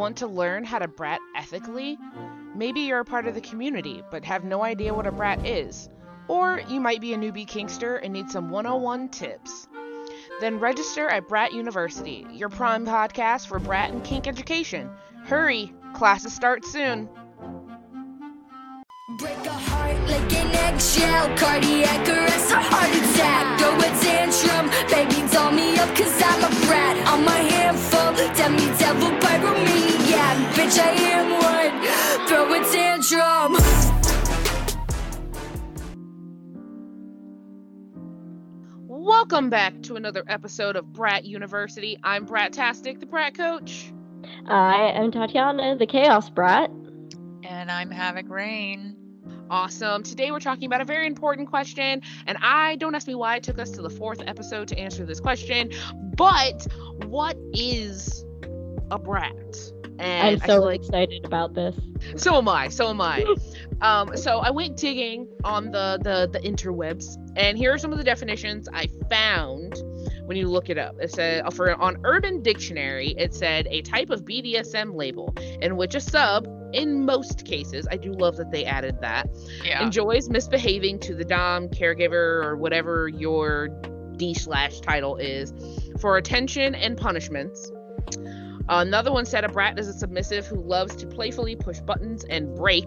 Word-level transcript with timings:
want 0.00 0.16
to 0.16 0.26
learn 0.26 0.64
how 0.64 0.78
to 0.78 0.88
brat 0.88 1.20
ethically? 1.36 1.98
Maybe 2.54 2.80
you're 2.80 3.00
a 3.00 3.04
part 3.04 3.26
of 3.26 3.34
the 3.34 3.40
community 3.42 4.02
but 4.10 4.24
have 4.24 4.44
no 4.44 4.64
idea 4.64 4.94
what 4.94 5.06
a 5.06 5.12
brat 5.12 5.46
is. 5.46 5.90
Or 6.26 6.62
you 6.68 6.80
might 6.80 7.02
be 7.02 7.12
a 7.12 7.18
newbie 7.18 7.46
kinkster 7.46 8.00
and 8.02 8.14
need 8.14 8.30
some 8.30 8.48
101 8.48 9.10
tips. 9.10 9.68
Then 10.40 10.58
register 10.58 11.06
at 11.06 11.28
Brat 11.28 11.52
University, 11.52 12.26
your 12.32 12.48
prime 12.48 12.86
podcast 12.86 13.46
for 13.46 13.58
brat 13.58 13.90
and 13.90 14.02
kink 14.02 14.26
education. 14.26 14.88
Hurry, 15.26 15.70
classes 15.92 16.32
start 16.32 16.64
soon. 16.64 17.06
Break 20.10 20.22
a 20.22 20.26
heart 20.26 20.30
like 20.30 20.32
an 20.34 20.50
eggshell, 20.74 21.36
cardiac 21.36 22.08
arrest 22.08 22.50
or 22.50 22.58
heart 22.58 22.90
attack. 22.90 23.58
Throw 23.60 23.76
a 23.78 23.90
tantrum, 24.02 24.70
baby, 24.90 25.22
doll 25.32 25.52
me 25.52 25.78
up 25.78 25.94
cause 25.94 26.22
I'm 26.24 26.42
a 26.44 26.48
brat. 26.66 26.96
I'm 27.06 27.26
a 27.26 27.30
handful, 27.30 28.12
demi 28.34 28.66
devil, 28.78 29.10
pyromaniac. 29.20 30.36
Bitch, 30.54 30.78
I 30.78 30.90
am 31.14 31.30
one. 31.38 31.72
Throw 32.26 32.52
a 32.52 32.60
tantrum. 32.72 33.56
Welcome 38.88 39.50
back 39.50 39.82
to 39.82 39.96
another 39.96 40.24
episode 40.26 40.76
of 40.76 40.92
Brat 40.92 41.24
University. 41.24 41.98
I'm 42.02 42.24
Brat-tastic, 42.24 43.00
the 43.00 43.06
Brat 43.06 43.34
Coach. 43.36 43.92
I 44.46 44.92
am 44.94 45.12
Tatiana, 45.12 45.76
the 45.76 45.86
Chaos 45.86 46.30
Brat. 46.30 46.70
And 47.44 47.70
I'm 47.70 47.90
Havoc 47.90 48.28
Rain. 48.28 48.99
Awesome. 49.50 50.04
Today 50.04 50.30
we're 50.30 50.38
talking 50.38 50.66
about 50.66 50.80
a 50.80 50.84
very 50.84 51.08
important 51.08 51.50
question, 51.50 52.02
and 52.28 52.38
I 52.40 52.76
don't 52.76 52.94
ask 52.94 53.08
me 53.08 53.16
why 53.16 53.34
it 53.34 53.42
took 53.42 53.58
us 53.58 53.70
to 53.72 53.82
the 53.82 53.90
fourth 53.90 54.22
episode 54.24 54.68
to 54.68 54.78
answer 54.78 55.04
this 55.04 55.18
question, 55.18 55.72
but 56.14 56.68
what 57.06 57.36
is 57.52 58.24
a 58.92 58.98
brat? 58.98 59.32
And 59.98 60.28
I'm 60.28 60.38
so 60.38 60.46
feel 60.46 60.64
like 60.66 60.80
excited 60.80 61.24
about 61.24 61.54
this. 61.54 61.74
so 62.14 62.36
am 62.36 62.48
I. 62.48 62.68
So 62.68 62.90
am 62.90 63.00
I. 63.00 63.26
um, 63.80 64.16
so 64.16 64.38
I 64.38 64.50
went 64.50 64.76
digging 64.76 65.26
on 65.42 65.72
the, 65.72 65.98
the 66.00 66.28
the 66.32 66.48
interwebs, 66.48 67.16
and 67.34 67.58
here 67.58 67.74
are 67.74 67.78
some 67.78 67.90
of 67.90 67.98
the 67.98 68.04
definitions 68.04 68.68
I 68.72 68.86
found 69.10 69.82
when 70.26 70.36
you 70.36 70.46
look 70.46 70.70
it 70.70 70.78
up. 70.78 70.94
It 71.00 71.10
said 71.10 71.52
for 71.54 71.74
on 71.74 71.96
Urban 72.04 72.40
Dictionary, 72.40 73.16
it 73.18 73.34
said 73.34 73.66
a 73.68 73.82
type 73.82 74.10
of 74.10 74.24
BDSM 74.24 74.94
label 74.94 75.34
in 75.60 75.76
which 75.76 75.96
a 75.96 76.00
sub, 76.00 76.46
in 76.72 77.04
most 77.04 77.44
cases, 77.44 77.86
I 77.90 77.96
do 77.96 78.12
love 78.12 78.36
that 78.36 78.50
they 78.50 78.64
added 78.64 79.00
that, 79.00 79.28
Yeah. 79.64 79.84
enjoys 79.84 80.28
misbehaving 80.28 81.00
to 81.00 81.14
the 81.14 81.24
dom, 81.24 81.68
caregiver, 81.68 82.44
or 82.44 82.56
whatever 82.56 83.08
your 83.08 83.68
D 84.16 84.34
slash 84.34 84.80
title 84.80 85.16
is 85.16 85.52
for 85.98 86.16
attention 86.16 86.74
and 86.74 86.96
punishments. 86.96 87.70
Another 88.68 89.10
one 89.12 89.24
said 89.24 89.44
a 89.44 89.48
brat 89.48 89.78
is 89.78 89.88
a 89.88 89.92
submissive 89.92 90.46
who 90.46 90.60
loves 90.62 90.94
to 90.96 91.06
playfully 91.06 91.56
push 91.56 91.80
buttons 91.80 92.24
and 92.24 92.54
break, 92.54 92.86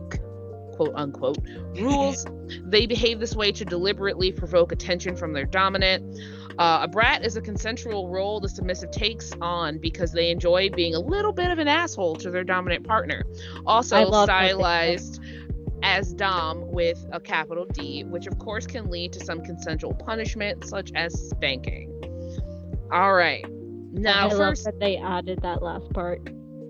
quote 0.73 0.93
unquote, 0.95 1.37
rules. 1.75 2.25
they 2.65 2.85
behave 2.85 3.19
this 3.19 3.35
way 3.35 3.51
to 3.51 3.65
deliberately 3.65 4.31
provoke 4.31 4.71
attention 4.71 5.15
from 5.15 5.33
their 5.33 5.45
dominant. 5.45 6.19
Uh, 6.59 6.81
a 6.83 6.87
brat 6.87 7.25
is 7.25 7.35
a 7.35 7.41
consensual 7.41 8.09
role 8.09 8.39
the 8.39 8.49
submissive 8.49 8.91
takes 8.91 9.31
on 9.41 9.79
because 9.79 10.11
they 10.11 10.29
enjoy 10.29 10.69
being 10.69 10.93
a 10.93 10.99
little 10.99 11.33
bit 11.33 11.49
of 11.49 11.57
an 11.57 11.67
asshole 11.67 12.15
to 12.15 12.29
their 12.29 12.43
dominant 12.43 12.85
partner. 12.85 13.23
Also 13.65 13.95
I 13.97 14.03
love 14.03 14.27
that 14.27 14.41
they- 14.41 14.47
stylized 14.49 15.19
as 15.83 16.13
Dom 16.13 16.71
with 16.71 17.05
a 17.11 17.19
capital 17.19 17.65
D, 17.65 18.03
which 18.05 18.25
of 18.25 18.39
course 18.39 18.65
can 18.65 18.89
lead 18.89 19.11
to 19.13 19.25
some 19.25 19.43
consensual 19.43 19.93
punishment, 19.93 20.63
such 20.65 20.91
as 20.95 21.13
spanking. 21.29 21.91
All 22.91 23.13
right. 23.13 23.45
Now, 23.91 24.27
I 24.27 24.33
love 24.33 24.37
first, 24.37 24.63
that 24.65 24.79
they 24.79 24.97
added 24.97 25.39
that 25.41 25.61
last 25.61 25.91
part. 25.91 26.21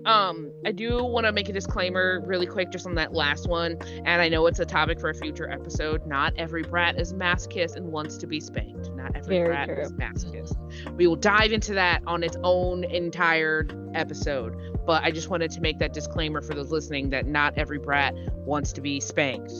Um, 0.06 0.52
I 0.64 0.72
do 0.72 1.02
want 1.04 1.26
to 1.26 1.32
make 1.32 1.48
a 1.48 1.52
disclaimer 1.52 2.22
really 2.26 2.46
quick 2.46 2.70
just 2.70 2.86
on 2.86 2.94
that 2.96 3.12
last 3.12 3.48
one, 3.48 3.78
and 4.04 4.20
I 4.20 4.28
know 4.28 4.46
it's 4.46 4.58
a 4.58 4.64
topic 4.64 5.00
for 5.00 5.10
a 5.10 5.14
future 5.14 5.50
episode. 5.50 6.06
Not 6.06 6.34
every 6.36 6.62
brat 6.62 7.00
is 7.00 7.12
masochist 7.12 7.76
and 7.76 7.86
wants 7.92 8.16
to 8.18 8.26
be 8.26 8.40
spanked. 8.40 8.90
Not 8.94 9.16
every 9.16 9.38
Very 9.38 9.48
brat 9.48 9.68
true. 9.68 9.80
is 9.80 9.92
masochist. 9.92 10.56
We 10.96 11.06
will 11.06 11.16
dive 11.16 11.52
into 11.52 11.74
that 11.74 12.02
on 12.06 12.22
its 12.22 12.36
own 12.42 12.84
entire 12.84 13.66
episode, 13.94 14.54
but 14.86 15.02
I 15.02 15.10
just 15.10 15.28
wanted 15.30 15.50
to 15.52 15.60
make 15.60 15.78
that 15.78 15.92
disclaimer 15.92 16.40
for 16.42 16.54
those 16.54 16.70
listening 16.70 17.10
that 17.10 17.26
not 17.26 17.56
every 17.56 17.78
brat 17.78 18.14
wants 18.46 18.72
to 18.74 18.80
be 18.80 19.00
spanked. 19.00 19.52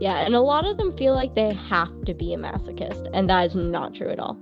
Yeah, 0.00 0.24
and 0.24 0.34
a 0.34 0.40
lot 0.40 0.64
of 0.64 0.76
them 0.76 0.96
feel 0.96 1.14
like 1.14 1.34
they 1.34 1.52
have 1.54 2.04
to 2.04 2.14
be 2.14 2.32
a 2.32 2.36
masochist, 2.36 3.08
and 3.12 3.28
that 3.30 3.46
is 3.46 3.54
not 3.54 3.94
true 3.94 4.10
at 4.10 4.18
all. 4.20 4.36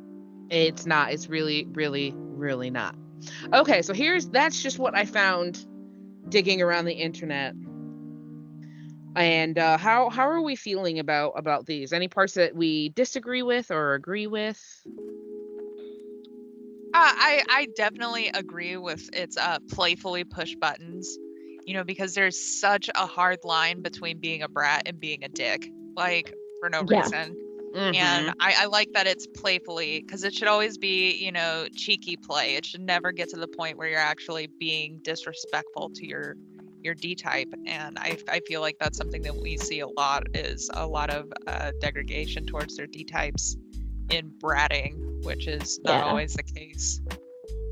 It's 0.50 0.86
not. 0.86 1.12
It's 1.12 1.28
really, 1.28 1.66
really, 1.72 2.12
really 2.14 2.70
not. 2.70 2.94
Okay, 3.52 3.82
so 3.82 3.94
here's 3.94 4.28
that's 4.28 4.62
just 4.62 4.78
what 4.78 4.96
I 4.96 5.04
found 5.04 5.64
digging 6.28 6.62
around 6.62 6.84
the 6.84 6.94
internet. 6.94 7.54
And 9.16 9.58
uh, 9.58 9.78
how 9.78 10.10
how 10.10 10.28
are 10.28 10.42
we 10.42 10.56
feeling 10.56 10.98
about 10.98 11.32
about 11.36 11.66
these? 11.66 11.92
Any 11.92 12.08
parts 12.08 12.34
that 12.34 12.54
we 12.54 12.90
disagree 12.90 13.42
with 13.42 13.70
or 13.70 13.94
agree 13.94 14.26
with? 14.26 14.60
Uh, 16.94 17.12
I 17.14 17.42
I 17.48 17.66
definitely 17.74 18.30
agree 18.32 18.76
with 18.76 19.08
it's 19.12 19.36
uh 19.36 19.58
playfully 19.70 20.24
push 20.24 20.56
buttons, 20.56 21.18
you 21.66 21.74
know, 21.74 21.84
because 21.84 22.14
there's 22.14 22.36
such 22.36 22.88
a 22.94 23.06
hard 23.06 23.44
line 23.44 23.82
between 23.82 24.18
being 24.18 24.42
a 24.42 24.48
brat 24.48 24.82
and 24.86 24.98
being 24.98 25.22
a 25.24 25.28
dick, 25.28 25.70
like 25.96 26.34
for 26.60 26.68
no 26.70 26.82
Yeah. 26.88 27.10
reason. 27.10 27.36
Mhm. 27.76 27.94
And 27.94 28.34
I, 28.40 28.54
I 28.60 28.66
like 28.66 28.92
that 28.94 29.06
it's 29.06 29.26
playfully 29.26 30.00
because 30.00 30.24
it 30.24 30.32
should 30.32 30.48
always 30.48 30.78
be, 30.78 31.12
you 31.12 31.30
know, 31.30 31.66
cheeky 31.74 32.16
play. 32.16 32.54
It 32.54 32.64
should 32.64 32.80
never 32.80 33.12
get 33.12 33.28
to 33.30 33.36
the 33.36 33.48
point 33.48 33.76
where 33.76 33.86
you're 33.86 33.98
actually 33.98 34.46
being 34.58 34.98
disrespectful 35.02 35.90
to 35.90 36.06
your 36.06 36.36
your 36.82 36.94
D 36.94 37.14
type. 37.14 37.52
And 37.66 37.98
I 37.98 38.16
I 38.30 38.40
feel 38.40 38.62
like 38.62 38.76
that's 38.80 38.96
something 38.96 39.22
that 39.22 39.36
we 39.36 39.58
see 39.58 39.80
a 39.80 39.88
lot 39.88 40.22
is 40.34 40.70
a 40.72 40.86
lot 40.86 41.10
of 41.10 41.30
uh, 41.46 41.72
degradation 41.80 42.46
towards 42.46 42.76
their 42.76 42.86
D 42.86 43.04
types 43.04 43.56
in 44.08 44.30
bratting, 44.42 45.22
which 45.24 45.46
is 45.46 45.78
not 45.84 45.96
Yeah. 45.98 46.04
always 46.04 46.32
the 46.34 46.44
case. 46.44 47.00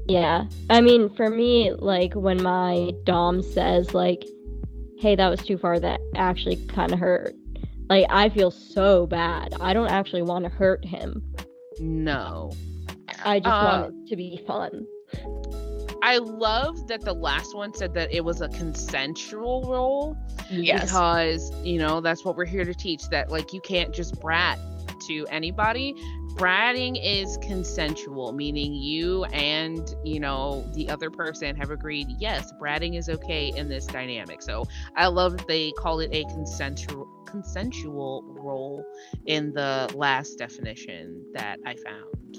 Yeah. 0.06 0.48
I 0.68 0.82
mean, 0.82 1.08
for 1.14 1.30
me, 1.30 1.72
like 1.72 2.12
when 2.12 2.42
my 2.42 2.92
Dom 3.04 3.42
says, 3.42 3.94
like, 3.94 4.22
hey, 4.98 5.16
that 5.16 5.28
was 5.28 5.40
too 5.40 5.56
far, 5.56 5.80
that 5.80 6.00
actually 6.14 6.56
kind 6.66 6.92
of 6.92 6.98
hurt. 6.98 7.34
Like, 7.90 8.06
I 8.10 8.28
feel 8.30 8.50
so 8.50 9.06
bad. 9.06 9.54
I 9.60 9.72
don't 9.74 9.90
actually 9.90 10.22
want 10.22 10.44
to 10.44 10.50
hurt 10.50 10.84
him. 10.84 11.22
no. 11.78 12.52
I 13.24 13.38
just 13.40 13.48
Uh, 13.52 13.80
want 13.90 13.94
it 14.04 14.08
to 14.10 14.16
be 14.16 14.40
fun. 14.46 14.86
I 16.02 16.18
love 16.18 16.88
that 16.88 17.00
the 17.02 17.12
last 17.14 17.54
one 17.54 17.72
said 17.74 17.94
that 17.94 18.12
it 18.12 18.24
was 18.24 18.40
a 18.42 18.48
consensual 18.48 19.62
role 19.66 20.16
Yes. 20.50 20.84
because 20.84 21.50
you 21.64 21.78
know 21.78 22.00
that's 22.00 22.24
what 22.24 22.36
we're 22.36 22.44
here 22.44 22.64
to 22.64 22.74
teach 22.74 23.08
that 23.10 23.30
like 23.30 23.52
you 23.54 23.60
can't 23.62 23.92
just 23.94 24.20
brat 24.20 24.58
to 25.06 25.26
anybody 25.30 25.94
bratting 26.34 26.98
is 27.02 27.36
consensual 27.42 28.32
meaning 28.32 28.74
you 28.74 29.24
and 29.26 29.94
you 30.04 30.18
know 30.20 30.64
the 30.74 30.88
other 30.88 31.10
person 31.10 31.54
have 31.56 31.70
agreed 31.70 32.06
yes 32.18 32.52
bratting 32.60 32.96
is 32.96 33.08
okay 33.08 33.48
in 33.48 33.68
this 33.68 33.86
dynamic 33.86 34.42
so 34.42 34.64
i 34.96 35.06
love 35.06 35.36
that 35.36 35.46
they 35.46 35.72
call 35.72 36.00
it 36.00 36.10
a 36.12 36.24
consensual 36.24 37.06
consensual 37.26 38.24
role 38.26 38.84
in 39.26 39.52
the 39.52 39.88
last 39.94 40.36
definition 40.38 41.24
that 41.34 41.58
i 41.66 41.74
found 41.76 42.38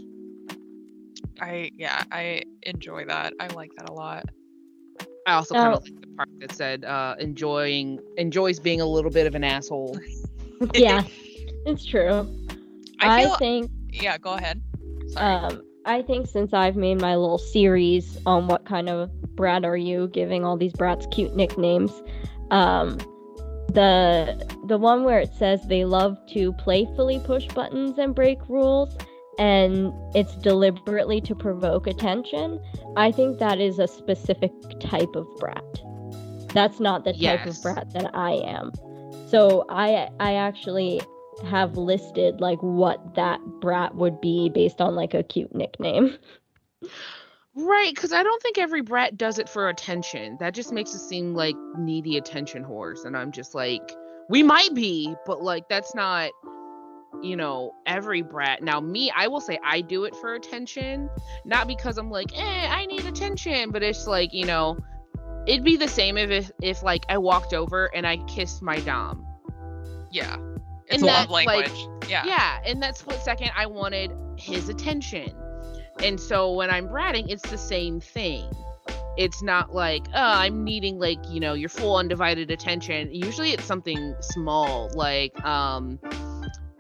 I 1.42 1.72
yeah, 1.78 2.04
I 2.12 2.44
enjoy 2.64 3.06
that. 3.06 3.34
I 3.40 3.48
like 3.48 3.72
that 3.78 3.90
a 3.90 3.94
lot. 3.94 4.26
i 5.26 5.34
also 5.34 5.56
kind 5.56 5.74
Oh. 5.74 5.74
of 5.74 5.80
like 5.84 5.94
the 6.02 6.08
part 6.18 6.30
that 6.40 6.52
said 6.52 6.84
uh 6.86 7.16
enjoying 7.20 8.00
enjoys 8.18 8.60
being 8.60 8.82
a 8.82 8.86
little 8.86 9.12
bit 9.12 9.28
of 9.28 9.36
an 9.36 9.44
asshole 9.44 9.98
yeah, 10.76 11.04
it's 11.66 11.86
true. 11.86 12.28
I 13.00 13.10
I, 13.10 13.28
think 13.38 13.72
yeah, 14.02 14.18
go 14.18 14.34
ahead. 14.34 14.62
Sorry. 15.08 15.26
Um, 15.26 15.62
I 15.86 16.02
think 16.02 16.28
since 16.28 16.54
I've 16.54 16.76
made 16.76 17.00
my 17.00 17.16
little 17.16 17.38
series 17.38 18.18
on 18.26 18.48
what 18.48 18.66
kind 18.66 18.90
of 18.90 19.12
brat 19.36 19.64
are 19.66 19.78
you, 19.78 20.08
giving 20.10 20.44
all 20.44 20.58
these 20.58 20.74
brats 20.74 21.08
cute 21.12 21.36
nicknames, 21.36 21.92
um, 22.52 22.98
the 23.70 24.48
the 24.68 24.78
one 24.78 25.04
where 25.04 25.20
it 25.20 25.34
says 25.34 25.68
they 25.68 25.86
love 25.86 26.18
to 26.30 26.54
playfully 26.54 27.20
push 27.20 27.48
buttons 27.48 27.98
and 27.98 28.16
break 28.16 28.40
rules, 28.50 28.96
and 29.38 29.92
it's 30.16 30.36
deliberately 30.38 31.22
to 31.22 31.36
provoke 31.36 31.86
attention. 31.88 32.60
I 32.96 33.12
think 33.12 33.40
that 33.40 33.60
is 33.60 33.78
a 33.80 33.88
specific 33.88 34.52
type 34.80 35.16
of 35.16 35.28
brat. 35.40 35.64
That's 36.54 36.80
not 36.80 37.04
the 37.04 37.12
type 37.14 37.46
Yes. 37.46 37.58
of 37.58 37.64
brat 37.64 37.94
that 37.94 38.12
I 38.16 38.32
am. 38.34 38.72
So 39.28 39.66
I 39.70 40.10
I 40.20 40.34
actually 40.36 41.02
have 41.44 41.78
listed 41.78 42.42
like 42.42 42.60
what 42.60 43.16
that 43.16 43.40
brat 43.62 43.96
would 43.96 44.22
be 44.22 44.50
based 44.50 44.82
on 44.82 44.96
like 44.96 45.14
a 45.14 45.24
cute 45.24 45.54
nickname. 45.54 46.16
Right, 47.58 47.96
because 47.96 48.12
I 48.12 48.22
don't 48.22 48.42
think 48.42 48.58
every 48.58 48.82
brat 48.82 49.18
does 49.18 49.40
it 49.40 49.48
for 49.48 49.70
attention. 49.70 50.36
That 50.42 50.54
just 50.54 50.74
makes 50.74 50.94
us 50.94 51.08
seem 51.08 51.34
like 51.34 51.56
needy 51.78 52.18
attention 52.18 52.66
whores. 52.66 53.06
And 53.06 53.16
I'm 53.16 53.32
just 53.32 53.56
like, 53.56 53.96
we 54.30 54.44
might 54.44 54.74
be, 54.74 55.16
but 55.26 55.42
like, 55.42 55.70
that's 55.70 55.96
not, 55.96 56.32
you 57.22 57.38
know, 57.38 57.72
every 57.86 58.24
brat. 58.24 58.62
Now, 58.62 58.82
me, 58.82 59.10
I 59.16 59.30
will 59.30 59.40
say 59.40 59.58
I 59.64 59.80
do 59.80 60.04
it 60.04 60.14
for 60.18 60.36
attention, 60.36 61.10
not 61.46 61.66
because 61.66 61.98
I'm 61.98 62.12
like, 62.12 62.38
eh, 62.38 62.68
I 62.70 62.86
need 62.88 63.06
attention, 63.06 63.72
but 63.72 63.84
it's 63.84 64.06
like, 64.06 64.34
you 64.34 64.46
know, 64.46 64.78
it'd 65.48 65.64
be 65.64 65.78
the 65.78 65.88
same 65.88 66.18
if, 66.18 66.30
if 66.32 66.52
if 66.62 66.84
like 66.84 67.06
I 67.08 67.18
walked 67.20 67.54
over 67.54 67.86
and 67.96 68.06
I 68.06 68.18
kissed 68.28 68.62
my 68.62 68.80
dom. 68.82 69.26
Yeah. 70.12 70.38
It's 70.88 70.96
And 70.96 71.04
a 71.04 71.06
that, 71.08 71.20
love 71.22 71.30
like- 71.32 71.48
language. 71.48 72.10
yeah. 72.10 72.26
Yeah, 72.26 72.64
in 72.66 72.80
that 72.82 72.98
split 72.98 73.20
second, 73.22 73.52
I 73.56 73.66
wanted 73.66 74.12
his 74.38 74.70
attention. 74.70 75.34
And 76.04 76.20
so 76.20 76.52
when 76.54 76.70
I'm 76.70 76.88
bratting, 76.88 77.26
it's 77.30 77.50
the 77.50 77.58
same 77.58 78.00
thing. 78.00 78.52
It's 79.18 79.42
not 79.42 79.74
like, 79.74 80.06
oh, 80.14 80.22
I'm 80.22 80.64
needing 80.66 81.00
like, 81.00 81.20
you 81.30 81.40
know, 81.40 81.54
your 81.54 81.70
full 81.70 81.96
undivided 81.96 82.52
attention. 82.52 83.14
Usually 83.14 83.52
it's 83.52 83.64
something 83.64 84.14
small, 84.20 84.90
like 84.94 85.44
um 85.46 85.98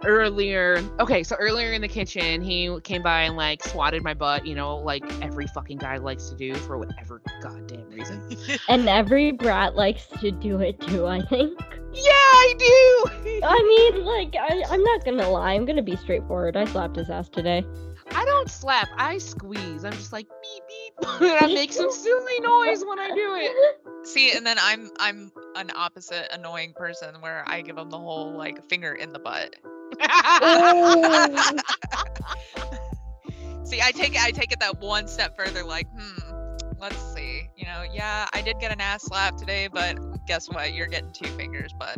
earlier 0.04 0.84
okay, 1.00 1.24
so 1.24 1.36
earlier 1.40 1.72
in 1.72 1.81
the 1.81 1.88
kitchen, 1.88 2.42
he 2.42 2.78
came 2.84 3.01
by 3.01 3.22
and 3.22 3.38
like 3.38 3.63
swatted 3.63 4.04
my 4.04 4.13
butt, 4.13 4.46
you 4.46 4.54
know, 4.54 4.75
like 4.78 5.04
every 5.24 5.48
fucking 5.48 5.78
guy 5.78 5.98
likes 5.98 6.30
to 6.30 6.36
do 6.36 6.54
for 6.56 6.78
whatever 6.78 7.22
goddamn 7.42 7.90
reason. 7.90 8.30
And 8.68 8.88
every 8.90 9.31
brat 9.31 9.75
likes 9.75 10.06
to 10.19 10.30
do 10.31 10.60
it 10.60 10.80
too, 10.81 11.08
I 11.08 11.22
think. 11.22 11.58
Yeah, 11.95 12.12
I 12.12 12.53
do. 12.57 13.42
I 13.44 13.92
mean, 13.94 14.06
like, 14.06 14.36
I, 14.39 14.63
I'm 14.69 14.83
not 14.83 15.06
gonna 15.06 15.30
lie, 15.30 15.53
I'm 15.53 15.65
gonna 15.65 15.81
be 15.81 15.95
straightforward. 15.95 16.57
I 16.57 16.65
slapped 16.65 16.97
his 16.97 17.09
ass 17.09 17.30
today. 17.30 17.65
I 18.12 18.25
don't 18.25 18.50
slap, 18.50 18.88
I 18.97 19.18
squeeze. 19.18 19.83
I'm 19.83 19.94
just 19.94 20.13
like 20.13 20.27
beep 20.27 20.63
beep 20.68 21.21
and 21.21 21.44
I 21.44 21.47
make 21.47 21.74
some 21.74 21.92
silly 21.92 22.39
noise 22.39 22.86
when 22.86 23.00
I 23.00 23.09
do 23.09 23.36
it. 23.36 23.81
See, 24.07 24.31
and 24.36 24.45
then 24.45 24.57
I'm 24.59 24.92
I'm 25.00 25.31
an 25.56 25.71
opposite 25.75 26.27
annoying 26.31 26.74
person 26.74 27.15
where 27.21 27.44
I 27.47 27.62
give 27.62 27.77
him 27.77 27.89
the 27.89 27.98
whole 27.98 28.33
like 28.33 28.63
finger 28.69 28.94
in 28.94 29.13
the 29.13 29.19
butt. 29.19 29.56
See, 33.65 33.81
I 33.81 33.91
take 33.91 34.13
it 34.13 34.21
I 34.21 34.31
take 34.31 34.51
it 34.51 34.59
that 34.59 34.80
one 34.80 35.07
step 35.07 35.36
further. 35.36 35.63
Like, 35.63 35.88
hmm, 35.98 36.57
let's 36.80 37.01
see. 37.15 37.50
You 37.57 37.65
know, 37.65 37.83
yeah, 37.91 38.27
I 38.33 38.41
did 38.41 38.59
get 38.59 38.71
an 38.71 38.81
ass 38.81 39.03
slap 39.03 39.38
today, 39.38 39.68
but 39.71 39.98
guess 40.25 40.50
what? 40.50 40.74
You're 40.74 40.88
getting 40.88 41.12
two 41.12 41.30
fingers, 41.30 41.72
but 41.77 41.98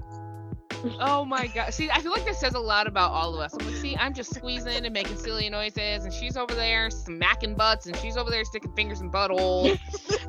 oh 0.99 1.25
my 1.25 1.47
god. 1.47 1.73
See, 1.73 1.89
I 1.89 2.01
feel 2.01 2.11
like 2.11 2.25
this 2.25 2.39
says 2.39 2.53
a 2.53 2.59
lot 2.59 2.87
about 2.87 3.11
all 3.11 3.33
of 3.33 3.39
us. 3.39 3.53
I'm 3.53 3.65
like, 3.65 3.75
see, 3.75 3.95
I'm 3.97 4.13
just 4.13 4.33
squeezing 4.33 4.85
and 4.85 4.93
making 4.93 5.17
silly 5.17 5.49
noises, 5.49 6.03
and 6.03 6.13
she's 6.13 6.37
over 6.37 6.53
there 6.53 6.89
smacking 6.89 7.55
butts, 7.55 7.85
and 7.85 7.95
she's 7.97 8.17
over 8.17 8.29
there 8.29 8.43
sticking 8.45 8.73
fingers 8.73 9.01
in 9.01 9.11
buttholes, 9.11 9.79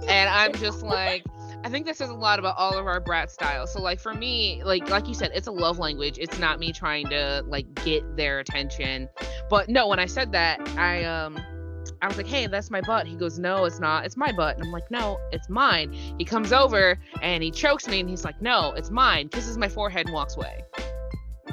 and 0.09 0.29
I'm 0.29 0.53
just 0.55 0.83
like. 0.83 1.25
I 1.65 1.69
think 1.69 1.87
this 1.87 1.99
says 1.99 2.09
a 2.09 2.15
lot 2.15 2.39
about 2.39 2.56
all 2.56 2.79
of 2.79 2.87
our 2.87 3.00
brat 3.00 3.33
styles. 3.33 3.73
So 3.73 3.83
like 3.83 3.99
for 3.99 4.15
me, 4.15 4.62
like 4.65 4.89
like 4.91 5.09
you 5.09 5.15
said, 5.15 5.33
it's 5.35 5.49
a 5.49 5.53
love 5.53 5.81
language. 5.81 6.17
It's 6.17 6.39
not 6.39 6.61
me 6.61 6.73
trying 6.73 7.09
to 7.09 7.43
like 7.49 7.67
get 7.85 8.17
their 8.17 8.39
attention. 8.39 9.09
But 9.50 9.69
no, 9.69 9.89
when 9.89 9.99
I 9.99 10.06
said 10.06 10.31
that, 10.33 10.61
I 10.79 11.03
um 11.03 11.37
I 12.02 12.08
was 12.08 12.17
like, 12.17 12.26
"Hey, 12.26 12.46
that's 12.46 12.70
my 12.70 12.81
butt." 12.81 13.06
He 13.06 13.17
goes, 13.17 13.38
"No, 13.38 13.64
it's 13.64 13.81
not. 13.81 14.05
It's 14.05 14.17
my 14.17 14.32
butt." 14.32 14.56
And 14.56 14.64
I'm 14.64 14.73
like, 14.73 14.90
"No, 14.90 15.19
it's 15.32 15.49
mine." 15.49 15.93
He 16.19 16.25
comes 16.25 16.52
over 16.52 16.99
and 17.23 17.43
he 17.43 17.50
chokes 17.50 17.87
me 17.88 18.00
and 18.00 18.08
he's 18.08 18.25
like, 18.25 18.40
"No, 18.43 18.73
it's 18.76 18.90
mine." 18.90 19.29
Kisses 19.29 19.56
my 19.58 19.69
forehead 19.69 20.06
and 20.06 20.14
walks 20.14 20.37
away. 20.37 20.62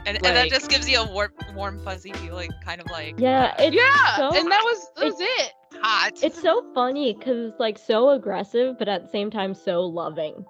and, 0.05 0.17
and 0.17 0.35
that 0.35 0.49
just 0.49 0.69
gives 0.69 0.87
you 0.89 0.99
a 0.99 1.11
warm, 1.11 1.31
warm 1.55 1.79
fuzzy 1.83 2.11
feeling, 2.13 2.51
kind 2.63 2.79
of 2.81 2.87
like 2.91 3.15
yeah, 3.19 3.55
it's 3.57 3.75
yeah, 3.75 4.17
so- 4.17 4.37
and 4.37 4.51
that 4.51 4.61
was 4.63 4.91
that 4.97 5.05
was 5.05 5.15
it. 5.19 5.51
hot. 5.81 6.11
it's 6.23 6.39
so 6.41 6.63
funny 6.75 7.13
because 7.13 7.51
it's 7.51 7.59
like 7.59 7.77
so 7.77 8.09
aggressive, 8.11 8.77
but 8.77 8.87
at 8.87 9.03
the 9.03 9.09
same 9.09 9.31
time 9.31 9.53
so 9.55 9.81
loving. 9.81 10.45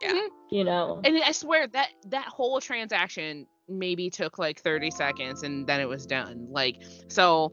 Yeah. 0.00 0.12
Mhm. 0.14 0.28
You 0.50 0.64
know. 0.64 1.00
And 1.04 1.16
I 1.24 1.30
swear 1.32 1.68
that 1.68 1.90
that 2.06 2.24
whole 2.26 2.60
transaction 2.60 3.46
maybe 3.68 4.10
took 4.10 4.36
like 4.38 4.60
30 4.60 4.90
seconds 4.90 5.44
and 5.44 5.64
then 5.66 5.80
it 5.80 5.88
was 5.88 6.04
done. 6.04 6.48
Like 6.50 6.82
so 7.06 7.52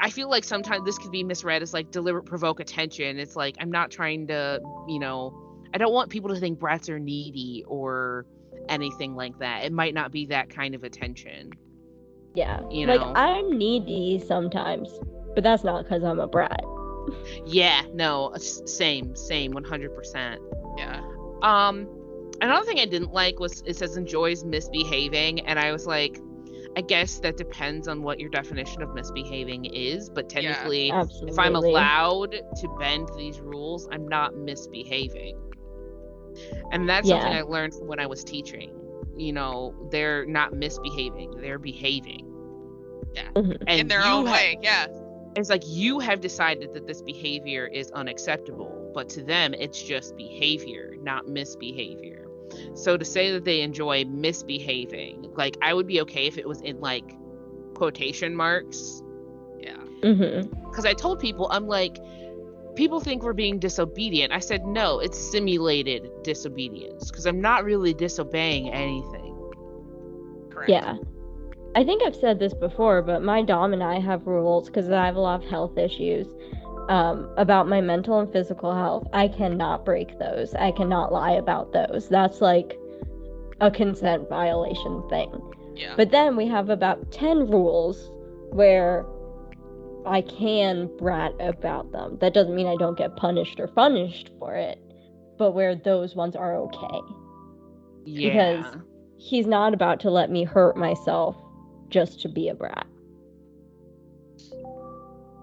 I 0.00 0.10
feel 0.10 0.28
like 0.28 0.44
sometimes 0.44 0.84
this 0.84 0.98
could 0.98 1.10
be 1.10 1.24
misread 1.24 1.62
as 1.62 1.72
like 1.72 1.90
deliberate 1.90 2.24
provoke 2.24 2.60
attention. 2.60 3.18
It's 3.18 3.36
like 3.36 3.56
I'm 3.60 3.70
not 3.70 3.90
trying 3.90 4.26
to, 4.28 4.60
you 4.88 4.98
know, 4.98 5.38
I 5.74 5.78
don't 5.78 5.92
want 5.92 6.10
people 6.10 6.30
to 6.34 6.40
think 6.40 6.58
brats 6.58 6.88
are 6.88 6.98
needy 6.98 7.64
or 7.66 8.26
anything 8.68 9.14
like 9.14 9.38
that. 9.38 9.64
It 9.64 9.72
might 9.72 9.94
not 9.94 10.12
be 10.12 10.26
that 10.26 10.50
kind 10.50 10.74
of 10.74 10.84
attention. 10.84 11.50
Yeah. 12.34 12.60
you 12.70 12.86
know? 12.86 12.96
like. 12.96 13.16
I'm 13.16 13.58
needy 13.58 14.22
sometimes, 14.26 14.88
but 15.34 15.44
that's 15.44 15.64
not 15.64 15.84
because 15.84 16.04
I'm 16.04 16.20
a 16.20 16.26
brat. 16.26 16.64
Yeah, 17.44 17.82
no, 17.94 18.32
same, 18.36 19.16
same, 19.16 19.52
100%. 19.52 20.38
yeah. 20.78 21.02
Um, 21.42 21.88
another 22.40 22.64
thing 22.64 22.78
I 22.78 22.86
didn't 22.86 23.12
like 23.12 23.40
was 23.40 23.62
it 23.66 23.76
says 23.76 23.96
enjoys 23.96 24.44
misbehaving, 24.44 25.40
and 25.40 25.58
I 25.58 25.72
was 25.72 25.86
like, 25.86 26.20
I 26.76 26.80
guess 26.80 27.18
that 27.20 27.36
depends 27.36 27.86
on 27.86 28.02
what 28.02 28.18
your 28.18 28.30
definition 28.30 28.80
of 28.82 28.94
misbehaving 28.94 29.66
is, 29.66 30.08
but 30.08 30.32
Yeah. 30.32 30.40
technically, 30.54 30.90
Absolutely. 30.90 31.32
if 31.32 31.38
I'm 31.38 31.54
allowed 31.56 32.32
to 32.32 32.68
bend 32.78 33.10
these 33.16 33.40
rules, 33.40 33.86
I'm 33.92 34.08
not 34.08 34.34
misbehaving. 34.36 35.36
And 36.70 36.88
that's 36.88 37.08
something 37.08 37.32
I 37.32 37.42
learned 37.42 37.74
from 37.74 37.88
when 37.88 38.00
I 38.00 38.06
was 38.06 38.24
teaching. 38.24 38.72
You 39.16 39.32
know, 39.34 39.74
they're 39.90 40.24
not 40.24 40.54
misbehaving, 40.54 41.32
they're 41.42 41.58
behaving. 41.58 42.26
Mhm. 43.34 43.56
And 43.66 43.80
In 43.80 43.88
their 43.88 44.02
own 44.04 44.24
ha- 44.26 44.32
way, 44.32 44.58
yeah. 44.62 44.86
it's 45.36 45.50
like 45.50 45.62
you 45.66 45.98
have 45.98 46.20
decided 46.22 46.72
that 46.72 46.86
this 46.86 47.02
behavior 47.02 47.66
is 47.66 47.90
unacceptable, 47.90 48.90
but 48.94 49.10
to 49.10 49.22
them 49.22 49.52
it's 49.52 49.82
just 49.82 50.16
behavior, 50.16 50.96
not 51.02 51.28
misbehavior. 51.28 52.21
So 52.74 52.96
to 52.96 53.04
say 53.04 53.32
that 53.32 53.44
they 53.44 53.60
enjoy 53.60 54.04
misbehaving, 54.04 55.32
like 55.36 55.56
I 55.62 55.74
would 55.74 55.86
be 55.86 56.00
okay 56.02 56.26
if 56.26 56.38
it 56.38 56.46
was 56.46 56.60
in 56.60 56.80
like 56.80 57.16
quotation 57.74 58.34
marks. 58.34 59.02
Yeah. 59.58 59.76
Mm-hmm. 60.02 60.48
Because 60.68 60.84
I 60.84 60.92
told 60.92 61.20
people, 61.20 61.48
I'm 61.50 61.66
like, 61.66 61.98
people 62.74 63.00
think 63.00 63.22
we're 63.22 63.32
being 63.32 63.58
disobedient. 63.58 64.32
I 64.32 64.38
said, 64.38 64.64
no, 64.64 64.98
it's 64.98 65.18
simulated 65.18 66.08
disobedience 66.22 67.10
because 67.10 67.26
I'm 67.26 67.40
not 67.40 67.64
really 67.64 67.94
disobeying 67.94 68.70
anything. 68.70 69.36
Correct. 70.50 70.70
Yeah. 70.70 70.96
I 71.74 71.84
think 71.84 72.02
I've 72.02 72.16
said 72.16 72.38
this 72.38 72.52
before, 72.52 73.00
but 73.00 73.22
my 73.22 73.42
dom 73.42 73.72
and 73.72 73.82
I 73.82 73.98
have 73.98 74.26
rules 74.26 74.66
because 74.66 74.90
I 74.90 75.06
have 75.06 75.16
a 75.16 75.20
lot 75.20 75.42
of 75.42 75.48
health 75.48 75.78
issues 75.78 76.26
um, 76.88 77.28
about 77.36 77.68
my 77.68 77.80
mental 77.80 78.18
and 78.20 78.32
physical 78.32 78.74
health. 78.74 79.06
I 79.12 79.28
cannot 79.28 79.84
break 79.84 80.18
those. 80.18 80.54
I 80.54 80.72
cannot 80.72 81.12
lie 81.12 81.32
about 81.32 81.72
those. 81.72 82.08
That's 82.08 82.40
like 82.40 82.78
a 83.60 83.70
consent 83.70 84.28
violation 84.28 85.02
thing. 85.08 85.30
Yeah. 85.74 85.94
But 85.96 86.10
then 86.10 86.36
we 86.36 86.46
have 86.48 86.68
about 86.68 87.12
10 87.12 87.50
rules 87.50 88.10
where 88.50 89.06
I 90.04 90.20
can 90.22 90.90
brat 90.98 91.32
about 91.40 91.92
them. 91.92 92.18
That 92.20 92.34
doesn't 92.34 92.54
mean 92.54 92.66
I 92.66 92.76
don't 92.76 92.98
get 92.98 93.16
punished 93.16 93.60
or 93.60 93.68
punished 93.68 94.30
for 94.38 94.54
it, 94.54 94.78
but 95.38 95.52
where 95.52 95.74
those 95.76 96.14
ones 96.16 96.34
are 96.36 96.56
okay. 96.56 97.00
Yeah. 98.04 98.56
Because- 98.62 98.76
He's 99.24 99.46
not 99.46 99.72
about 99.72 100.00
to 100.00 100.10
let 100.10 100.30
me 100.32 100.42
hurt 100.42 100.76
myself 100.76 101.36
just 101.90 102.20
to 102.22 102.28
be 102.28 102.48
a 102.48 102.54
brat. 102.56 102.88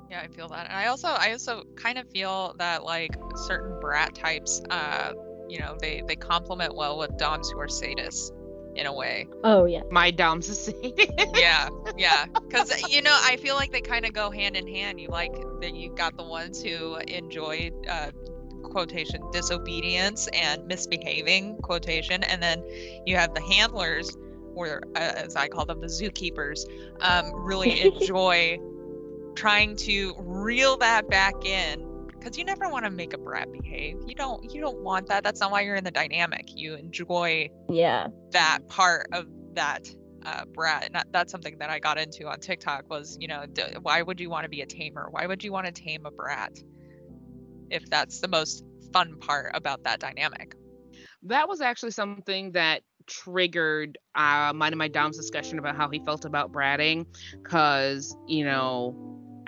Yeah, 0.10 0.22
I 0.22 0.28
feel 0.28 0.48
that. 0.50 0.68
And 0.70 0.76
I 0.78 0.88
also 0.88 1.08
I 1.08 1.32
also 1.32 1.64
kind 1.76 1.98
of 1.98 2.08
feel 2.10 2.56
that 2.58 2.84
like 2.84 3.12
certain 3.36 3.80
brat 3.80 4.16
types 4.16 4.62
uh 4.70 5.14
you 5.48 5.60
know, 5.60 5.76
they 5.80 6.04
they 6.08 6.16
complement 6.16 6.76
well 6.76 6.98
with 6.98 7.18
doms 7.18 7.50
who 7.50 7.60
are 7.60 7.68
sadists 7.68 8.32
in 8.76 8.86
a 8.86 8.94
way. 8.94 9.28
Oh, 9.44 9.66
yeah. 9.66 9.82
My 9.90 10.12
dom's 10.12 10.48
a 10.50 10.56
sadist. 10.56 11.12
Yeah. 11.36 11.70
Yeah. 11.98 12.26
Cuz 12.52 12.92
you 12.92 13.02
know, 13.02 13.16
I 13.24 13.38
feel 13.38 13.56
like 13.56 13.72
they 13.72 13.82
kind 13.82 14.06
of 14.06 14.14
go 14.14 14.30
hand 14.32 14.56
in 14.56 14.68
hand. 14.68 15.00
You 15.00 15.10
like 15.10 15.34
that 15.62 15.76
you 15.76 15.94
got 15.96 16.18
the 16.18 16.24
ones 16.24 16.62
who 16.62 16.96
enjoy 16.96 17.72
uh 17.88 18.12
quotation 18.64 19.22
disobedience 19.32 20.28
and 20.34 20.66
misbehaving 20.68 21.58
quotation 21.58 22.24
and 22.24 22.44
then 22.44 22.64
you 23.06 23.16
have 23.16 23.34
the 23.34 23.42
handlers 23.42 24.16
or 24.54 24.82
uh, 24.96 25.00
as 25.00 25.36
I 25.36 25.48
call 25.48 25.66
them 25.66 25.80
the 25.80 25.88
zookeepers 25.88 26.60
um 27.00 27.32
really 27.36 27.82
enjoy 27.88 28.60
trying 29.40 29.76
to 29.78 30.14
reel 30.20 30.78
that 30.78 31.10
back 31.10 31.36
in 31.46 31.88
because 32.20 32.38
you 32.38 32.46
never 32.46 32.70
want 32.70 32.86
to 32.86 32.92
make 32.92 33.14
a 33.14 33.18
brat 33.18 33.50
behave. 33.52 33.96
You 34.06 34.16
don't 34.16 34.44
you 34.54 34.62
don't 34.62 34.84
want 34.84 35.08
that. 35.08 35.24
That's 35.24 35.42
not 35.42 35.52
why 35.52 35.62
you're 35.62 35.76
in 35.76 35.86
the 35.86 35.92
dynamic. 35.92 36.44
You 36.56 36.76
enjoy 36.76 37.50
Yeah. 37.70 38.08
that 38.34 38.60
part 38.68 39.08
of 39.14 39.26
that 39.56 39.82
uh, 40.26 40.44
brat. 40.54 40.86
And 40.86 40.96
that, 40.96 41.08
that's 41.12 41.32
something 41.32 41.58
that 41.60 41.70
i 41.70 41.80
got 41.80 41.98
into 41.98 42.28
on 42.28 42.40
tiktok 42.40 42.84
was 42.90 43.18
you 43.20 43.28
know 43.28 43.46
d- 43.54 43.64
why 43.82 44.02
would 44.02 44.20
you 44.20 44.30
want 44.30 44.44
to 44.46 44.50
be 44.50 44.62
a 44.62 44.66
tamer? 44.68 45.08
Why 45.12 45.26
would 45.28 45.44
you 45.44 45.52
want 45.54 45.68
to 45.68 45.72
tame 45.72 46.06
a 46.06 46.12
brat? 46.12 46.52
If 47.72 47.90
that's 47.90 48.20
the 48.20 48.28
most 48.28 48.64
fun 48.94 49.18
part 49.20 49.52
about 49.56 49.84
that 49.84 50.00
dynamic. 50.00 50.56
That 51.24 51.48
was 51.48 51.62
actually 51.62 51.92
something 51.92 52.52
that 52.54 52.82
triggered 53.08 53.98
uh, 54.16 54.52
mine 54.56 54.74
and 54.74 54.78
my 54.80 54.88
dom's 54.88 55.18
discussion 55.18 55.60
about 55.60 55.76
how 55.76 55.90
he 55.90 56.00
felt 56.00 56.26
about 56.26 56.52
bratting 56.52 57.06
because 57.44 58.16
you 58.28 58.44
know 58.46 58.96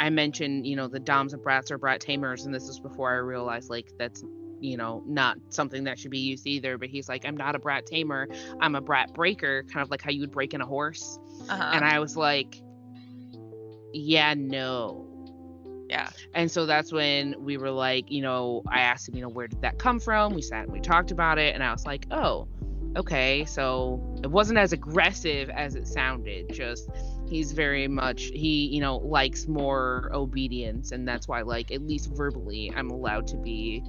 i 0.01 0.09
mentioned 0.09 0.65
you 0.67 0.75
know 0.75 0.87
the 0.87 0.99
doms 0.99 1.33
and 1.33 1.41
brats 1.41 1.71
are 1.71 1.77
brat 1.77 2.01
tamers 2.01 2.45
and 2.45 2.53
this 2.53 2.67
is 2.67 2.79
before 2.79 3.09
i 3.11 3.15
realized 3.15 3.69
like 3.69 3.91
that's 3.97 4.23
you 4.59 4.77
know 4.77 5.03
not 5.07 5.37
something 5.49 5.85
that 5.85 5.97
should 5.97 6.11
be 6.11 6.19
used 6.19 6.45
either 6.45 6.77
but 6.77 6.89
he's 6.89 7.07
like 7.07 7.25
i'm 7.25 7.37
not 7.37 7.55
a 7.55 7.59
brat 7.59 7.85
tamer 7.85 8.27
i'm 8.59 8.75
a 8.75 8.81
brat 8.81 9.13
breaker 9.13 9.63
kind 9.71 9.83
of 9.83 9.89
like 9.89 10.01
how 10.01 10.11
you 10.11 10.19
would 10.21 10.31
break 10.31 10.53
in 10.53 10.61
a 10.61 10.65
horse 10.65 11.17
uh-huh. 11.47 11.71
and 11.73 11.85
i 11.85 11.99
was 11.99 12.17
like 12.17 12.61
yeah 13.93 14.33
no 14.35 15.07
Yeah. 15.89 16.09
And 16.33 16.49
so 16.49 16.65
that's 16.65 16.93
when 16.93 17.35
we 17.43 17.57
were 17.57 17.69
like, 17.69 18.09
you 18.09 18.21
know, 18.21 18.63
I 18.65 18.79
asked 18.79 19.09
him, 19.09 19.15
you 19.15 19.21
know, 19.21 19.27
where 19.27 19.49
did 19.49 19.61
that 19.61 19.77
come 19.77 19.99
from? 19.99 20.33
We 20.33 20.41
sat 20.41 20.63
and 20.63 20.71
we 20.71 20.79
talked 20.79 21.11
about 21.11 21.37
it, 21.37 21.53
and 21.53 21.61
I 21.61 21.73
was 21.73 21.85
like, 21.85 22.05
oh, 22.11 22.47
okay. 22.95 23.43
So 23.43 23.99
it 24.23 24.31
wasn't 24.31 24.57
as 24.57 24.71
aggressive 24.71 25.49
as 25.49 25.75
it 25.75 25.85
sounded. 25.85 26.53
Just 26.53 26.89
he's 27.31 27.53
very 27.53 27.87
much 27.87 28.23
he, 28.33 28.67
you 28.67 28.81
know, 28.81 28.97
likes 28.97 29.47
more 29.47 30.09
obedience, 30.13 30.91
and 30.91 31.07
that's 31.07 31.29
why, 31.29 31.41
like, 31.41 31.71
at 31.71 31.81
least 31.81 32.09
verbally, 32.13 32.71
I'm 32.75 32.89
allowed 32.91 33.25
to 33.27 33.37
be 33.37 33.83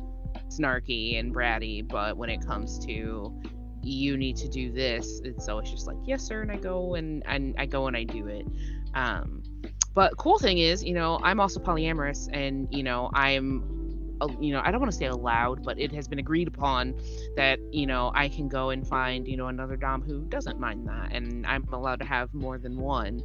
snarky 0.49 1.19
and 1.19 1.35
bratty. 1.35 1.87
But 1.87 2.17
when 2.17 2.31
it 2.31 2.47
comes 2.47 2.79
to 2.87 3.35
you 3.83 4.17
need 4.17 4.37
to 4.37 4.49
do 4.49 4.71
this, 4.71 5.21
it's 5.25 5.49
always 5.49 5.69
just 5.69 5.89
like, 5.89 5.97
yes, 6.05 6.23
sir, 6.23 6.43
and 6.43 6.53
I 6.53 6.57
go 6.57 6.95
and 6.95 7.23
and 7.27 7.55
I 7.59 7.67
go 7.67 7.89
and 7.89 7.97
I 7.97 8.05
do 8.05 8.29
it. 8.29 8.47
Um, 8.95 9.43
but 9.93 10.17
cool 10.17 10.39
thing 10.39 10.59
is, 10.59 10.85
you 10.85 10.95
know, 10.95 11.19
I'm 11.23 11.41
also 11.41 11.59
polyamorous, 11.59 12.29
and 12.33 12.69
you 12.71 12.85
know, 12.85 13.11
I'm, 13.13 13.82
you 14.41 14.53
know, 14.53 14.61
I 14.65 14.71
don't 14.71 14.81
want 14.81 14.91
to 14.93 14.97
say 14.97 15.07
allowed, 15.07 15.63
but 15.65 15.79
it 15.79 15.93
has 15.93 16.09
been 16.09 16.19
agreed 16.19 16.49
upon 16.49 16.95
that 17.37 17.59
you 17.73 17.87
know 17.87 18.11
I 18.15 18.29
can 18.29 18.49
go 18.49 18.71
and 18.71 18.87
find 18.87 19.27
you 19.27 19.37
know 19.37 19.47
another 19.49 19.77
dom 19.77 20.03
who 20.03 20.25
doesn't 20.25 20.59
mind 20.59 20.87
that, 20.89 21.13
and 21.13 21.47
I'm 21.47 21.65
allowed 21.73 21.99
to 22.01 22.05
have 22.05 22.33
more 22.35 22.59
than 22.59 22.77
one. 22.79 23.23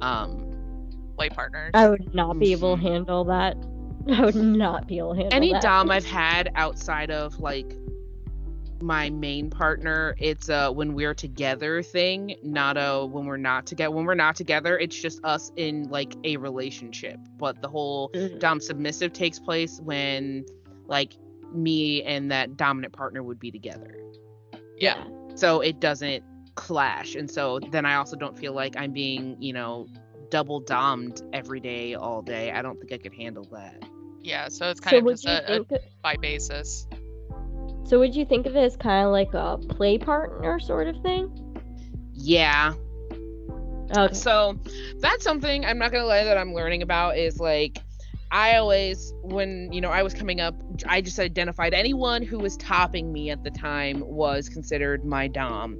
Um, 0.00 0.46
Play 1.16 1.28
partners. 1.28 1.70
I 1.74 1.88
would 1.88 2.14
not 2.14 2.38
be 2.38 2.52
able 2.52 2.76
to 2.76 2.82
Mhm. 2.82 2.82
handle 2.82 3.24
that. 3.24 3.56
I 4.10 4.24
would 4.24 4.34
not 4.34 4.86
be 4.88 4.98
able 4.98 5.14
to 5.14 5.20
handle 5.20 5.36
any 5.36 5.52
that. 5.52 5.62
dom 5.62 5.90
I've 5.90 6.06
had 6.06 6.50
outside 6.54 7.10
of 7.10 7.38
like 7.38 7.76
my 8.82 9.10
main 9.10 9.50
partner, 9.50 10.14
it's 10.18 10.48
a 10.48 10.70
when 10.70 10.94
we're 10.94 11.14
together 11.14 11.82
thing, 11.82 12.36
not 12.42 12.76
a 12.76 13.06
when 13.06 13.26
we're 13.26 13.36
not 13.36 13.66
together. 13.66 13.90
When 13.94 14.04
we're 14.04 14.14
not 14.14 14.36
together, 14.36 14.78
it's 14.78 14.96
just 15.00 15.24
us 15.24 15.50
in 15.56 15.88
like 15.90 16.14
a 16.24 16.36
relationship. 16.36 17.18
But 17.38 17.60
the 17.62 17.68
whole 17.68 18.10
Mhm. 18.10 18.38
dom 18.38 18.60
submissive 18.60 19.12
takes 19.12 19.38
place 19.38 19.80
when 19.80 20.44
like 20.86 21.12
me 21.52 22.02
and 22.04 22.30
that 22.30 22.56
dominant 22.56 22.92
partner 22.92 23.22
would 23.22 23.38
be 23.38 23.50
together. 23.50 23.96
Yeah. 24.78 25.04
So 25.34 25.60
it 25.60 25.80
doesn't 25.80 26.24
clash. 26.54 27.14
And 27.14 27.30
so 27.30 27.58
then 27.70 27.84
I 27.86 27.94
also 27.96 28.16
don't 28.16 28.38
feel 28.38 28.52
like 28.52 28.76
I'm 28.76 28.92
being, 28.92 29.36
you 29.40 29.52
know, 29.52 29.86
double 30.30 30.62
dommed 30.62 31.22
every 31.32 31.60
day, 31.60 31.94
all 31.94 32.22
day. 32.22 32.50
I 32.52 32.62
don't 32.62 32.78
think 32.78 32.92
I 32.92 32.98
could 32.98 33.14
handle 33.14 33.44
that. 33.52 33.82
Yeah. 34.22 34.48
So 34.48 34.70
it's 34.70 34.80
kind 34.80 34.92
So 35.04 35.10
of 35.10 35.14
just 35.14 35.26
a, 35.26 35.60
a 35.60 35.80
by 36.02 36.16
basis. 36.16 36.86
So 37.90 37.98
would 37.98 38.14
you 38.14 38.24
think 38.24 38.46
of 38.46 38.54
it 38.54 38.60
as 38.60 38.76
kind 38.76 39.04
of 39.04 39.10
like 39.10 39.34
a 39.34 39.58
play 39.74 39.98
partner 39.98 40.60
sort 40.60 40.86
of 40.86 41.02
thing? 41.02 41.28
Yeah. 42.14 42.74
Okay. 43.96 44.14
So 44.14 44.56
that's 45.00 45.24
something 45.24 45.64
I'm 45.64 45.76
not 45.76 45.90
gonna 45.90 46.04
lie 46.04 46.22
that 46.22 46.38
I'm 46.38 46.54
learning 46.54 46.82
about 46.82 47.18
is 47.18 47.40
like 47.40 47.78
I 48.30 48.58
always 48.58 49.12
when 49.24 49.72
you 49.72 49.80
know 49.80 49.88
I 49.88 50.04
was 50.04 50.14
coming 50.14 50.40
up 50.40 50.54
I 50.86 51.00
just 51.00 51.18
identified 51.18 51.74
anyone 51.74 52.22
who 52.22 52.38
was 52.38 52.56
topping 52.58 53.12
me 53.12 53.28
at 53.28 53.42
the 53.42 53.50
time 53.50 54.04
was 54.06 54.48
considered 54.48 55.04
my 55.04 55.26
dom 55.26 55.76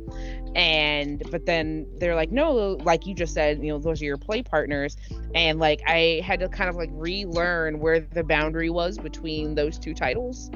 and 0.57 1.23
but 1.31 1.47
then 1.47 1.87
they're 1.99 2.17
like 2.17 2.33
no 2.33 2.77
like 2.83 3.07
you 3.07 3.15
just 3.15 3.35
said 3.35 3.63
you 3.63 3.69
know 3.69 3.79
those 3.79 4.03
are 4.03 4.07
your 4.07 4.17
play 4.17 4.43
partners 4.43 4.97
and 5.37 5.61
like 5.61 5.81
I 5.87 6.23
had 6.25 6.41
to 6.41 6.49
kind 6.49 6.69
of 6.69 6.75
like 6.75 6.91
relearn 6.93 7.79
where 7.79 8.01
the 8.01 8.25
boundary 8.25 8.69
was 8.69 8.99
between 8.99 9.55
those 9.55 9.79
two 9.79 9.95
titles 9.95 10.51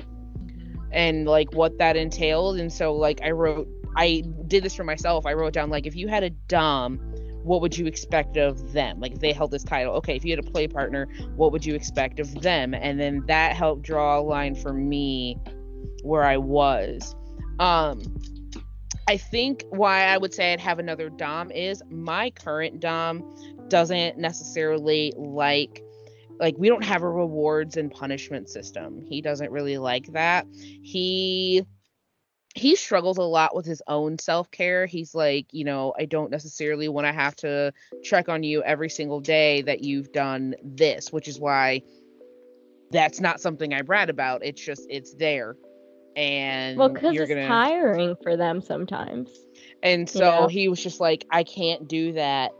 and 0.94 1.26
like 1.26 1.52
what 1.52 1.76
that 1.78 1.96
entailed 1.96 2.58
and 2.58 2.72
so 2.72 2.94
like 2.94 3.20
i 3.22 3.30
wrote 3.30 3.68
i 3.96 4.22
did 4.46 4.64
this 4.64 4.74
for 4.74 4.84
myself. 4.84 5.26
I 5.26 5.34
wrote 5.34 5.52
down 5.52 5.70
like 5.70 5.86
if 5.86 5.94
you 5.94 6.08
had 6.08 6.22
a 6.22 6.30
dom 6.30 6.98
what 7.42 7.60
would 7.60 7.76
you 7.76 7.84
expect 7.84 8.38
of 8.38 8.72
them? 8.72 9.00
Like 9.00 9.12
if 9.12 9.20
they 9.20 9.32
held 9.32 9.50
this 9.50 9.62
title 9.62 9.92
okay 9.96 10.16
if 10.16 10.24
you 10.24 10.34
had 10.34 10.38
a 10.38 10.50
play 10.50 10.66
partner 10.66 11.06
what 11.36 11.52
would 11.52 11.64
you 11.64 11.74
expect 11.74 12.18
of 12.18 12.40
them? 12.40 12.72
And 12.74 12.98
then 12.98 13.22
that 13.26 13.54
helped 13.54 13.82
draw 13.82 14.18
a 14.18 14.22
line 14.22 14.54
for 14.54 14.72
me 14.72 15.38
where 16.02 16.24
i 16.24 16.36
was. 16.36 17.14
Um 17.58 18.00
i 19.06 19.18
think 19.18 19.64
why 19.68 20.04
i 20.04 20.16
would 20.16 20.32
say 20.32 20.54
i'd 20.54 20.60
have 20.60 20.78
another 20.78 21.10
dom 21.10 21.50
is 21.50 21.82
my 21.90 22.30
current 22.30 22.80
dom 22.80 23.22
doesn't 23.68 24.16
necessarily 24.16 25.12
like 25.16 25.83
like 26.38 26.56
we 26.58 26.68
don't 26.68 26.84
have 26.84 27.02
a 27.02 27.08
rewards 27.08 27.76
and 27.76 27.90
punishment 27.90 28.48
system. 28.48 29.00
He 29.08 29.20
doesn't 29.20 29.50
really 29.50 29.78
like 29.78 30.06
that. 30.12 30.46
He 30.82 31.64
he 32.54 32.76
struggles 32.76 33.18
a 33.18 33.22
lot 33.22 33.56
with 33.56 33.66
his 33.66 33.82
own 33.88 34.18
self-care. 34.18 34.86
He's 34.86 35.14
like 35.14 35.46
you 35.52 35.64
know 35.64 35.92
i 35.98 36.04
don't 36.04 36.30
necessarily 36.30 36.88
want 36.88 37.06
to 37.06 37.12
have 37.12 37.34
to 37.36 37.72
check 38.02 38.28
on 38.28 38.42
you 38.42 38.62
every 38.62 38.88
single 38.90 39.20
day 39.20 39.62
that 39.62 39.82
you've 39.82 40.12
done 40.12 40.54
this 40.62 41.12
which 41.12 41.26
is 41.28 41.40
why 41.40 41.82
that's 42.94 43.20
not 43.20 43.40
something 43.40 43.74
I 43.74 43.82
brag 43.82 44.08
about. 44.08 44.44
It's 44.44 44.64
just 44.64 44.86
it's 44.88 45.14
there. 45.14 45.56
And 46.16 46.78
well, 46.78 46.88
because 46.88 47.16
it's 47.16 47.28
gonna 47.28 47.48
tiring 47.48 48.14
for 48.22 48.36
them 48.36 48.60
sometimes. 48.62 49.30
and 49.82 50.08
so 50.08 50.20
Yeah. 50.20 50.48
he 50.48 50.68
was 50.68 50.80
just 50.80 51.00
like, 51.00 51.26
I 51.30 51.42
can't 51.42 51.88
do 51.88 52.12
that 52.12 52.52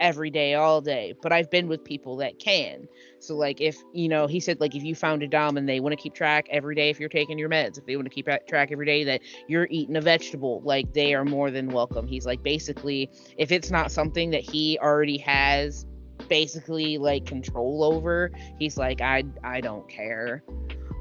every 0.00 0.30
day, 0.30 0.54
all 0.54 0.80
day. 0.80 1.14
But 1.22 1.32
I've 1.32 1.50
been 1.50 1.68
with 1.68 1.84
people 1.84 2.16
that 2.16 2.38
can. 2.38 2.88
So, 3.20 3.36
like, 3.36 3.60
if, 3.60 3.76
you 3.92 4.08
know, 4.08 4.26
he 4.26 4.40
said, 4.40 4.60
like, 4.60 4.74
if 4.74 4.82
you 4.82 4.94
found 4.94 5.22
a 5.22 5.28
Dom 5.28 5.56
and 5.56 5.68
they 5.68 5.78
want 5.78 5.92
to 5.92 6.02
keep 6.02 6.14
track 6.14 6.46
every 6.50 6.74
day 6.74 6.90
if 6.90 6.98
you're 6.98 7.08
taking 7.08 7.38
your 7.38 7.50
meds, 7.50 7.78
if 7.78 7.86
they 7.86 7.94
want 7.96 8.06
to 8.06 8.14
keep 8.14 8.26
track 8.48 8.70
every 8.72 8.86
day 8.86 9.04
that 9.04 9.20
you're 9.46 9.68
eating 9.70 9.96
a 9.96 10.00
vegetable, 10.00 10.62
like, 10.64 10.92
they 10.94 11.14
are 11.14 11.24
more 11.24 11.50
than 11.50 11.68
welcome. 11.68 12.06
He's 12.06 12.26
like, 12.26 12.42
basically, 12.42 13.10
if 13.36 13.52
it's 13.52 13.70
not 13.70 13.92
something 13.92 14.30
that 14.30 14.42
he 14.42 14.78
already 14.80 15.18
has 15.18 15.86
basically 16.28 16.98
like 16.98 17.24
control 17.24 17.82
over 17.82 18.30
he's 18.58 18.76
like 18.76 19.00
i 19.00 19.24
i 19.42 19.60
don't 19.60 19.88
care 19.88 20.44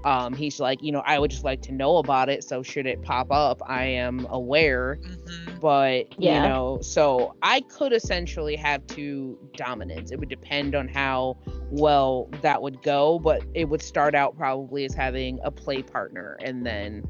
um 0.04 0.36
he's 0.36 0.60
like 0.60 0.82
you 0.82 0.92
know 0.92 1.02
i 1.06 1.20
would 1.20 1.32
just 1.32 1.44
like 1.44 1.62
to 1.62 1.72
know 1.72 1.98
about 1.98 2.30
it 2.30 2.44
so 2.44 2.64
should 2.64 2.86
it 2.86 3.02
pop 3.04 3.32
up 3.32 3.62
i 3.68 3.84
am 3.84 4.26
aware. 4.30 5.00
Hmm 5.04 5.58
but 5.60 6.06
Yeah. 6.18 6.44
you 6.44 6.50
know 6.50 6.80
so 6.82 7.36
i 7.42 7.60
could 7.62 7.92
essentially 7.92 8.56
have 8.56 8.86
two 8.88 9.38
dominants. 9.58 10.12
It 10.12 10.20
would 10.20 10.30
depend 10.30 10.74
on 10.74 10.88
how 10.88 11.38
well 11.70 12.30
that 12.42 12.62
would 12.62 12.82
go 12.82 13.20
but 13.20 13.44
it 13.54 13.66
would 13.66 13.82
start 13.82 14.16
out 14.16 14.38
probably 14.38 14.86
as 14.86 14.94
having 14.94 15.40
a 15.44 15.52
play 15.52 15.82
partner 15.82 16.38
and 16.44 16.66
then 16.66 17.04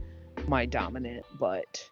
my 0.48 0.66
dominant 0.66 1.26
but 1.40 1.90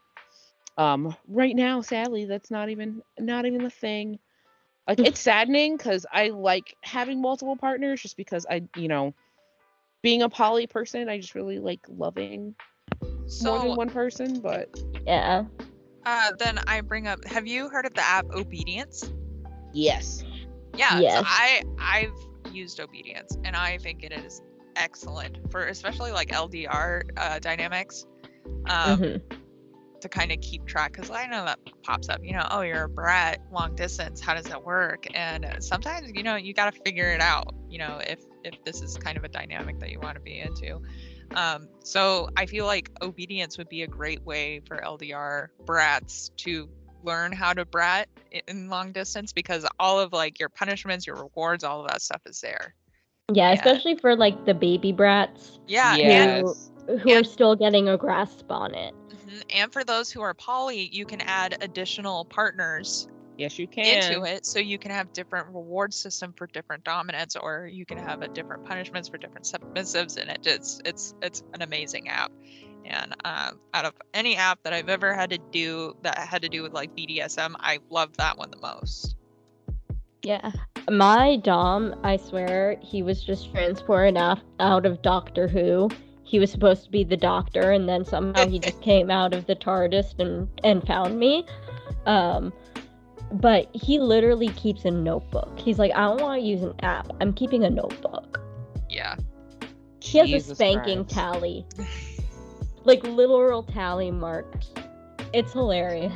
um 0.77 1.16
right 1.27 1.56
now 1.56 1.82
sadly 1.82 2.25
that's 2.25 2.50
not 2.50 2.70
even 2.70 3.01
not 3.20 3.46
even 3.46 3.63
a 3.63 3.70
thing. 3.70 4.20
Like 4.88 5.00
it's 5.00 5.20
saddening 5.20 5.77
because 5.77 6.06
i 6.12 6.30
like 6.30 6.75
having 6.82 7.22
multiple 7.22 7.56
partners 7.58 8.01
just 8.01 8.18
because 8.18 8.46
i 8.50 8.63
you 8.75 8.88
know 8.88 9.13
being 10.08 10.22
a 10.22 10.30
poly 10.30 10.66
person 10.68 11.10
i 11.10 11.18
just 11.18 11.36
really 11.36 11.60
like 11.60 11.82
loving 11.90 12.56
more 13.42 13.60
than 13.60 13.76
one 13.76 13.90
person 13.90 14.40
but 14.40 14.70
Yeah. 15.06 15.44
uh, 16.06 16.32
then 16.40 16.58
I 16.66 16.80
bring 16.80 17.06
up. 17.06 17.26
Have 17.26 17.46
you 17.46 17.68
heard 17.68 17.86
of 17.86 17.94
the 17.94 18.02
app 18.02 18.26
Obedience? 18.34 19.12
yes 19.74 20.24
Yeah. 20.78 20.98
Yes. 21.02 21.14
So 21.14 21.24
I 21.26 21.64
I've 21.78 22.54
used 22.56 22.80
Obedience 22.80 23.38
and 23.44 23.54
I 23.58 23.78
think 23.80 24.02
it 24.02 24.14
is 24.14 24.42
excellent 24.78 25.52
for 25.52 25.66
especially 25.66 26.14
like 26.14 26.30
LDR 26.30 27.02
uh, 27.18 27.40
dynamics. 27.40 28.06
Um, 28.70 29.00
Mhm. 29.00 29.22
to 30.00 30.10
kind 30.10 30.32
of 30.32 30.40
keep 30.42 30.66
track 30.66 30.94
because 30.94 31.10
I 31.10 31.26
know 31.26 31.44
that 31.46 31.60
pops 31.84 32.08
up. 32.08 32.20
You 32.24 32.34
know, 32.34 32.48
oh, 32.52 32.62
you're 32.62 32.84
a 32.84 32.90
brat, 32.90 33.40
long 33.52 33.76
distance. 33.76 34.22
How 34.22 34.36
does 34.36 34.48
that 34.48 34.64
work? 34.64 35.06
And 35.14 35.44
uh, 35.44 35.60
sometimes, 35.60 36.12
you 36.14 36.24
know, 36.24 36.36
you 36.36 36.54
got 36.54 36.74
to 36.74 36.82
figure 36.86 37.12
it 37.12 37.20
out. 37.22 37.54
You 37.68 37.80
know, 37.80 38.00
if 38.06 38.20
if 38.48 38.63
this 38.63 38.82
is 38.82 38.98
kind 38.98 39.18
of 39.18 39.24
a 39.24 39.30
dynamic 39.30 39.80
that 39.80 39.92
you 39.92 40.00
want 40.00 40.16
to 40.16 40.22
be 40.22 40.39
into. 40.39 40.82
Um, 41.36 41.70
so 41.84 42.30
I 42.38 42.46
feel 42.46 42.66
like 42.66 42.89
obedience 43.01 43.58
would 43.58 43.70
be 43.70 43.84
a 43.84 43.88
great 43.88 44.25
way 44.25 44.62
for 44.68 44.77
LDR 44.84 45.50
brats 45.66 46.32
to 46.38 46.70
learn 47.04 47.32
how 47.32 47.54
to 47.54 47.66
brat 47.66 48.08
in 48.48 48.70
long 48.70 48.92
distance 48.92 49.34
because 49.34 49.66
all 49.80 50.00
of 50.00 50.13
like 50.13 50.39
your 50.39 50.50
punishments, 50.50 51.06
your 51.06 51.16
rewards, 51.16 51.63
all 51.63 51.82
of 51.82 51.88
that 51.89 52.01
stuff 52.01 52.22
is 52.25 52.42
there. 52.42 52.74
Yeah, 53.34 53.50
Yeah. 53.50 53.56
especially 53.56 53.96
for 53.96 54.16
like 54.16 54.46
the 54.46 54.54
baby 54.54 54.92
brats 54.92 55.60
Yeah, 55.68 55.96
yes 55.96 56.72
who 57.01 57.10
Yeah. 57.10 57.20
are 57.20 57.24
still 57.24 57.56
getting 57.56 57.89
a 57.89 57.98
grasp 57.98 58.50
on 58.50 58.74
it. 58.74 58.94
Mhm. 59.10 59.44
And 59.54 59.74
for 59.74 59.84
those 59.84 60.12
who 60.12 60.22
are 60.22 60.34
poly, 60.34 60.89
you 60.94 61.06
can 61.06 61.22
add 61.22 61.58
additional 61.62 62.25
partners 62.25 63.08
yes 63.38 63.58
you 63.60 63.67
can 63.67 63.86
into 63.86 64.24
it 64.24 64.46
so 64.46 64.60
you 64.60 64.77
can 64.77 64.91
have 64.91 65.12
different 65.13 65.48
reward 65.48 65.94
system 65.94 66.34
for 66.36 66.48
different 66.48 66.84
dominants 66.84 67.36
or 67.36 67.67
you 67.72 67.86
can 67.86 67.98
have 67.98 68.22
a 68.22 68.27
different 68.27 68.63
punishments 68.65 69.08
for 69.08 69.17
different 69.17 69.46
submissives 69.46 70.17
and 70.17 70.29
it 70.29 70.39
it's 70.46 70.82
it's 70.86 71.13
it's 71.22 71.44
an 71.53 71.62
amazing 71.62 72.10
app 72.10 72.32
and 72.86 73.15
um, 73.25 73.60
out 73.74 73.86
of 73.86 73.94
any 74.13 74.36
app 74.36 74.62
that 74.63 74.74
i've 74.74 74.89
ever 74.89 75.13
had 75.13 75.29
to 75.29 75.38
do 75.51 75.94
that 76.01 76.17
had 76.17 76.41
to 76.41 76.50
do 76.50 76.63
with 76.63 76.74
like 76.74 76.96
bdsm 76.96 77.53
i 77.60 77.79
love 77.89 78.15
that 78.17 78.38
one 78.38 78.50
the 78.51 78.62
most 78.62 79.15
Yeah. 80.24 80.51
My 80.89 81.38
Dom, 81.38 81.96
I 82.03 82.17
swear, 82.17 82.77
he 82.82 83.03
was 83.03 83.24
just 83.24 83.51
transported 83.51 84.17
out, 84.17 84.39
out 84.60 84.86
of 84.86 85.01
Doctor 85.01 85.48
Who. 85.48 85.89
He 86.24 86.39
was 86.39 86.51
supposed 86.51 86.84
to 86.84 86.91
be 86.91 87.03
the 87.06 87.15
doctor, 87.15 87.72
and 87.72 87.88
then 87.88 88.03
somehow 88.03 88.48
he 88.48 88.60
just 88.60 88.82
came 88.89 89.10
out 89.10 89.34
of 89.34 89.46
the 89.46 89.56
TARDIS 89.56 90.20
and, 90.20 90.50
and 90.63 90.86
found 90.86 91.17
me. 91.17 91.46
Um, 92.06 92.51
but 93.32 93.70
he 93.74 94.00
literally 94.00 94.50
keeps 94.50 94.86
a 94.86 94.92
notebook. 94.92 95.60
He's 95.60 95.80
like, 95.80 95.92
I 95.96 96.02
don't 96.02 96.22
want 96.22 96.42
to 96.42 96.46
use 96.48 96.64
an 96.64 96.74
app. 96.82 97.12
I'm 97.22 97.34
keeping 97.34 97.64
a 97.64 97.70
notebook. 97.70 98.42
Yeah. 98.90 99.16
He 100.00 100.20
has 100.20 100.50
a 100.50 100.56
spanking 100.56 101.04
Christ. 101.04 101.16
tally, 101.16 101.66
like 102.84 103.04
literal 103.04 103.64
tally 103.64 104.12
marks. 104.12 104.72
It's 105.34 105.52
hilarious. 105.52 106.14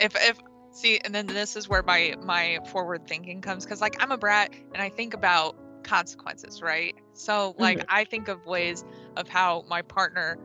if 0.00 0.14
if 0.16 0.38
see 0.72 0.98
and 1.04 1.14
then 1.14 1.26
this 1.26 1.56
is 1.56 1.68
where 1.68 1.82
my 1.82 2.14
my 2.22 2.58
forward 2.66 3.06
thinking 3.06 3.40
comes 3.40 3.64
because 3.64 3.80
like 3.80 3.96
i'm 4.02 4.10
a 4.10 4.18
brat 4.18 4.52
and 4.72 4.82
i 4.82 4.88
think 4.88 5.14
about 5.14 5.56
consequences 5.84 6.62
right 6.62 6.96
so 7.12 7.54
like 7.58 7.78
mm-hmm. 7.78 7.86
i 7.90 8.04
think 8.04 8.28
of 8.28 8.44
ways 8.46 8.84
of 9.16 9.28
how 9.28 9.64
my 9.68 9.82
partner 9.82 10.36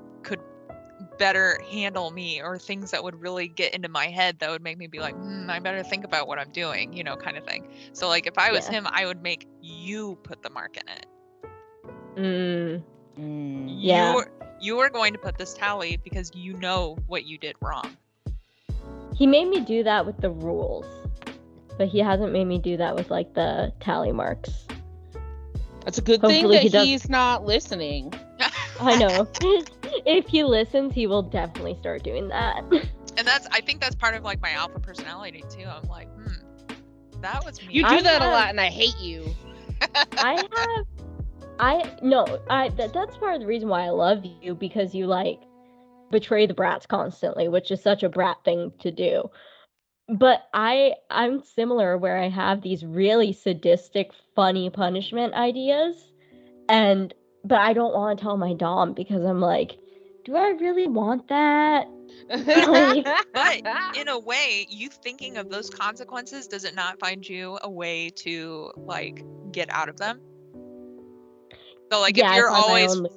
better 1.20 1.60
handle 1.70 2.10
me 2.10 2.42
or 2.42 2.58
things 2.58 2.90
that 2.92 3.04
would 3.04 3.22
really 3.22 3.48
get 3.48 3.74
into 3.76 3.88
my 3.90 4.08
head 4.08 4.40
that 4.40 4.50
would 4.50 4.64
make 4.64 4.78
me 4.78 4.88
be 4.88 5.00
like 5.00 5.14
hmm, 5.14 5.48
i 5.50 5.60
better 5.60 5.84
think 5.84 6.04
about 6.06 6.28
what 6.28 6.40
i'm 6.40 6.50
doing 6.52 6.92
you 6.94 7.04
know 7.04 7.16
kind 7.16 7.38
of 7.38 7.44
thing 7.46 7.68
so 7.94 8.08
like 8.08 8.26
if 8.26 8.38
i 8.38 8.52
was 8.52 8.66
Yeah. 8.68 8.72
him 8.78 8.88
i 8.92 9.06
would 9.06 9.22
make 9.22 9.48
you 9.62 10.18
put 10.24 10.42
the 10.42 10.50
mark 10.50 10.78
in 10.78 10.88
it 10.88 11.06
Mm, 12.18 12.84
Mm. 13.20 13.68
Yeah. 13.78 14.14
you 14.16 14.24
you 14.62 14.80
are 14.80 14.90
going 14.90 15.14
to 15.14 15.20
put 15.20 15.38
this 15.38 15.54
tally 15.54 15.98
because 15.98 16.32
you 16.34 16.54
know 16.54 16.98
what 17.08 17.26
you 17.26 17.38
did 17.38 17.56
wrong 17.62 17.96
he 19.16 19.28
made 19.28 19.48
me 19.50 19.60
do 19.60 19.84
that 19.84 20.06
with 20.06 20.18
the 20.22 20.30
rules, 20.30 20.86
but 21.78 21.90
he 21.90 22.00
hasn't 22.00 22.32
made 22.32 22.46
me 22.46 22.58
do 22.58 22.78
that 22.78 22.96
with 22.96 23.10
like 23.12 23.34
the 23.34 23.74
tally 23.82 24.14
marks. 24.14 24.66
That's 25.84 25.98
a 25.98 26.02
good 26.02 26.22
thing 26.22 26.48
that 26.50 26.62
he 26.62 26.70
does- 26.70 26.86
he's 26.86 27.10
not 27.10 27.46
listening. 27.46 28.14
I 28.80 28.96
know. 28.96 29.28
if 30.06 30.28
he 30.28 30.44
listens, 30.44 30.94
he 30.94 31.08
will 31.08 31.24
definitely 31.24 31.76
start 31.80 32.04
doing 32.04 32.28
that. 32.30 32.62
and 33.18 33.28
that's 33.28 33.48
i 33.52 33.60
think 33.60 33.82
that's 33.82 33.96
part 33.96 34.16
of 34.16 34.24
like 34.24 34.42
my 34.42 34.52
alpha 34.52 34.80
personality 34.80 35.44
too 35.50 35.66
i'm 35.66 35.88
like 35.90 36.08
hmm 36.16 36.70
that 37.22 37.44
was 37.44 37.62
me 37.62 37.74
You 37.74 37.84
do 37.84 37.88
I 37.98 38.02
that 38.02 38.22
a 38.22 38.30
lot, 38.30 38.50
and 38.50 38.62
I 38.62 38.68
hate 38.68 38.98
you. 38.98 39.26
I 40.18 40.34
have 40.34 40.86
I 41.60 41.84
no, 42.02 42.40
I 42.50 42.70
that, 42.70 42.94
that's 42.94 43.18
part 43.18 43.36
of 43.36 43.42
the 43.42 43.48
reason 43.48 43.68
why 43.68 43.84
I 43.84 43.90
love 43.90 44.24
you 44.42 44.56
because 44.56 44.96
you 44.96 45.06
like 45.08 45.42
betray 46.12 46.46
the 46.46 46.54
brats 46.54 46.86
constantly, 46.86 47.50
which 47.50 47.72
is 47.72 47.82
such 47.82 48.04
a 48.04 48.10
brat 48.10 48.38
thing 48.46 48.72
to 48.80 48.92
do. 48.92 49.30
But 50.08 50.48
I 50.54 50.96
I'm 51.10 51.44
similar 51.44 51.98
where 51.98 52.18
I 52.18 52.30
have 52.30 52.62
these 52.62 52.86
really 52.86 53.34
sadistic 53.34 54.12
funny 54.36 54.70
punishment 54.70 55.34
ideas 55.34 55.96
and 56.70 57.14
but 57.44 57.60
I 57.60 57.74
don't 57.74 57.94
want 57.94 58.18
to 58.18 58.24
tell 58.24 58.38
my 58.38 58.54
dom 58.54 58.94
because 58.94 59.24
I'm 59.24 59.42
like 59.42 59.78
do 60.26 60.36
I 60.36 60.50
really 60.60 60.88
want 60.88 61.28
that? 61.30 61.88
But 63.34 63.62
in 64.00 64.08
a 64.08 64.20
way, 64.20 64.66
you 64.70 64.90
thinking 64.90 65.38
of 65.38 65.50
those 65.50 65.70
consequences, 65.70 66.48
does 66.48 66.66
it 66.66 66.76
not 66.76 67.00
find 67.00 67.28
you 67.28 67.58
a 67.64 67.70
way 67.70 68.10
to 68.18 68.72
like 68.86 69.24
get 69.52 69.70
out 69.72 69.90
of 69.90 69.98
them? 69.98 70.20
So 71.92 72.00
like 72.00 72.18
yeah, 72.18 72.32
if 72.32 72.36
you're 72.36 72.50
always 72.52 72.96
own- 72.96 73.08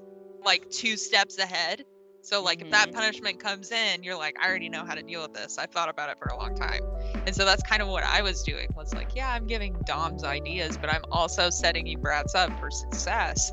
like 0.45 0.69
two 0.71 0.97
steps 0.97 1.39
ahead, 1.39 1.85
so 2.23 2.43
like 2.43 2.63
if 2.63 2.71
that 2.71 2.89
Mhm. 2.89 2.95
punishment 2.95 3.41
comes 3.41 3.71
in, 3.73 4.03
you're 4.03 4.17
like, 4.17 4.37
I 4.41 4.49
already 4.49 4.69
know 4.69 4.85
how 4.85 4.95
to 4.95 5.03
deal 5.03 5.23
with 5.23 5.33
this. 5.35 5.59
I've 5.59 5.71
thought 5.71 5.89
about 5.89 6.09
it 6.11 6.19
for 6.19 6.29
a 6.29 6.37
long 6.37 6.55
time. 6.55 6.81
And 7.27 7.35
so 7.35 7.45
that's 7.45 7.63
kind 7.63 7.83
of 7.83 7.89
what 7.89 8.05
I 8.05 8.23
was 8.23 8.43
doing 8.43 8.69
was 8.75 8.93
like, 8.95 9.15
yeah, 9.15 9.31
I'm 9.31 9.47
giving 9.47 9.75
Dom's 9.85 10.25
ideas, 10.25 10.79
but 10.81 10.89
I'm 10.91 11.03
also 11.11 11.51
setting 11.51 11.87
you 11.87 11.99
brats 11.99 12.35
up 12.35 12.51
for 12.59 12.71
success 12.71 13.53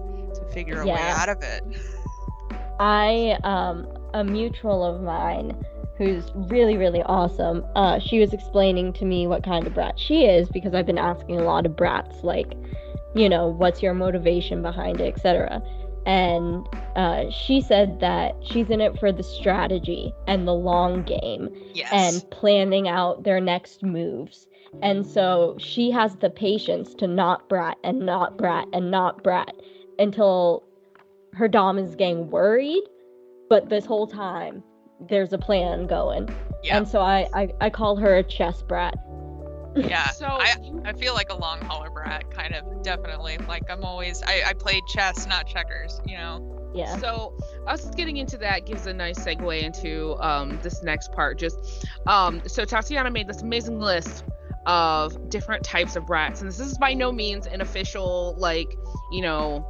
figure 0.51 0.82
a 0.82 0.86
way 0.86 1.01
out 1.01 1.29
of 1.29 1.41
it. 1.41 1.63
I 2.79 3.38
um 3.44 3.88
a 4.13 4.24
mutual 4.24 4.84
of 4.84 5.01
mine 5.01 5.56
who's 5.98 6.32
really 6.34 6.77
really 6.77 7.01
awesome. 7.03 7.65
Uh 7.75 8.00
she 8.00 8.20
was 8.20 8.34
explaining 8.34 8.94
to 8.94 9.06
me 9.06 9.28
what 9.28 9.43
kind 9.43 9.67
of 9.67 9.74
brat 9.74 10.00
she 10.00 10.26
is 10.26 10.50
because 10.50 10.74
I've 10.74 10.86
been 10.86 10.97
asking 10.97 11.38
a 11.38 11.43
lot 11.43 11.65
of 11.65 11.76
brats 11.76 12.24
like, 12.24 12.54
you 13.15 13.28
know, 13.30 13.47
what's 13.47 13.82
your 13.82 13.93
motivation 13.93 14.62
behind 14.62 15.02
it, 15.02 15.13
etc. 15.13 15.62
And 16.06 16.65
uh, 16.95 17.30
she 17.30 17.62
said 17.62 18.00
that 18.00 18.34
she's 18.41 18.69
in 18.69 18.82
it 18.82 18.97
for 19.00 19.12
the 19.12 19.21
strategy 19.21 20.13
and 20.28 20.47
the 20.47 20.54
long 20.54 21.04
game 21.04 21.50
Yes. 21.74 21.91
and 21.91 22.32
planning 22.32 22.88
out 22.88 23.24
their 23.24 23.39
next 23.39 23.84
moves. 23.84 24.47
And 24.82 25.06
so 25.06 25.56
she 25.60 25.91
has 25.91 26.15
the 26.15 26.30
patience 26.30 26.93
to 26.95 27.08
not 27.08 27.47
brat 27.50 27.78
and 27.84 28.00
not 28.06 28.38
brat 28.38 28.67
and 28.74 28.89
not 28.89 29.24
brat 29.24 29.54
until 30.00 30.64
her 31.34 31.48
dom 31.48 31.78
is 31.78 31.96
getting 31.96 32.30
worried. 32.30 32.84
But 33.50 33.70
this 33.70 33.86
whole 33.86 34.08
time, 34.08 34.64
there's 35.10 35.34
a 35.34 35.38
plan 35.38 35.88
going. 35.88 36.30
yeah. 36.64 36.78
And 36.78 36.88
so 36.88 37.02
I, 37.02 37.28
I, 37.34 37.50
I 37.62 37.70
call 37.70 37.96
her 37.98 38.18
a 38.18 38.24
chess 38.24 38.62
brat. 38.62 38.96
Yeah. 39.76 40.10
So 40.14 40.26
I, 40.26 40.56
I 40.84 40.94
feel 40.94 41.14
like 41.14 41.30
a 41.30 41.36
long 41.36 41.62
hauler 41.62 41.90
brat, 41.90 42.30
kind 42.32 42.54
of, 42.54 42.84
definitely. 42.84 43.38
Like 43.48 43.70
I'm 43.70 43.84
always, 43.84 44.22
I, 44.24 44.44
I 44.48 44.54
played 44.54 44.84
chess, 44.88 45.26
not 45.28 45.48
checkers, 45.48 46.02
you 46.06 46.18
know? 46.18 46.72
Yeah. 46.74 46.98
So 46.98 47.38
us 47.68 47.90
getting 47.96 48.18
into 48.18 48.38
that 48.38 48.66
gives 48.66 48.86
a 48.86 48.94
nice 48.94 49.20
segue 49.20 49.62
into 49.62 50.16
um, 50.20 50.60
this 50.62 50.84
next 50.84 51.12
part. 51.14 51.40
Just 51.40 51.88
um, 52.06 52.42
so 52.46 52.66
Tatiana 52.66 53.10
made 53.10 53.28
this 53.28 53.42
amazing 53.42 53.80
list 53.80 54.24
of 54.66 55.30
different 55.30 55.64
types 55.64 55.96
of 55.96 56.06
brats, 56.06 56.42
and 56.42 56.50
this 56.50 56.60
is 56.60 56.78
by 56.78 56.94
no 56.94 57.12
means 57.12 57.48
an 57.48 57.62
official 57.62 58.36
like 58.38 58.72
you 59.12 59.22
know 59.22 59.66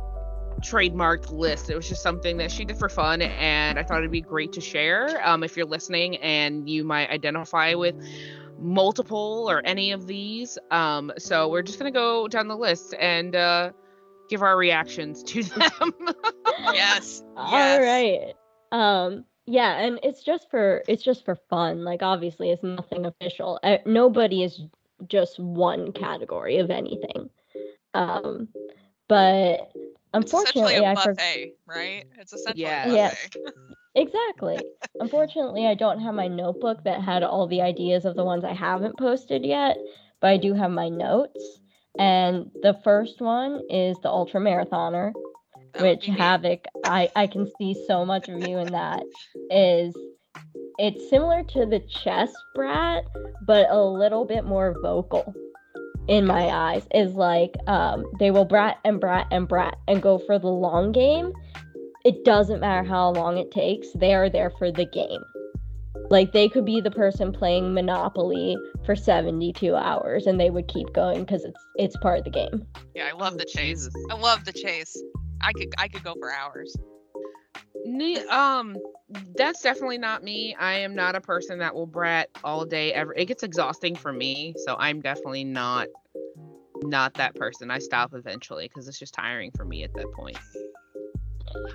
trademarked 0.60 1.32
list. 1.32 1.70
It 1.70 1.76
was 1.76 1.88
just 1.88 2.02
something 2.02 2.38
that 2.38 2.52
she 2.52 2.66
did 2.66 2.78
for 2.78 2.90
fun, 2.90 3.22
and 3.22 3.80
I 3.80 3.84
thought 3.84 4.00
it'd 4.00 4.12
be 4.12 4.22
great 4.22 4.52
to 4.54 4.62
share. 4.62 5.26
Um, 5.28 5.44
if 5.44 5.56
you're 5.58 5.66
listening 5.66 6.18
and 6.18 6.70
you 6.70 6.84
might 6.84 7.10
identify 7.10 7.74
with 7.74 7.96
multiple 8.58 9.48
or 9.50 9.62
any 9.66 9.92
of 9.92 10.08
these, 10.08 10.58
um, 10.72 11.12
so 11.18 11.48
we're 11.50 11.62
just 11.62 11.80
gonna 11.80 11.92
go 11.92 12.28
down 12.28 12.48
the 12.48 12.58
list 12.58 12.94
and 13.00 13.36
uh, 13.36 13.72
give 14.30 14.42
our 14.42 14.56
reactions 14.56 15.24
to 15.24 15.44
them. 15.44 15.94
Yes. 16.74 17.24
All 17.38 17.52
yes. 17.52 17.82
right. 17.82 18.34
Um 18.72 19.26
yeah, 19.46 19.80
and 19.80 20.00
it's 20.04 20.22
just 20.22 20.50
for 20.52 20.84
it's 20.88 21.04
just 21.04 21.26
for 21.26 21.36
fun. 21.50 21.84
Like 21.84 22.04
obviously 22.04 22.52
it's 22.52 22.64
nothing 22.64 23.06
official. 23.06 23.60
Uh, 23.64 23.78
nobody 23.86 24.44
is 24.44 24.62
just 25.08 25.40
one 25.40 25.92
category 25.92 26.58
of 26.60 26.70
anything. 26.70 27.30
Um 27.96 28.50
but 29.08 29.72
It's 30.14 30.34
essentially 30.34 30.76
unfortunately 30.76 30.76
a 30.76 30.84
I 30.92 30.96
for- 30.96 31.16
right? 31.68 32.06
Mm. 32.06 32.22
It's 32.22 32.34
essentially 32.34 32.64
Yeah. 32.64 32.90
a 32.90 32.94
Yes. 32.94 33.30
buffet. 33.34 33.54
Exactly. 33.96 34.58
Unfortunately, 35.00 35.66
I 35.66 35.74
don't 35.74 36.00
have 36.00 36.14
my 36.14 36.28
notebook 36.28 36.84
that 36.84 37.02
had 37.02 37.24
all 37.24 37.48
the 37.48 37.62
ideas 37.62 38.06
of 38.06 38.16
the 38.16 38.24
ones 38.24 38.44
I 38.46 38.54
haven't 38.54 38.98
posted 39.00 39.44
yet, 39.44 39.78
but 40.22 40.28
I 40.28 40.38
do 40.38 40.54
have 40.54 40.70
my 40.72 40.90
notes. 40.90 41.60
And 41.98 42.52
the 42.62 42.76
first 42.84 43.20
one 43.20 43.62
is 43.68 43.98
the 44.00 44.10
ultra 44.10 44.40
marathoner, 44.40 45.12
That 45.74 45.82
which. 45.82 46.06
Havoc, 46.06 46.66
I 46.86 47.10
I 47.16 47.26
can 47.28 47.52
see 47.58 47.74
so 47.88 48.06
much 48.06 48.30
of 48.30 48.48
you 48.48 48.60
in 48.60 48.72
that. 48.74 49.04
Is 49.50 49.94
it's 50.78 51.10
similar 51.10 51.44
to 51.44 51.66
the 51.66 51.80
chess 51.80 52.32
brat, 52.54 53.04
but 53.42 53.68
a 53.72 53.82
little 53.84 54.24
bit 54.24 54.46
more 54.46 54.76
vocal. 54.82 55.34
In 56.10 56.26
my 56.26 56.48
eyes, 56.48 56.88
is 56.92 57.14
like 57.14 57.56
um, 57.68 58.04
they 58.18 58.32
will 58.32 58.44
brat 58.44 58.80
and 58.84 59.00
brat 59.00 59.28
and 59.32 59.48
brat 59.48 59.78
and 59.88 60.02
go 60.02 60.18
for 60.18 60.40
the 60.40 60.48
long 60.48 60.92
game. 60.92 61.32
It 62.04 62.26
doesn't 62.26 62.62
matter 62.62 62.88
how 62.88 63.12
long 63.12 63.38
it 63.38 63.52
takes; 63.52 63.88
they 63.94 64.16
are 64.16 64.28
there 64.28 64.50
for 64.50 64.72
the 64.72 64.86
game. 64.86 65.22
Like 66.10 66.34
they 66.34 66.50
could 66.50 66.66
be 66.66 66.82
the 66.82 66.90
person 66.90 67.32
playing 67.32 67.76
Monopoly 67.76 68.58
for 68.88 68.96
72 68.96 69.76
hours, 69.76 70.26
and 70.26 70.40
they 70.40 70.50
would 70.50 70.68
keep 70.68 70.92
going 70.94 71.20
because 71.26 71.46
it's 71.46 71.64
it's 71.76 71.98
part 71.98 72.18
of 72.18 72.24
the 72.24 72.32
game. 72.32 72.66
Yeah, 72.96 73.08
I 73.08 73.12
love 73.16 73.38
the 73.38 73.46
chase. 73.46 73.88
I 74.10 74.16
love 74.16 74.46
the 74.46 74.54
chase. 74.54 74.98
I 75.42 75.54
could 75.54 75.72
I 75.78 75.88
could 75.88 76.04
go 76.04 76.16
for 76.20 76.34
hours. 76.34 76.76
Ne- 77.86 78.26
um 78.26 78.78
that's 79.36 79.62
definitely 79.62 79.98
not 79.98 80.24
me 80.24 80.56
i 80.60 80.74
am 80.74 80.94
not 80.94 81.16
a 81.16 81.22
person 81.22 81.60
that 81.60 81.74
will 81.74 81.88
brat 81.88 82.30
all 82.44 82.66
day 82.66 82.94
ever 82.94 83.14
it 83.16 83.26
gets 83.26 83.42
exhausting 83.42 83.96
for 83.96 84.14
me 84.14 84.54
so 84.58 84.76
i'm 84.78 85.02
definitely 85.02 85.44
not 85.44 85.88
not 86.84 87.14
that 87.16 87.36
person 87.36 87.72
i 87.72 87.80
stop 87.80 88.14
eventually 88.14 88.68
because 88.68 88.88
it's 88.88 89.00
just 89.00 89.14
tiring 89.14 89.52
for 89.52 89.66
me 89.66 89.84
at 89.84 89.94
that 89.96 90.12
point 90.14 90.38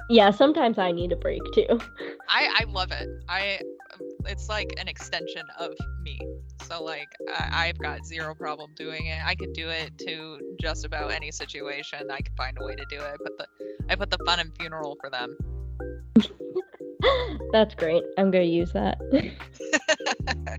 Yeah, 0.09 0.31
sometimes 0.31 0.79
I 0.79 0.93
need 0.93 1.12
a 1.12 1.17
break 1.17 1.43
too. 1.53 1.81
I 2.29 2.49
I 2.61 2.64
love 2.69 2.93
it. 2.93 3.09
I 3.29 3.61
it's 4.27 4.49
like 4.49 4.75
an 4.79 4.88
extension 4.88 5.45
of 5.59 5.75
me. 6.03 6.19
So 6.62 6.83
like 6.83 7.14
I, 7.29 7.69
I've 7.69 7.79
got 7.79 8.07
zero 8.07 8.35
problem 8.35 8.71
doing 8.77 9.07
it. 9.07 9.19
I 9.25 9.35
could 9.35 9.53
do 9.53 9.69
it 9.69 9.97
to 9.99 10.38
just 10.61 10.85
about 10.85 11.12
any 11.12 11.31
situation. 11.31 12.11
I 12.11 12.21
could 12.21 12.37
find 12.37 12.57
a 12.61 12.64
way 12.64 12.75
to 12.75 12.85
do 12.88 13.01
it. 13.01 13.17
But 13.23 13.38
the 13.38 13.47
I 13.88 13.97
put 13.97 14.11
the 14.11 14.19
fun 14.25 14.40
and 14.40 14.53
funeral 14.59 14.97
for 15.01 15.11
them. 15.11 15.37
That's 17.53 17.74
great. 17.74 18.03
I'm 18.18 18.31
going 18.31 18.44
to 18.46 18.50
use 18.50 18.72
that. 18.72 18.98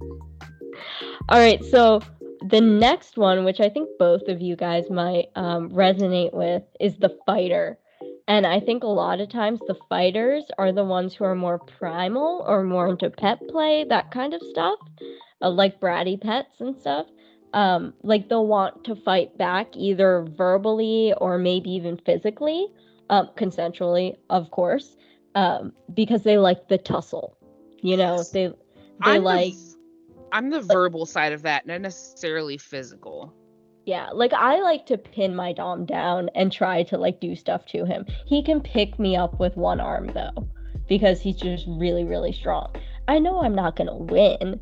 All 1.30 1.39
right, 1.39 1.63
so 1.65 2.02
the 2.50 2.62
next 2.62 3.18
one, 3.18 3.46
which 3.46 3.60
I 3.60 3.70
think 3.70 3.89
both 3.98 4.28
of 4.28 4.41
you 4.41 4.56
guys 4.56 4.89
might 4.89 5.26
um, 5.36 5.70
resonate 5.70 6.34
with, 6.34 6.63
is 6.80 6.98
the 6.98 7.18
fighter. 7.26 7.80
And 8.28 8.46
I 8.48 8.60
think 8.60 8.84
a 8.84 8.88
lot 8.88 9.20
of 9.20 9.30
times 9.30 9.60
the 9.68 9.78
fighters 9.89 10.44
are 10.58 10.72
the 10.72 10.84
ones 10.84 11.13
who 11.13 11.24
are 11.26 11.36
more 11.36 11.60
primal 11.60 12.44
or 12.48 12.63
more 12.63 12.88
into 12.89 13.10
pet 13.10 13.39
play, 13.50 13.86
that 13.89 14.12
kind 14.12 14.34
of 14.34 14.41
stuff. 14.41 14.80
uh, 15.41 15.50
like 15.50 15.80
bratty 15.80 16.20
pets 16.20 16.60
and 16.60 16.76
stuff, 16.78 17.08
um, 17.54 17.94
like 18.04 18.30
they'll 18.30 18.48
want 18.48 18.84
to 18.86 18.96
fight 18.96 19.38
back 19.38 19.76
either 19.76 20.26
verbally 20.38 21.13
or 21.18 21.38
maybe 21.38 21.70
even 21.72 21.98
physically, 21.98 22.68
um, 23.10 23.30
consensually, 23.38 24.15
of 24.30 24.52
course, 24.52 24.98
um, 25.36 25.74
because 25.93 26.24
they 26.24 26.38
like 26.38 26.67
the 26.67 26.78
tussle. 26.78 27.38
You 27.82 27.98
know, 27.98 28.17
Yes. 28.17 28.30
they 28.32 28.48
they 28.48 28.56
I'm 29.02 29.24
like 29.24 29.54
the, 29.54 29.76
I'm 30.32 30.50
the 30.50 30.62
verbal 30.62 31.06
side 31.06 31.34
of 31.34 31.43
that, 31.43 31.67
not 31.67 31.82
necessarily 31.82 32.58
physical. 32.58 33.34
Yeah, 33.86 34.10
like 34.12 34.34
I 34.34 34.60
like 34.62 34.88
to 34.88 34.98
pin 34.98 35.36
my 35.36 35.54
dom 35.54 35.86
down 35.86 36.30
and 36.34 36.52
try 36.52 36.82
to 36.84 36.98
like 36.98 37.19
do 37.19 37.36
stuff 37.36 37.65
to 37.67 37.86
him. 37.86 38.06
He 38.26 38.41
can 38.41 38.62
pick 38.62 38.98
me 38.98 39.15
up 39.15 39.39
with 39.39 39.56
one 39.56 39.80
arm 39.80 40.08
though, 40.08 40.48
because 40.88 41.21
he's 41.21 41.36
just 41.36 41.65
really, 41.67 42.04
really 42.04 42.32
strong. 42.34 42.74
I 43.08 43.19
know 43.19 43.43
I'm 43.43 43.54
not 43.54 43.76
gonna 43.76 43.95
win, 43.95 44.60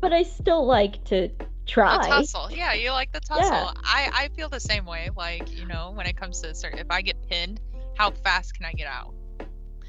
but 0.00 0.12
I 0.12 0.24
still 0.24 0.66
like 0.66 1.04
to 1.04 1.28
The 1.38 1.46
try. 1.66 2.08
tussle. 2.08 2.50
Yeah, 2.50 2.72
you 2.72 2.90
like 2.90 3.12
the 3.12 3.20
tussle. 3.20 3.44
Yeah. 3.48 3.70
I, 3.84 4.10
I 4.12 4.28
feel 4.34 4.48
the 4.48 4.58
same 4.58 4.84
way. 4.84 5.10
Like, 5.16 5.56
you 5.56 5.66
know, 5.66 5.92
when 5.94 6.06
it 6.06 6.16
comes 6.16 6.40
to 6.40 6.52
certain, 6.52 6.80
if 6.80 6.90
I 6.90 7.02
get 7.02 7.16
pinned, 7.28 7.60
how 7.96 8.10
fast 8.10 8.54
can 8.54 8.64
I 8.64 8.72
get 8.72 8.88
out? 8.88 9.14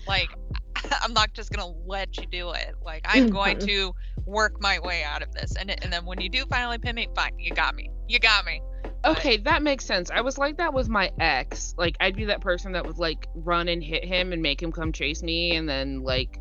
Like, 0.07 0.29
I'm 1.01 1.13
not 1.13 1.33
just 1.33 1.51
gonna 1.51 1.71
let 1.85 2.17
you 2.17 2.25
do 2.27 2.51
it. 2.51 2.73
Like, 2.83 3.05
I'm 3.05 3.29
going 3.29 3.57
Mhm. 3.57 3.65
to 3.67 3.95
work 4.25 4.61
my 4.61 4.79
way 4.79 5.03
out 5.03 5.21
of 5.21 5.31
this. 5.33 5.55
And 5.55 5.69
and 5.83 5.91
then 5.91 6.05
when 6.05 6.19
you 6.21 6.29
do 6.29 6.45
finally 6.49 6.77
pin 6.77 6.95
me, 6.95 7.07
fine, 7.15 7.37
you 7.37 7.53
got 7.53 7.75
me. 7.75 7.89
You 8.07 8.19
got 8.19 8.45
me. 8.45 8.61
But- 9.03 9.17
Okay, 9.17 9.37
that 9.37 9.63
makes 9.63 9.85
sense. 9.85 10.11
I 10.11 10.21
was 10.21 10.37
like 10.37 10.57
that 10.57 10.73
with 10.73 10.87
my 10.89 11.11
ex. 11.19 11.73
Like 11.77 11.95
I'd 11.99 12.15
be 12.15 12.25
that 12.25 12.41
person 12.41 12.71
that 12.73 12.85
would 12.85 12.97
like 12.99 13.27
run 13.35 13.67
and 13.67 13.83
hit 13.83 14.03
him 14.05 14.31
and 14.33 14.41
make 14.41 14.61
him 14.61 14.71
come 14.71 14.91
chase 14.91 15.23
me 15.23 15.55
and 15.55 15.67
then 15.67 16.01
like 16.03 16.39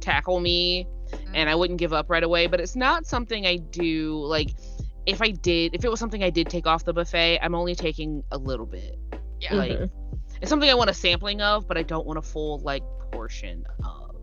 tackle 0.00 0.38
me 0.40 0.86
and 1.34 1.48
I 1.48 1.54
wouldn't 1.54 1.78
give 1.78 1.92
up 1.92 2.10
right 2.10 2.22
away, 2.22 2.46
but 2.48 2.60
it's 2.60 2.76
not 2.76 3.06
something 3.06 3.46
I 3.46 3.56
do 3.56 4.18
like 4.24 4.50
if 5.06 5.22
I 5.22 5.30
did 5.30 5.74
if 5.74 5.84
it 5.84 5.90
was 5.90 5.98
something 6.00 6.22
I 6.22 6.30
did 6.30 6.48
take 6.48 6.66
off 6.66 6.84
the 6.84 6.92
buffet, 6.92 7.38
I'm 7.42 7.54
only 7.54 7.74
taking 7.74 8.22
a 8.30 8.38
little 8.38 8.66
bit. 8.66 8.98
Yeah. 9.40 9.54
Like 9.54 9.72
Mhm. 9.78 9.90
It's 10.40 10.48
something 10.48 10.68
I 10.68 10.74
want 10.74 10.90
a 10.90 10.94
sampling 10.94 11.40
of, 11.40 11.66
but 11.66 11.76
I 11.76 11.82
don't 11.82 12.06
want 12.06 12.18
a 12.18 12.22
full 12.22 12.58
like 12.60 12.82
portion 13.12 13.64
of. 13.84 14.14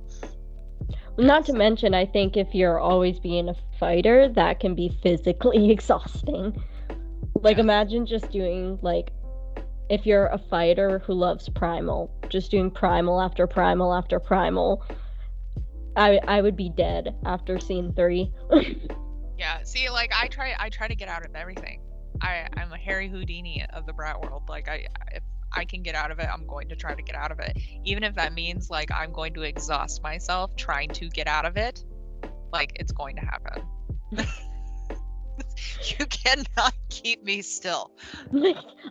Not 1.17 1.45
to 1.45 1.53
mention, 1.53 1.93
I 1.93 2.05
think 2.05 2.37
if 2.37 2.55
you're 2.55 2.79
always 2.79 3.19
being 3.19 3.47
a 3.49 3.55
fighter, 3.79 4.27
that 4.29 4.59
can 4.59 4.73
be 4.73 4.97
physically 5.03 5.69
exhausting. 5.77 6.59
Like, 7.35 7.57
Yeah. 7.57 7.63
imagine 7.63 8.05
just 8.07 8.31
doing, 8.31 8.79
like, 8.81 9.11
if 9.89 10.07
you're 10.07 10.27
a 10.27 10.39
fighter 10.39 10.99
who 10.99 11.13
loves 11.13 11.49
Primal, 11.49 12.09
just 12.29 12.49
doing 12.49 12.71
Primal 12.71 13.21
after 13.21 13.45
Primal 13.45 13.93
after 13.93 14.19
Primal. 14.19 14.83
I, 15.95 16.19
I 16.27 16.41
would 16.41 16.55
be 16.55 16.69
dead 16.69 17.15
after 17.25 17.59
scene 17.59 17.93
three. 17.93 18.31
Yeah. 19.37 19.61
See, 19.63 19.89
like 19.89 20.11
I 20.15 20.27
try 20.27 20.55
I 20.57 20.69
try 20.69 20.87
to 20.87 20.95
get 20.95 21.09
out 21.09 21.25
of 21.25 21.35
everything. 21.35 21.81
I 22.21 22.47
I'm 22.55 22.71
a 22.71 22.77
Harry 22.77 23.09
Houdini 23.09 23.65
of 23.73 23.85
the 23.85 23.91
brat 23.91 24.21
world. 24.21 24.43
Like 24.47 24.69
I 24.69 24.85
if 25.11 25.23
I 25.53 25.65
can 25.65 25.83
get 25.83 25.95
out 25.95 26.11
of 26.11 26.19
it, 26.19 26.27
I'm 26.31 26.45
going 26.47 26.69
to 26.69 26.75
try 26.75 26.95
to 26.95 27.01
get 27.01 27.15
out 27.15 27.31
of 27.31 27.39
it. 27.39 27.57
Even 27.83 28.03
if 28.03 28.15
that 28.15 28.33
means 28.33 28.69
like 28.69 28.91
I'm 28.91 29.11
going 29.11 29.33
to 29.35 29.43
exhaust 29.43 30.01
myself 30.03 30.55
trying 30.55 30.89
to 30.89 31.09
get 31.09 31.27
out 31.27 31.45
of 31.45 31.57
it. 31.57 31.83
Like 32.51 32.73
it's 32.75 32.91
going 32.91 33.15
to 33.17 33.21
happen. 33.21 33.63
you 35.99 36.05
cannot 36.05 36.73
keep 36.89 37.23
me 37.23 37.41
still. 37.41 37.91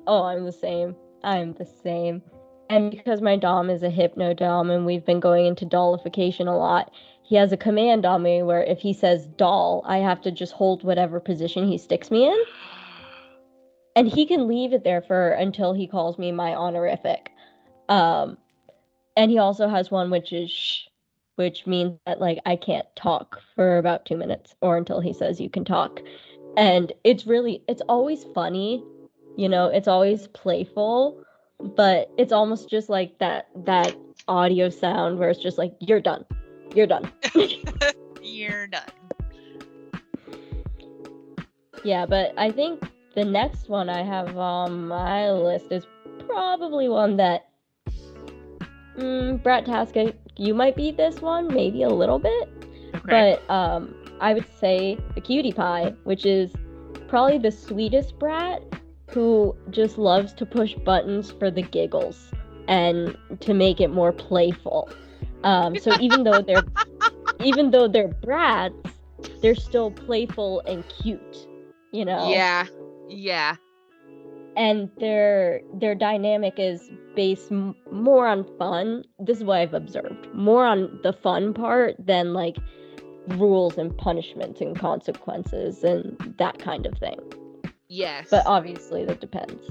oh, 0.07 0.25
I'm 0.25 0.45
the 0.45 0.53
same. 0.53 0.97
I'm 1.23 1.55
the 1.55 1.69
same. 1.83 2.23
And 2.71 2.91
because 2.91 3.21
my 3.21 3.37
Dom 3.37 3.69
is 3.69 3.83
a 3.83 3.91
hypno 3.91 4.33
Dom 4.35 4.71
and 4.71 4.87
we've 4.87 5.05
been 5.05 5.21
going 5.21 5.47
into 5.47 5.67
dollification 5.67 6.49
a 6.49 6.57
lot, 6.57 6.91
he 7.23 7.37
has 7.37 7.53
a 7.53 7.57
command 7.57 8.05
on 8.05 8.23
me 8.23 8.43
where 8.43 8.65
if 8.65 8.79
he 8.81 8.93
says 8.93 9.27
doll, 9.27 9.83
I 9.87 9.99
have 9.99 10.21
to 10.23 10.31
just 10.31 10.53
hold 10.53 10.83
whatever 10.83 11.21
position 11.21 11.67
he 11.67 11.79
sticks 11.79 12.11
me 12.11 12.27
in. 12.27 12.39
And 13.95 14.09
he 14.09 14.27
can 14.27 14.49
leave 14.49 14.73
it 14.73 14.85
there 14.85 15.03
for 15.03 15.31
until 15.31 15.73
he 15.75 15.87
calls 15.87 16.19
me 16.19 16.33
my 16.33 16.55
honorific. 16.55 17.31
Um 17.89 18.39
and 19.17 19.31
he 19.31 19.39
also 19.39 19.69
has 19.69 19.91
one 19.91 20.11
which 20.11 20.33
is 20.33 20.51
shh, 20.51 20.87
which 21.37 21.67
means 21.67 21.99
that 22.07 22.21
like 22.21 22.39
I 22.47 22.57
can't 22.57 22.87
talk 22.97 23.41
for 23.55 23.79
about 23.79 24.07
2 24.07 24.17
minutes 24.17 24.55
or 24.61 24.77
until 24.77 25.01
he 25.01 25.13
says 25.13 25.41
you 25.41 25.51
can 25.51 25.65
talk. 25.65 26.01
And 26.57 26.93
it's 27.05 27.27
really 27.27 27.63
it's 27.69 27.83
always 27.89 28.25
funny 28.35 28.83
you 29.37 29.49
know 29.49 29.67
it's 29.67 29.89
always 29.89 30.27
playful 30.29 31.25
but 31.77 32.11
it's 32.19 32.33
almost 32.33 32.69
just 32.69 32.89
like 32.89 33.19
that 33.19 33.49
that 33.65 33.95
audio 34.29 34.69
sound 34.69 35.19
where 35.19 35.31
it's 35.31 35.41
just 35.41 35.59
like 35.59 35.75
you're 35.81 36.01
done 36.01 36.25
you're 36.75 36.87
done 36.87 37.11
You're 38.23 38.67
done. 38.67 38.83
yeah 41.85 42.07
but 42.07 42.33
i 42.37 42.51
think 42.51 42.83
the 43.15 43.25
next 43.25 43.69
one 43.69 43.89
i 43.89 44.03
have 44.03 44.37
on 44.37 44.87
my 44.89 45.31
list 45.31 45.67
is 45.71 45.87
probably 46.27 46.89
one 46.89 47.17
that 47.17 47.49
mm, 48.97 49.43
Brat-tastic 49.43 50.17
you 50.37 50.55
might 50.55 50.77
beat 50.77 50.97
this 50.97 51.21
one 51.21 51.49
maybe 51.53 51.83
a 51.83 51.91
little 51.91 52.19
bit 52.19 52.49
Okay. 52.95 53.37
but 53.47 53.51
um 53.51 53.95
i 54.21 54.33
would 54.35 54.47
say 54.59 54.99
the 55.15 55.21
cutie 55.21 55.53
pie 55.53 55.95
which 56.05 56.25
is 56.27 56.53
probably 57.09 57.39
the 57.39 57.51
sweetest 57.51 58.19
brat 58.19 58.63
who 59.11 59.55
just 59.71 59.99
loves 59.99 60.33
to 60.35 60.47
push 60.47 60.75
buttons 60.75 61.31
for 61.31 61.51
the 61.51 61.63
giggles 61.63 62.33
and 62.69 63.17
to 63.41 63.53
make 63.53 63.81
it 63.81 63.89
more 63.89 64.13
playful 64.13 64.89
um 65.45 65.77
so 65.77 65.93
even 65.99 66.23
though 66.25 66.41
they're 66.43 66.65
even 67.41 67.71
though 67.71 67.89
they're 67.89 68.09
brats 68.09 68.75
they're 69.43 69.55
still 69.55 69.91
playful 69.91 70.61
and 70.67 70.85
cute 70.89 71.47
you 71.93 72.05
know 72.05 72.31
Yeah. 72.31 72.67
Yeah. 73.13 73.57
and 74.57 74.91
their 74.99 75.61
their 75.75 75.95
dynamic 75.95 76.55
is 76.59 76.91
based 77.17 77.51
m- 77.53 77.75
more 77.91 78.27
on 78.27 78.45
fun 78.59 79.05
this 79.19 79.39
is 79.39 79.45
what 79.45 79.59
i've 79.61 79.73
observed 79.75 80.27
more 80.35 80.65
on 80.67 80.99
the 81.03 81.13
fun 81.13 81.55
part 81.55 81.95
than 81.99 82.33
like 82.35 82.57
rules 83.29 83.79
and 83.79 83.97
punishments 83.97 84.61
and 84.61 84.79
consequences 84.79 85.83
and 85.85 86.35
that 86.39 86.59
kind 86.59 86.85
of 86.87 86.97
thing 86.99 87.19
Yes. 87.89 88.29
but 88.31 88.43
obviously 88.47 89.05
that 89.07 89.21
depends 89.21 89.63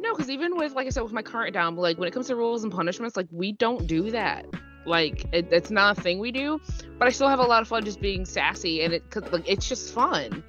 No, 0.00 0.12
because 0.14 0.30
even 0.30 0.56
with 0.56 0.72
like 0.74 0.86
I 0.86 0.90
said 0.90 1.02
with 1.02 1.12
my 1.12 1.22
current 1.22 1.54
dom, 1.54 1.76
like 1.76 1.98
when 1.98 2.06
it 2.08 2.12
comes 2.12 2.26
to 2.28 2.36
rules 2.36 2.62
and 2.64 2.72
punishments, 2.72 3.16
like 3.16 3.26
we 3.32 3.50
don't 3.52 3.86
do 3.86 4.10
that. 4.12 4.46
Like 4.86 5.24
it, 5.32 5.48
it's 5.52 5.70
not 5.70 5.98
a 5.98 6.00
thing 6.00 6.18
we 6.20 6.30
do. 6.32 6.60
But 6.98 7.08
I 7.08 7.10
still 7.10 7.28
have 7.28 7.40
a 7.40 7.44
lot 7.44 7.62
of 7.62 7.68
fun 7.68 7.84
just 7.84 8.00
being 8.00 8.24
sassy, 8.24 8.82
and 8.82 8.92
it 8.94 9.02
'cause, 9.10 9.24
like 9.32 9.48
it's 9.48 9.68
just 9.68 9.92
fun. 9.92 10.44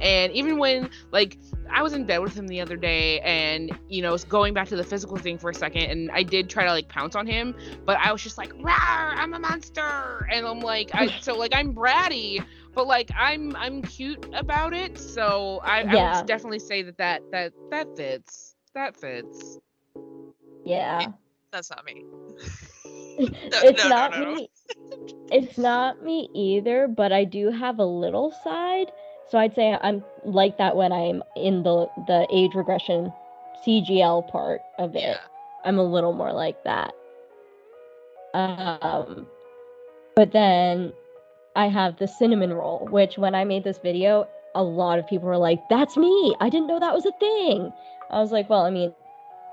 And 0.00 0.32
even 0.32 0.58
when 0.58 0.88
like 1.12 1.38
I 1.74 1.82
was 1.82 1.92
in 1.92 2.04
bed 2.06 2.18
with 2.18 2.34
him 2.34 2.46
the 2.46 2.60
other 2.60 2.76
day, 2.76 3.20
and 3.20 3.76
you 3.88 4.00
know, 4.00 4.16
going 4.28 4.54
back 4.54 4.68
to 4.68 4.76
the 4.76 4.84
physical 4.84 5.16
thing 5.16 5.38
for 5.38 5.50
a 5.50 5.54
second, 5.54 5.82
and 5.90 6.10
I 6.12 6.22
did 6.22 6.48
try 6.48 6.64
to 6.64 6.70
like 6.70 6.88
pounce 6.88 7.16
on 7.16 7.26
him, 7.26 7.54
but 7.84 7.98
I 7.98 8.12
was 8.12 8.22
just 8.22 8.38
like, 8.38 8.52
"Rawr, 8.54 8.74
I'm 9.16 9.34
a 9.34 9.40
monster," 9.40 10.26
and 10.32 10.46
I'm 10.46 10.60
like, 10.60 10.90
I 10.94 11.08
so 11.20 11.36
like 11.36 11.52
I'm 11.54 11.74
bratty, 11.74 12.44
but 12.74 12.86
like 12.86 13.10
I'm 13.16 13.56
I'm 13.56 13.82
cute 13.82 14.24
about 14.34 14.72
it. 14.72 14.98
So 14.98 15.60
I, 15.64 15.82
I 15.82 16.16
would 16.18 16.26
definitely 16.26 16.60
say 16.60 16.82
that 16.82 16.96
that 16.98 17.22
that 17.32 17.52
that 17.70 17.96
fits. 17.96 18.54
That 18.74 18.96
fits. 18.96 19.58
yeah 20.64 21.02
eh, 21.02 21.12
That's 21.52 21.70
not 21.70 21.84
me. 21.84 22.04
it's 23.18 23.84
no, 23.84 23.88
no, 23.88 23.88
not 23.88 24.18
no. 24.18 24.34
me 24.34 24.50
it's 25.30 25.58
not 25.58 26.02
me 26.02 26.28
either 26.34 26.88
but 26.88 27.12
i 27.12 27.24
do 27.24 27.50
have 27.50 27.78
a 27.78 27.84
little 27.84 28.32
side 28.42 28.90
so 29.30 29.38
i'd 29.38 29.54
say 29.54 29.76
i'm 29.82 30.04
like 30.24 30.58
that 30.58 30.76
when 30.76 30.92
i'm 30.92 31.22
in 31.36 31.62
the 31.62 31.86
the 32.06 32.26
age 32.30 32.54
regression 32.54 33.12
cgl 33.66 34.26
part 34.28 34.60
of 34.78 34.94
it. 34.94 35.02
Yeah. 35.02 35.16
i'm 35.64 35.78
a 35.78 35.84
little 35.84 36.12
more 36.12 36.32
like 36.32 36.62
that. 36.64 36.92
Um 38.34 39.26
but 40.16 40.32
then 40.32 40.92
i 41.56 41.68
have 41.68 41.96
the 41.98 42.08
cinnamon 42.08 42.52
roll 42.52 42.86
which 42.90 43.16
when 43.16 43.34
i 43.34 43.44
made 43.44 43.64
this 43.64 43.78
video 43.78 44.26
a 44.54 44.62
lot 44.62 44.98
of 44.98 45.06
people 45.06 45.28
were 45.28 45.36
like 45.36 45.60
that's 45.68 45.96
me! 45.96 46.34
I 46.40 46.48
didn't 46.48 46.68
know 46.68 46.78
that 46.78 46.94
was 46.94 47.06
a 47.06 47.12
thing. 47.12 47.72
I 48.10 48.20
was 48.20 48.32
like 48.32 48.50
well 48.50 48.62
i 48.62 48.70
mean 48.70 48.92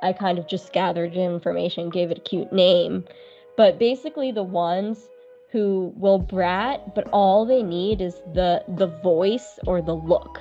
i 0.02 0.14
kind 0.14 0.38
of 0.40 0.48
just 0.48 0.74
gathered 0.74 1.14
information 1.14 1.90
gave 1.90 2.12
it 2.12 2.18
a 2.18 2.22
cute 2.22 2.52
name. 2.52 3.06
But 3.58 3.78
basically 3.78 4.32
the 4.32 4.44
ones 4.44 5.08
who 5.52 5.94
will 5.98 6.18
brat 6.20 6.96
but 6.96 7.08
all 7.12 7.46
they 7.46 7.62
need 7.62 8.02
is 8.02 8.16
the 8.34 8.64
the 8.78 8.88
voice 8.88 9.60
or 9.68 9.82
the 9.82 9.96
look 9.96 10.40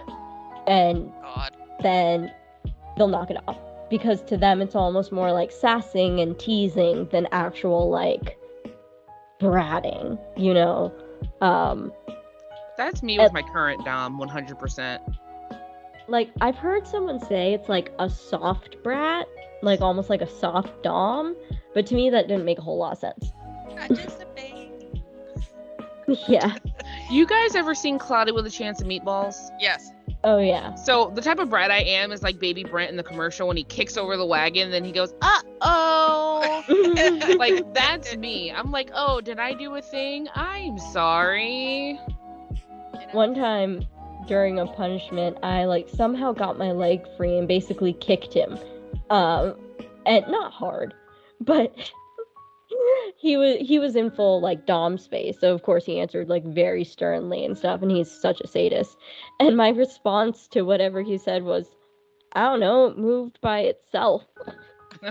and 0.66 1.10
God. 1.22 1.56
then 1.82 2.32
they'll 2.96 3.08
knock 3.08 3.30
it 3.30 3.36
off 3.48 3.58
because 3.90 4.22
to 4.22 4.36
them 4.36 4.62
it's 4.62 4.74
almost 4.76 5.10
more 5.10 5.32
like 5.32 5.50
sassing 5.50 6.20
and 6.20 6.38
teasing 6.38 7.08
than 7.10 7.26
actual 7.32 7.90
like 7.90 8.38
bratting 9.40 10.18
you 10.36 10.54
know 10.54 10.92
um 11.40 11.92
That's 12.76 13.02
me 13.02 13.18
with 13.18 13.32
my 13.32 13.42
current 13.42 13.84
dom, 13.84 14.18
100%. 14.18 15.00
like 16.08 16.30
i've 16.40 16.56
heard 16.56 16.86
someone 16.86 17.18
say 17.18 17.52
it's 17.52 17.68
like 17.68 17.92
a 17.98 18.08
soft 18.08 18.76
brat 18.84 19.26
like 19.62 19.80
almost 19.80 20.08
like 20.08 20.22
a 20.22 20.28
soft 20.28 20.82
dom 20.84 21.34
but 21.74 21.84
to 21.86 21.94
me 21.94 22.10
that 22.10 22.28
didn't 22.28 22.44
make 22.44 22.58
a 22.58 22.62
whole 22.62 22.78
lot 22.78 22.92
of 22.92 22.98
sense 22.98 23.32
yeah 26.28 26.56
You 27.10 27.26
guys 27.26 27.54
ever 27.54 27.74
seen 27.74 27.98
Cloudy 27.98 28.32
with 28.32 28.46
a 28.46 28.50
Chance 28.50 28.80
of 28.80 28.86
Meatballs? 28.86 29.50
Yes. 29.58 29.92
Oh 30.22 30.38
yeah. 30.38 30.74
So 30.74 31.10
the 31.14 31.22
type 31.22 31.38
of 31.38 31.48
brat 31.48 31.70
I 31.70 31.78
am 31.78 32.12
is 32.12 32.22
like 32.22 32.38
Baby 32.38 32.64
Brent 32.64 32.90
in 32.90 32.96
the 32.96 33.02
commercial 33.02 33.48
when 33.48 33.56
he 33.56 33.64
kicks 33.64 33.96
over 33.96 34.16
the 34.16 34.26
wagon, 34.26 34.70
then 34.70 34.84
he 34.84 34.92
goes, 34.92 35.14
"Uh 35.22 35.40
oh." 35.62 37.36
like 37.38 37.72
that's 37.72 38.16
me. 38.16 38.52
I'm 38.52 38.70
like, 38.70 38.90
"Oh, 38.94 39.20
did 39.20 39.38
I 39.38 39.54
do 39.54 39.74
a 39.76 39.82
thing? 39.82 40.28
I'm 40.34 40.78
sorry." 40.78 41.98
One 43.12 43.34
time 43.34 43.86
during 44.28 44.58
a 44.58 44.66
punishment, 44.66 45.38
I 45.42 45.64
like 45.64 45.88
somehow 45.88 46.32
got 46.32 46.58
my 46.58 46.72
leg 46.72 47.06
free 47.16 47.38
and 47.38 47.48
basically 47.48 47.94
kicked 47.94 48.34
him. 48.34 48.58
Um, 49.08 49.56
and 50.06 50.26
not 50.28 50.52
hard, 50.52 50.94
but 51.40 51.74
he 53.16 53.36
was 53.36 53.56
he 53.60 53.78
was 53.78 53.96
in 53.96 54.10
full 54.10 54.40
like 54.40 54.66
dom 54.66 54.98
space 54.98 55.38
so 55.40 55.52
of 55.54 55.62
course 55.62 55.84
he 55.84 56.00
answered 56.00 56.28
like 56.28 56.44
very 56.44 56.84
sternly 56.84 57.44
and 57.44 57.56
stuff 57.56 57.82
and 57.82 57.90
he's 57.90 58.10
such 58.10 58.40
a 58.40 58.46
sadist 58.46 58.96
and 59.38 59.56
my 59.56 59.68
response 59.70 60.48
to 60.48 60.62
whatever 60.62 61.02
he 61.02 61.18
said 61.18 61.42
was 61.42 61.76
i 62.32 62.42
don't 62.42 62.60
know 62.60 62.86
it 62.86 62.98
moved 62.98 63.40
by 63.40 63.60
itself 63.60 64.24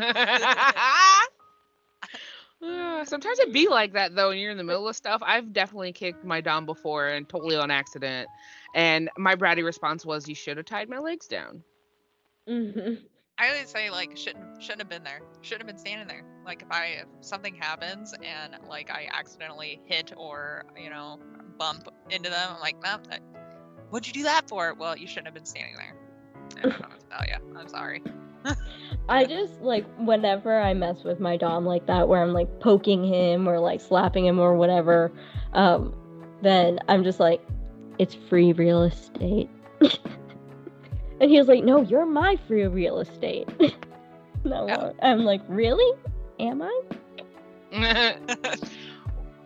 Sometimes 2.61 3.39
it 3.39 3.53
be 3.53 3.69
like 3.69 3.93
that 3.93 4.15
though, 4.15 4.29
when 4.29 4.37
you're 4.37 4.51
in 4.51 4.57
the 4.57 4.63
middle 4.63 4.87
of 4.87 4.95
stuff. 4.95 5.21
I've 5.25 5.53
definitely 5.53 5.93
kicked 5.93 6.25
my 6.25 6.41
dom 6.41 6.65
before 6.65 7.07
and 7.07 7.27
totally 7.27 7.55
on 7.55 7.71
accident. 7.71 8.27
And 8.75 9.09
my 9.17 9.35
bratty 9.35 9.63
response 9.63 10.05
was, 10.05 10.27
"You 10.27 10.35
should 10.35 10.57
have 10.57 10.65
tied 10.65 10.89
my 10.89 10.99
legs 10.99 11.27
down." 11.27 11.63
hmm 12.47 12.95
I 13.39 13.47
always 13.47 13.69
say 13.69 13.89
like 13.89 14.17
shouldn't 14.17 14.61
shouldn't 14.61 14.81
have 14.81 14.89
been 14.89 15.03
there. 15.03 15.21
Shouldn't 15.41 15.61
have 15.61 15.67
been 15.67 15.77
standing 15.77 16.07
there. 16.07 16.25
Like 16.45 16.61
if 16.61 16.71
I 16.71 16.85
if 17.01 17.07
something 17.21 17.55
happens 17.55 18.13
and 18.13 18.57
like 18.67 18.91
I 18.91 19.07
accidentally 19.13 19.81
hit 19.85 20.11
or 20.17 20.65
you 20.77 20.89
know 20.89 21.19
bump 21.57 21.87
into 22.09 22.29
them, 22.29 22.49
I'm 22.53 22.59
like, 22.59 22.75
no, 22.83 22.97
that, 23.09 23.21
what'd 23.89 24.07
you 24.07 24.13
do 24.13 24.23
that 24.23 24.49
for? 24.49 24.73
Well, 24.73 24.97
you 24.97 25.07
shouldn't 25.07 25.27
have 25.27 25.33
been 25.33 25.45
standing 25.45 25.75
there. 25.77 25.95
Tell 27.09 27.25
you. 27.27 27.57
I'm 27.57 27.69
sorry. 27.69 28.03
i 29.09 29.25
just 29.25 29.59
like 29.59 29.85
whenever 29.97 30.61
i 30.61 30.73
mess 30.73 31.03
with 31.03 31.19
my 31.19 31.35
dom 31.35 31.65
like 31.65 31.85
that 31.87 32.07
where 32.07 32.23
i'm 32.23 32.31
like 32.31 32.47
poking 32.61 33.03
him 33.03 33.49
or 33.49 33.59
like 33.59 33.81
slapping 33.81 34.25
him 34.25 34.39
or 34.39 34.55
whatever 34.55 35.11
um 35.53 35.93
then 36.41 36.79
i'm 36.87 37.03
just 37.03 37.19
like 37.19 37.41
it's 37.97 38.15
free 38.15 38.53
real 38.53 38.83
estate 38.83 39.49
and 41.19 41.29
he 41.29 41.37
was 41.37 41.47
like 41.47 41.63
no 41.63 41.81
you're 41.81 42.05
my 42.05 42.37
free 42.47 42.65
real 42.67 42.99
estate 42.99 43.47
no 44.43 44.67
Yeah. 44.67 44.91
i'm 45.01 45.25
like 45.25 45.41
really 45.47 45.97
am 46.39 46.61
i 46.61 46.81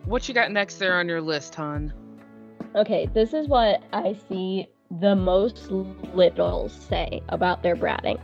what 0.06 0.28
you 0.28 0.34
got 0.34 0.50
next 0.50 0.76
there 0.78 0.98
on 0.98 1.08
your 1.08 1.20
list, 1.20 1.54
hon? 1.54 1.92
Okay, 2.74 3.06
this 3.12 3.34
is 3.34 3.48
what 3.48 3.82
I 3.92 4.16
see 4.28 4.68
the 5.00 5.14
most 5.14 5.70
littles 5.70 6.72
say 6.72 7.22
about 7.28 7.62
their 7.62 7.76
bratting. 7.76 8.18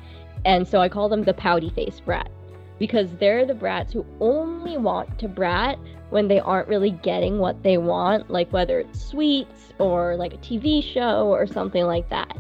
And 0.45 0.67
so 0.67 0.81
I 0.81 0.89
call 0.89 1.09
them 1.09 1.25
the 1.25 1.35
pouty 1.35 1.71
face 1.71 2.01
brat 2.01 2.31
because 2.79 3.13
they're 3.17 3.45
the 3.45 3.55
brats 3.55 3.93
who 3.93 4.07
only 4.21 4.77
want 4.79 5.19
to 5.19 5.29
brat 5.29 5.79
when 6.09 6.29
they 6.29 6.41
aren't 6.41 6.69
really 6.69 6.91
getting 6.91 7.39
what 7.39 7.63
they 7.63 7.77
want, 7.79 8.31
like 8.31 8.51
whether 8.53 8.81
it's 8.81 9.05
sweets 9.05 9.73
or 9.79 10.17
like 10.17 10.33
a 10.33 10.39
TV 10.39 10.83
show 10.83 11.29
or 11.29 11.47
something 11.47 11.85
like 11.85 12.09
that. 12.09 12.37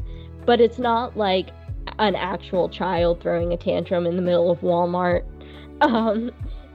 But 0.46 0.60
it's 0.60 0.78
not 0.78 1.16
like 1.16 1.50
an 1.98 2.14
actual 2.14 2.68
child 2.68 3.20
throwing 3.20 3.52
a 3.52 3.56
tantrum 3.56 4.06
in 4.06 4.16
the 4.16 4.22
middle 4.22 4.50
of 4.50 4.60
Walmart. 4.60 5.24
Um, 5.80 6.30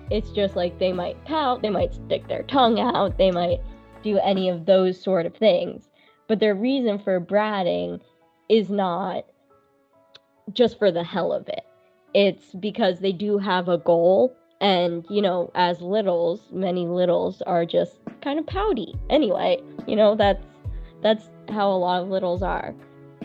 it's 0.10 0.32
just 0.32 0.56
like 0.56 0.78
they 0.80 0.94
might 0.94 1.24
pout, 1.26 1.62
they 1.62 1.70
might 1.70 1.94
stick 1.94 2.28
their 2.28 2.44
tongue 2.44 2.80
out, 2.80 3.18
they 3.18 3.32
might 3.32 3.60
do 4.04 4.20
any 4.20 4.50
of 4.50 4.66
those 4.66 5.02
sort 5.02 5.26
of 5.26 5.36
things. 5.36 5.90
But 6.28 6.40
their 6.40 6.56
reason 6.56 7.00
for 7.00 7.20
bratting 7.20 8.02
is 8.50 8.70
not 8.70 9.26
just 10.54 10.78
for 10.78 10.92
the 10.92 11.04
hell 11.04 11.34
of 11.34 11.48
it. 11.48 11.66
It's 12.14 12.54
because 12.60 13.00
they 13.00 13.12
do 13.12 13.38
have 13.38 13.68
a 13.68 13.78
goal. 13.78 14.36
And, 14.62 15.06
you 15.10 15.22
know, 15.22 15.52
as 15.54 15.82
littles, 15.82 16.42
many 16.52 16.88
littles 16.88 17.42
are 17.42 17.66
just 17.66 18.00
kind 18.22 18.40
of 18.40 18.46
pouty. 18.48 18.96
Anyway, 19.10 19.60
you 19.88 19.96
know, 19.96 20.16
that's 20.16 20.46
that's 21.02 21.30
how 21.50 21.70
a 21.72 21.78
lot 21.78 22.02
of 22.02 22.10
littles 22.10 22.42
are. 22.42 22.74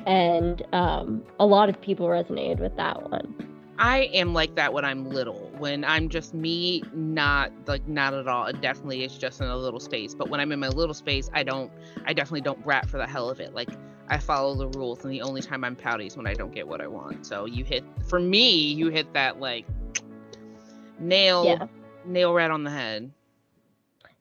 And 0.07 0.63
um, 0.73 1.23
a 1.39 1.47
lot 1.47 1.69
of 1.69 1.81
people 1.81 2.07
resonated 2.07 2.59
with 2.61 2.77
that 2.77 3.11
one. 3.11 3.35
I 3.79 4.11
am 4.13 4.35
like 4.35 4.55
that 4.57 4.73
when 4.75 4.85
I'm 4.85 5.07
little. 5.07 5.51
When 5.57 5.85
I'm 5.85 6.11
just 6.11 6.35
me, 6.35 6.83
not 6.93 7.51
like 7.67 7.87
not 7.89 8.13
at 8.13 8.29
all. 8.29 8.45
It 8.47 8.61
definitely 8.61 9.05
is 9.05 9.17
just 9.17 9.41
in 9.41 9.47
a 9.47 9.57
little 9.57 9.81
space. 9.81 10.15
But 10.15 10.29
when 10.29 10.39
I'm 10.39 10.53
in 10.53 10.61
my 10.61 10.69
little 10.69 10.95
space, 10.95 11.31
I 11.33 11.43
don't. 11.43 11.73
I 12.05 12.13
definitely 12.13 12.43
don't 12.43 12.63
brat 12.63 12.89
for 12.91 12.99
the 12.99 13.07
hell 13.07 13.31
of 13.31 13.41
it. 13.41 13.55
Like 13.55 13.71
I 14.09 14.19
follow 14.19 14.55
the 14.55 14.69
rules, 14.79 15.03
and 15.03 15.11
the 15.13 15.23
only 15.23 15.41
time 15.41 15.65
I'm 15.65 15.77
pouty 15.77 16.07
is 16.07 16.17
when 16.17 16.27
I 16.27 16.35
don't 16.35 16.55
get 16.55 16.69
what 16.69 16.83
I 16.83 16.89
want. 16.89 17.25
So 17.25 17.47
you 17.47 17.65
hit 17.65 17.83
for 18.07 18.21
me, 18.21 18.71
you 18.73 18.89
hit 18.91 19.11
that 19.15 19.41
like 19.41 19.65
nail 20.99 21.45
Yeah. 21.45 21.67
nail 22.05 22.35
right 22.35 22.51
on 22.51 22.65
the 22.65 22.71
head. 22.71 23.11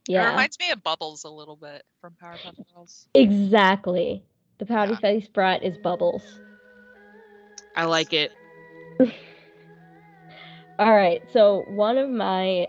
Yeah. 0.08 0.22
It 0.22 0.24
Yeah. 0.24 0.30
reminds 0.32 0.58
me 0.60 0.72
of 0.72 0.82
Bubbles 0.84 1.26
a 1.26 1.30
little 1.30 1.58
bit 1.58 1.84
from 2.00 2.16
Powerpuff 2.24 2.56
Girls. 2.74 3.08
Exactly. 3.14 4.24
The 4.60 4.66
pouty 4.66 4.92
Yeah. 4.94 5.00
face 5.00 5.28
brat 5.28 5.64
is 5.64 5.78
Bubbles. 5.78 6.40
I 7.76 7.86
like 7.86 8.14
it. 8.14 8.32
All 10.80 10.96
right, 10.96 11.22
so 11.32 11.64
one 11.70 11.98
of 11.98 12.10
my 12.10 12.68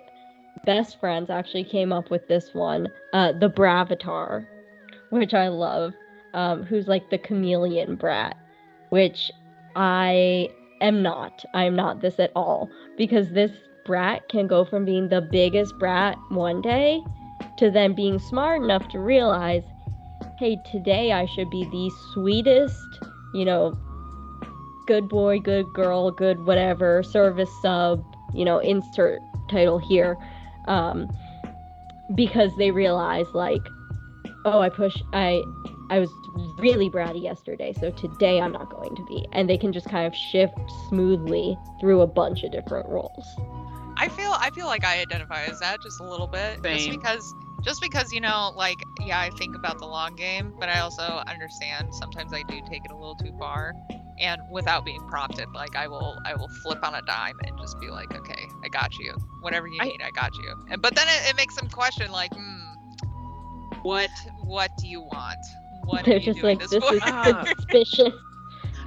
best 0.64 0.98
friends 1.00 1.30
actually 1.30 1.64
came 1.64 1.92
up 1.92 2.10
with 2.10 2.26
this 2.28 2.54
one, 2.54 2.88
uh, 3.12 3.32
the 3.32 3.48
Bravatar, 3.48 4.46
which 5.10 5.34
I 5.34 5.48
love, 5.48 5.94
um, 6.34 6.64
who's 6.64 6.88
like 6.88 7.10
the 7.10 7.18
chameleon 7.18 7.96
brat, 7.96 8.36
which 8.90 9.30
I 9.76 10.48
am 10.80 11.02
not. 11.02 11.44
I 11.54 11.64
am 11.64 11.76
not 11.76 12.00
this 12.00 12.18
at 12.18 12.32
all 12.34 12.70
because 12.96 13.30
this 13.30 13.52
brat 13.84 14.28
can 14.28 14.46
go 14.46 14.64
from 14.64 14.84
being 14.84 15.08
the 15.08 15.20
biggest 15.20 15.78
brat 15.78 16.16
one 16.30 16.60
day 16.62 17.00
to 17.56 17.70
then 17.70 17.94
being 17.94 18.18
smart 18.18 18.62
enough 18.62 18.88
to 18.88 18.98
realize, 18.98 19.64
hey, 20.40 20.56
today 20.64 21.12
I 21.12 21.26
should 21.26 21.50
be 21.50 21.64
the 21.66 21.90
sweetest, 22.14 23.00
you 23.34 23.44
know, 23.44 23.78
good 24.86 25.06
boy, 25.06 25.38
good 25.38 25.66
girl, 25.74 26.10
good 26.10 26.46
whatever, 26.46 27.02
service 27.02 27.50
sub, 27.60 28.02
you 28.32 28.46
know, 28.46 28.58
insert 28.58 29.20
title 29.50 29.78
here. 29.78 30.16
Um, 30.66 31.14
because 32.14 32.56
they 32.56 32.70
realize 32.70 33.26
like, 33.34 33.60
oh, 34.46 34.60
I 34.60 34.70
push 34.70 34.96
I 35.12 35.42
I 35.90 35.98
was 35.98 36.10
really 36.58 36.88
bratty 36.88 37.22
yesterday, 37.22 37.74
so 37.78 37.90
today 37.90 38.40
I'm 38.40 38.52
not 38.52 38.70
going 38.70 38.96
to 38.96 39.04
be. 39.04 39.26
And 39.32 39.48
they 39.48 39.58
can 39.58 39.74
just 39.74 39.90
kind 39.90 40.06
of 40.06 40.16
shift 40.16 40.54
smoothly 40.88 41.58
through 41.80 42.00
a 42.00 42.06
bunch 42.06 42.44
of 42.44 42.50
different 42.50 42.88
roles. 42.88 43.26
I 43.98 44.08
feel 44.08 44.32
I 44.38 44.48
feel 44.54 44.66
like 44.66 44.84
I 44.84 45.02
identify 45.02 45.44
as 45.44 45.60
that 45.60 45.82
just 45.82 46.00
a 46.00 46.04
little 46.04 46.26
bit, 46.26 46.62
just 46.62 46.88
because 46.88 47.34
just 47.62 47.80
because 47.80 48.12
you 48.12 48.20
know, 48.20 48.52
like 48.56 48.82
yeah, 49.00 49.20
I 49.20 49.30
think 49.30 49.54
about 49.56 49.78
the 49.78 49.86
long 49.86 50.14
game, 50.16 50.54
but 50.58 50.68
I 50.68 50.80
also 50.80 51.22
understand 51.26 51.94
sometimes 51.94 52.32
I 52.32 52.42
do 52.42 52.60
take 52.68 52.84
it 52.84 52.90
a 52.90 52.96
little 52.96 53.14
too 53.16 53.32
far, 53.38 53.74
and 54.18 54.40
without 54.50 54.84
being 54.84 55.06
prompted, 55.08 55.48
like 55.54 55.76
I 55.76 55.88
will 55.88 56.18
I 56.24 56.34
will 56.34 56.48
flip 56.62 56.84
on 56.84 56.94
a 56.94 57.02
dime 57.02 57.38
and 57.46 57.58
just 57.58 57.78
be 57.80 57.88
like, 57.90 58.14
okay, 58.14 58.48
I 58.64 58.68
got 58.68 58.98
you, 58.98 59.14
whatever 59.40 59.66
you 59.66 59.82
need, 59.82 60.02
I 60.02 60.10
got 60.10 60.36
you. 60.36 60.54
And 60.70 60.80
but 60.82 60.94
then 60.94 61.06
it, 61.08 61.30
it 61.30 61.36
makes 61.36 61.56
them 61.56 61.68
question 61.68 62.10
like, 62.10 62.32
hmm, 62.34 62.60
what 63.82 64.10
what 64.42 64.70
do 64.78 64.88
you 64.88 65.00
want? 65.00 65.38
What 65.84 66.04
They're 66.04 66.18
you 66.18 66.26
just 66.26 66.40
doing 66.40 66.58
like, 66.58 66.68
this, 66.68 66.70
this 66.70 66.82
is 66.84 67.00
for? 67.00 67.08
Ah. 67.10 67.44
suspicious. 67.56 68.14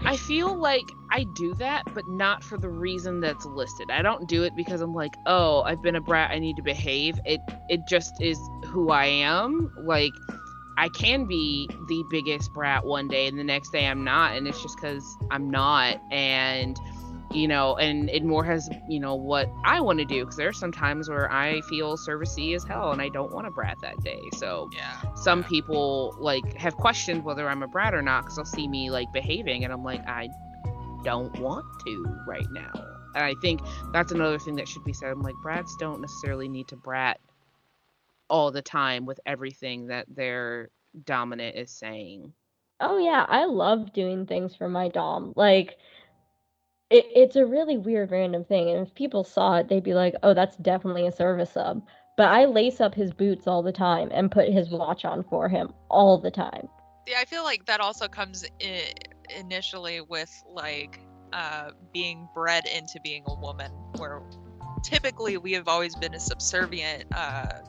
I 0.06 0.18
feel 0.18 0.58
like 0.60 0.92
I 1.12 1.24
do 1.24 1.54
that, 1.56 1.84
but 1.94 2.08
not 2.08 2.44
for 2.44 2.58
the 2.58 2.70
reason 2.70 3.22
that's 3.22 3.46
listed. 3.46 3.90
I 3.90 4.02
don't 4.02 4.28
do 4.28 4.44
it 4.44 4.56
because 4.56 4.82
I'm 4.82 4.94
like, 4.94 5.18
oh, 5.26 5.62
I've 5.62 5.82
been 5.82 5.96
a 5.96 6.02
brat, 6.02 6.32
I 6.32 6.40
need 6.40 6.58
to 6.58 6.62
behave. 6.62 7.20
It 7.26 7.42
it 7.70 7.86
just 7.86 8.22
is 8.22 8.38
who 8.66 8.90
I 8.92 9.06
am. 9.06 9.72
Like 9.78 10.14
I 10.78 10.90
can 10.90 11.26
be 11.26 11.70
the 11.88 12.04
biggest 12.10 12.52
brat 12.54 12.86
one 12.86 13.08
day 13.08 13.28
and 13.28 13.40
the 13.40 13.44
next 13.44 13.70
day 13.70 13.88
I'm 13.88 14.04
not, 14.04 14.36
and 14.36 14.48
it's 14.48 14.62
just 14.62 14.76
because 14.76 15.18
I'm 15.32 15.50
not. 15.50 15.98
And 16.12 16.78
you 17.34 17.48
know, 17.48 17.76
and 17.78 18.10
it 18.10 18.24
more 18.24 18.44
has 18.44 18.70
you 18.88 19.00
know 19.00 19.16
what 19.16 19.50
I 19.66 19.82
want 19.82 20.00
to 20.00 20.06
do 20.06 20.22
because 20.22 20.36
there 20.36 20.50
are 20.50 20.54
some 20.54 20.72
times 20.72 21.10
where 21.10 21.32
I 21.32 21.62
feel 21.62 21.98
servicey 21.98 22.56
as 22.56 22.64
hell 22.64 22.92
and 22.92 23.02
I 23.02 23.10
don't 23.10 23.32
want 23.32 23.48
to 23.48 23.52
brat 23.52 23.78
that 23.82 24.00
day. 24.04 24.22
So 24.38 24.70
yeah. 24.74 25.02
some 25.16 25.42
yeah. 25.42 25.48
people 25.48 26.16
like 26.20 26.56
have 26.56 26.76
questioned 26.76 27.24
whether 27.24 27.50
I'm 27.50 27.64
a 27.64 27.68
brat 27.68 27.94
or 27.94 28.02
not 28.02 28.24
because 28.24 28.36
they'll 28.36 28.46
see 28.46 28.68
me 28.68 28.90
like 28.90 29.12
behaving 29.12 29.64
and 29.64 29.74
I'm 29.74 29.84
like 29.84 30.08
I 30.08 30.30
don't 31.04 31.38
want 31.40 31.66
to 31.86 32.06
right 32.28 32.48
now. 32.52 32.72
And 33.16 33.24
I 33.24 33.36
think 33.42 33.62
that's 33.92 34.12
another 34.12 34.40
thing 34.40 34.56
that 34.56 34.68
should 34.68 34.84
be 34.84 34.94
said. 34.94 35.10
I'm 35.10 35.22
like 35.22 35.36
brats 35.44 35.76
don't 35.80 36.02
necessarily 36.02 36.48
need 36.48 36.68
to 36.70 36.76
brat 36.76 37.20
all 38.30 38.52
the 38.52 38.62
time 38.62 39.06
with 39.06 39.20
everything 39.26 39.88
that 39.88 40.08
their 40.10 40.70
dominant 41.06 41.56
is 41.56 41.72
saying. 41.72 42.34
Oh 42.80 42.98
yeah, 42.98 43.26
I 43.28 43.46
love 43.46 43.94
doing 43.94 44.26
things 44.26 44.56
for 44.56 44.68
my 44.68 44.90
dom. 44.90 45.34
Like 45.36 45.78
it, 46.94 47.06
it's 47.16 47.36
a 47.36 47.46
really 47.46 47.78
weird 47.78 48.12
random 48.12 48.44
thing 48.46 48.70
and 48.70 48.88
if 48.88 48.94
people 48.96 49.24
saw 49.24 49.58
it 49.58 49.68
they'd 49.68 49.84
be 49.84 49.94
like, 49.94 50.16
"Oh, 50.24 50.34
that's 50.34 50.56
definitely 50.58 51.08
a 51.08 51.12
service 51.12 51.52
sub." 51.52 51.84
but 52.16 52.28
I 52.28 52.46
lace 52.46 52.80
up 52.80 52.94
his 52.94 53.12
boots 53.12 53.48
all 53.48 53.64
the 53.64 53.72
time 53.72 54.10
and 54.14 54.32
put 54.32 54.50
his 54.50 54.70
watch 54.70 55.06
on 55.06 55.24
for 55.24 55.50
him 55.50 55.74
all 55.90 56.18
the 56.18 56.32
time. 56.32 56.68
Yeah, 57.08 57.18
I 57.20 57.26
feel 57.26 57.44
like 57.44 57.66
that 57.66 57.80
also 57.80 58.08
comes 58.08 58.46
initially 59.36 60.02
with 60.02 60.32
like 60.50 61.00
uh, 61.34 61.72
being 61.92 62.28
bred 62.34 62.66
into 62.66 63.00
being 63.04 63.24
a 63.28 63.36
woman, 63.36 63.72
where 63.98 64.22
typically 64.84 65.38
we 65.38 65.54
have 65.54 65.68
always 65.68 65.96
been 65.96 66.14
a 66.14 66.20
subservient 66.20 67.06
uh, 67.14 67.60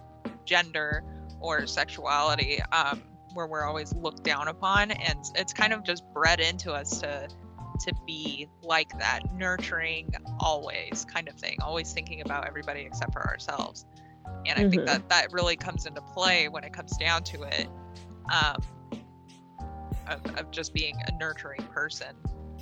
gender 0.44 1.02
or 1.40 1.66
sexuality, 1.66 2.60
um, 2.72 3.02
where 3.32 3.46
we're 3.46 3.64
always 3.64 3.94
looked 3.94 4.22
down 4.22 4.48
upon, 4.48 4.90
and 4.90 5.18
it's 5.34 5.52
kind 5.52 5.72
of 5.72 5.82
just 5.84 6.04
bred 6.12 6.38
into 6.38 6.72
us 6.72 7.00
to 7.00 7.28
to 7.80 7.92
be 8.06 8.48
like 8.62 8.98
that, 8.98 9.20
nurturing 9.34 10.14
always 10.40 11.04
kind 11.04 11.28
of 11.28 11.34
thing, 11.34 11.58
always 11.62 11.92
thinking 11.92 12.20
about 12.20 12.46
everybody 12.46 12.80
except 12.80 13.12
for 13.12 13.26
ourselves. 13.26 13.86
And 14.46 14.58
I 14.58 14.68
think 14.68 14.82
Mhm. 14.82 14.86
that 14.86 15.08
that 15.08 15.32
really 15.32 15.56
comes 15.56 15.86
into 15.86 16.00
play 16.00 16.48
when 16.48 16.64
it 16.64 16.72
comes 16.72 16.96
down 16.96 17.22
to 17.24 17.42
it. 17.42 17.68
Um, 18.32 18.56
of, 20.06 20.20
of 20.36 20.50
just 20.50 20.74
being 20.74 21.00
a 21.08 21.12
nurturing 21.18 21.62
person 21.72 22.14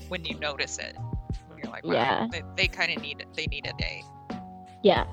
when 0.09 0.25
you 0.25 0.39
notice 0.39 0.79
it. 0.79 0.97
When 1.49 1.59
you're 1.59 1.73
like, 1.73 1.85
wow, 1.85 1.93
Yeah. 1.93 2.27
they, 2.31 2.43
they 2.57 2.69
kind 2.69 2.97
of 2.97 3.03
need 3.03 3.21
it. 3.21 3.27
They 3.35 3.47
need 3.47 3.67
a 3.67 3.73
day. 3.77 4.03
Yeah, 4.83 5.05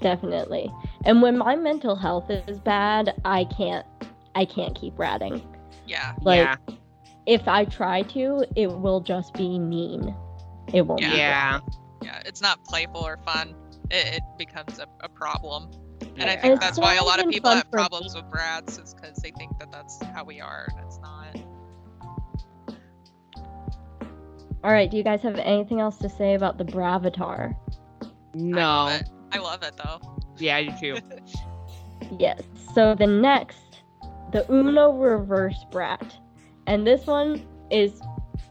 definitely. 0.00 0.70
And 1.04 1.22
when 1.22 1.38
my 1.38 1.56
mental 1.56 1.96
health 1.96 2.30
is 2.30 2.60
bad, 2.60 3.14
I 3.24 3.44
can't 3.44 3.86
I 4.34 4.44
can't 4.44 4.74
keep 4.74 4.94
bratting. 4.94 5.42
Yeah. 5.86 6.14
Like 6.22 6.38
yeah. 6.38 6.56
If 7.26 7.46
I 7.48 7.64
try 7.64 8.02
to, 8.02 8.44
it 8.56 8.70
will 8.70 9.00
just 9.00 9.34
be 9.34 9.58
mean. 9.58 10.14
It 10.72 10.82
won't 10.86 11.00
Yeah. 11.00 11.10
be 11.10 11.16
Yeah. 11.16 11.60
Yeah. 12.02 12.22
It's 12.24 12.40
not 12.40 12.64
playful 12.64 13.06
or 13.06 13.18
fun. 13.18 13.54
It, 13.90 14.14
it 14.16 14.22
becomes 14.38 14.78
a, 14.78 14.86
a 15.00 15.08
problem. 15.08 15.70
And 16.16 16.30
I 16.30 16.36
think 16.36 16.54
It's 16.54 16.60
that's 16.64 16.78
why 16.78 16.94
a 16.96 17.04
lot 17.04 17.22
of 17.22 17.28
people 17.30 17.50
have 17.50 17.60
for 17.70 17.76
me. 17.76 17.82
problems 17.82 18.14
with 18.14 18.28
brats 18.30 18.78
is 18.78 18.94
because 18.94 19.16
they 19.18 19.30
think 19.32 19.58
that 19.58 19.70
that's 19.70 20.02
how 20.14 20.24
we 20.24 20.40
are, 20.40 20.66
and 20.70 20.84
it's 20.86 20.98
not. 20.98 21.36
All 24.62 24.72
right, 24.72 24.90
do 24.90 24.96
you 24.96 25.02
guys 25.02 25.22
have 25.22 25.38
anything 25.38 25.80
else 25.80 25.96
to 25.98 26.08
say 26.08 26.34
about 26.34 26.58
the 26.58 26.64
Bravatar? 26.64 27.54
I 28.02 28.08
No. 28.34 28.60
love 28.60 29.00
it. 29.00 29.08
I 29.32 29.38
love 29.38 29.62
it 29.62 29.74
though. 29.82 30.00
Yeah, 30.38 30.56
I 30.56 30.64
do 30.66 30.96
too. 30.96 30.98
Yes. 32.18 32.42
So 32.74 32.94
the 32.96 33.06
next, 33.06 33.82
the 34.32 34.44
Uno 34.52 34.90
Reverse 34.90 35.64
Brat. 35.70 36.16
And 36.70 36.86
this 36.86 37.04
one 37.04 37.44
is 37.68 38.00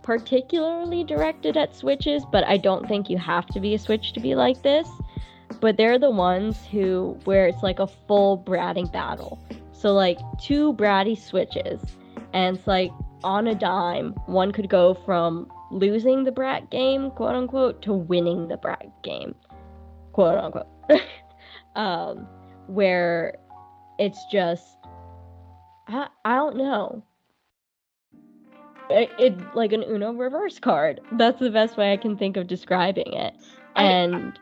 particularly 0.02 1.06
directed 1.06 1.56
at 1.56 1.74
Switches, 1.74 2.26
but 2.30 2.44
I 2.44 2.58
don't 2.58 2.86
think 2.86 3.10
you 3.10 3.18
have 3.18 3.46
to 3.48 3.62
be 3.62 3.76
a 3.76 3.80
Switch 3.80 4.12
to 4.12 4.20
be 4.20 4.36
like 4.36 4.62
this. 4.62 4.90
But 5.62 5.78
they're 5.78 5.98
the 5.98 6.12
ones 6.12 6.66
who, 6.66 7.18
where 7.24 7.48
it's 7.48 7.64
like 7.64 7.80
a 7.80 7.88
full 7.88 8.38
bratting 8.38 8.92
battle. 8.92 9.40
So, 9.72 9.94
like, 9.94 10.20
two 10.38 10.74
bratty 10.74 11.18
Switches, 11.18 11.80
and 12.34 12.58
it's 12.58 12.68
like 12.68 12.92
on 13.24 13.48
a 13.48 13.56
dime, 13.56 14.12
one 14.26 14.52
could 14.52 14.70
go 14.70 14.96
from 15.06 15.50
losing 15.72 16.26
the 16.26 16.32
brat 16.34 16.70
game, 16.70 17.12
quote 17.12 17.36
unquote, 17.36 17.82
to 17.84 17.94
winning 17.94 18.50
the 18.50 18.58
brat 18.58 19.02
game, 19.02 19.34
quote 20.12 20.38
unquote. 20.38 20.68
um, 21.78 22.28
where 22.68 23.38
it's 23.98 24.20
just 24.30 24.66
I, 25.88 26.08
I 26.26 26.36
don't 26.36 26.58
know 26.58 27.06
it, 28.90 29.10
it 29.20 29.56
like 29.56 29.74
an 29.74 29.84
uno 29.84 30.12
reverse 30.14 30.60
card 30.60 31.02
that's 31.14 31.40
the 31.40 31.50
best 31.52 31.78
way 31.78 31.94
i 31.94 31.98
can 31.98 32.18
think 32.18 32.38
of 32.38 32.48
describing 32.48 33.14
it 33.14 33.34
I- 33.76 33.84
and 33.84 34.40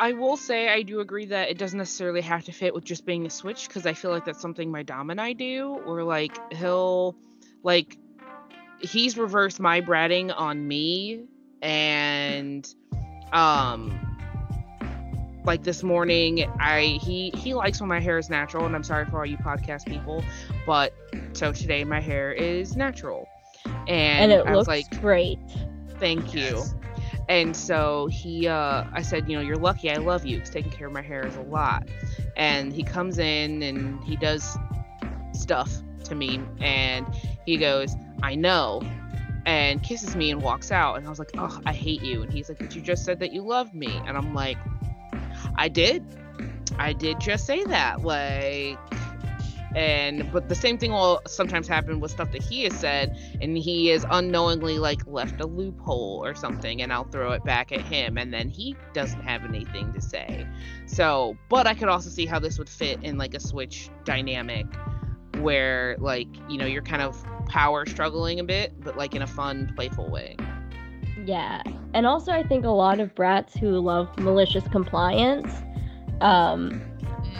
I 0.00 0.12
will 0.12 0.36
say 0.36 0.68
I 0.68 0.82
do 0.82 1.00
agree 1.00 1.26
that 1.26 1.50
it 1.50 1.58
doesn't 1.58 1.78
necessarily 1.78 2.20
have 2.20 2.44
to 2.44 2.52
fit 2.52 2.72
with 2.72 2.84
just 2.84 3.04
being 3.04 3.26
a 3.26 3.30
switch 3.30 3.66
because 3.66 3.84
I 3.84 3.94
feel 3.94 4.12
like 4.12 4.24
that's 4.24 4.40
something 4.40 4.70
my 4.70 4.84
dom 4.84 5.10
and 5.10 5.20
I 5.20 5.32
do. 5.32 5.80
Or 5.86 6.04
like 6.04 6.38
he'll 6.52 7.16
like 7.64 7.98
he's 8.80 9.18
reversed 9.18 9.58
my 9.58 9.80
bratting 9.80 10.32
on 10.36 10.66
me 10.66 11.24
and 11.62 12.72
um 13.32 14.00
like 15.44 15.64
this 15.64 15.82
morning 15.82 16.46
I 16.60 16.98
he 17.02 17.30
he 17.30 17.54
likes 17.54 17.80
when 17.80 17.88
my 17.88 18.00
hair 18.00 18.18
is 18.18 18.30
natural 18.30 18.66
and 18.66 18.76
I'm 18.76 18.84
sorry 18.84 19.04
for 19.06 19.18
all 19.18 19.26
you 19.26 19.36
podcast 19.38 19.86
people, 19.86 20.22
but 20.64 20.92
so 21.32 21.52
today 21.52 21.82
my 21.84 22.00
hair 22.00 22.32
is 22.32 22.76
natural. 22.76 23.26
And 23.64 23.88
And, 23.88 24.32
it 24.32 24.46
I 24.46 24.54
was 24.56 24.68
like, 24.68 25.00
great 25.00 25.38
thank 25.98 26.32
you. 26.32 26.40
Yes. 26.40 26.74
And 27.28 27.54
so 27.56 28.06
he, 28.06 28.46
uh, 28.48 28.84
I 28.92 29.02
said, 29.02 29.28
you 29.28 29.36
know, 29.36 29.42
you're 29.42 29.56
lucky. 29.56 29.90
I 29.90 29.96
love 29.96 30.24
you. 30.24 30.38
'cause 30.40 30.50
taking 30.50 30.70
care 30.72 30.86
of 30.86 30.92
my 30.92 31.02
hair 31.02 31.26
is 31.26 31.36
a 31.36 31.42
lot. 31.42 31.86
And 32.36 32.72
he 32.72 32.82
comes 32.82 33.18
in 33.18 33.62
and 33.62 34.02
he 34.04 34.16
does 34.16 34.56
stuff 35.32 35.70
to 36.04 36.14
me. 36.14 36.40
And 36.60 37.06
he 37.44 37.58
goes, 37.58 37.94
I 38.22 38.34
know. 38.34 38.80
And 39.44 39.82
kisses 39.82 40.16
me 40.16 40.30
and 40.30 40.40
walks 40.42 40.70
out. 40.70 40.96
And 40.96 41.06
I 41.06 41.10
was 41.10 41.18
like, 41.18 41.32
oh, 41.36 41.60
I 41.66 41.72
hate 41.72 42.02
you. 42.02 42.22
And 42.22 42.32
he's 42.32 42.48
like, 42.48 42.58
but 42.58 42.74
you 42.74 42.80
just 42.80 43.04
said 43.04 43.18
that 43.20 43.32
you 43.32 43.42
loved 43.42 43.74
me. 43.74 44.00
And 44.06 44.16
I'm 44.16 44.32
like, 44.34 44.58
I 45.56 45.68
did. 45.68 46.04
I 46.78 46.92
did 46.92 47.20
just 47.20 47.44
say 47.46 47.64
that. 47.64 48.02
Like, 48.02 48.78
and 49.74 50.30
but 50.32 50.48
the 50.48 50.54
same 50.54 50.78
thing 50.78 50.92
will 50.92 51.20
sometimes 51.26 51.68
happen 51.68 52.00
with 52.00 52.10
stuff 52.10 52.32
that 52.32 52.42
he 52.42 52.64
has 52.64 52.72
said 52.78 53.16
and 53.40 53.56
he 53.58 53.90
is 53.90 54.06
unknowingly 54.10 54.78
like 54.78 55.06
left 55.06 55.40
a 55.40 55.46
loophole 55.46 56.22
or 56.24 56.34
something 56.34 56.80
and 56.80 56.92
I'll 56.92 57.04
throw 57.04 57.32
it 57.32 57.44
back 57.44 57.70
at 57.70 57.82
him 57.82 58.16
and 58.16 58.32
then 58.32 58.48
he 58.48 58.76
doesn't 58.94 59.20
have 59.20 59.44
anything 59.44 59.92
to 59.92 60.00
say. 60.00 60.46
So, 60.86 61.36
but 61.48 61.66
I 61.66 61.74
could 61.74 61.88
also 61.88 62.08
see 62.08 62.24
how 62.24 62.38
this 62.38 62.58
would 62.58 62.68
fit 62.68 63.02
in 63.02 63.18
like 63.18 63.34
a 63.34 63.40
switch 63.40 63.90
dynamic 64.04 64.66
where 65.40 65.96
like, 65.98 66.28
you 66.48 66.56
know, 66.56 66.66
you're 66.66 66.82
kind 66.82 67.02
of 67.02 67.22
power 67.46 67.84
struggling 67.86 68.40
a 68.40 68.44
bit, 68.44 68.80
but 68.80 68.96
like 68.96 69.14
in 69.14 69.22
a 69.22 69.26
fun, 69.26 69.72
playful 69.76 70.10
way. 70.10 70.36
yeah 71.24 71.62
and 71.94 72.06
also 72.06 72.32
i 72.32 72.42
think 72.42 72.64
a 72.64 72.70
lot 72.70 73.00
of 73.00 73.14
brats 73.14 73.54
who 73.54 73.78
love 73.80 74.08
malicious 74.18 74.66
compliance 74.68 75.52
um. 76.20 76.80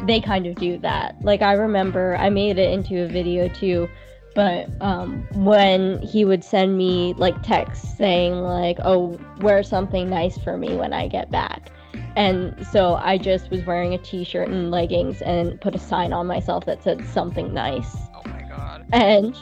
They 0.07 0.21
kind 0.21 0.47
of 0.47 0.55
do 0.57 0.79
that. 0.79 1.17
Like 1.23 1.43
I 1.43 1.53
remember 1.53 2.17
I 2.17 2.31
made 2.31 2.59
it 2.59 2.73
into 2.73 3.03
a 3.03 3.09
video 3.09 3.49
too, 3.49 3.89
but 4.35 4.69
um 4.81 5.27
when 5.35 6.01
he 6.03 6.25
would 6.25 6.45
send 6.45 6.77
me 6.77 7.15
like 7.17 7.41
texts 7.43 7.97
saying 7.97 8.35
like, 8.35 8.79
"Oh, 8.85 9.19
wear 9.41 9.63
something 9.63 10.09
nice 10.09 10.39
for 10.39 10.57
me 10.57 10.77
when 10.77 10.93
I 10.93 11.09
get 11.09 11.31
back." 11.31 11.71
And 12.17 12.67
so 12.67 12.95
I 12.95 13.17
just 13.17 13.51
was 13.51 13.65
wearing 13.65 13.95
a 13.95 13.99
t-shirt 13.99 14.49
and 14.49 14.71
leggings 14.73 15.23
and 15.23 15.61
put 15.61 15.75
a 15.75 15.79
sign 15.79 16.13
on 16.13 16.27
myself 16.27 16.65
that 16.67 16.83
said 16.83 17.05
something 17.07 17.55
nice. 17.55 17.97
Oh 18.13 18.23
my 18.27 18.43
god. 18.49 18.87
And 18.93 19.37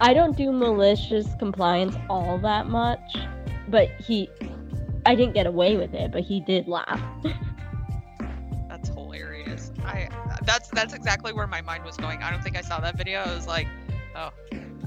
I 0.00 0.12
don't 0.12 0.36
do 0.36 0.50
malicious 0.50 1.28
compliance 1.38 1.94
all 2.10 2.38
that 2.38 2.66
much, 2.66 3.16
but 3.68 3.88
he 4.00 4.28
I 5.06 5.14
didn't 5.14 5.34
get 5.34 5.46
away 5.46 5.76
with 5.76 5.94
it, 5.94 6.12
but 6.12 6.22
he 6.22 6.40
did 6.40 6.68
laugh. 6.68 7.00
That's. 9.52 9.70
I 9.84 10.08
that's 10.44 10.68
that's 10.70 10.94
exactly 10.94 11.32
where 11.32 11.46
my 11.46 11.60
mind 11.60 11.84
was 11.84 11.96
going. 11.96 12.22
I 12.22 12.30
don't 12.30 12.42
think 12.42 12.56
I 12.56 12.62
saw 12.62 12.80
that 12.80 12.96
video. 12.96 13.20
I 13.20 13.34
was 13.34 13.46
like, 13.46 13.68
oh, 14.16 14.30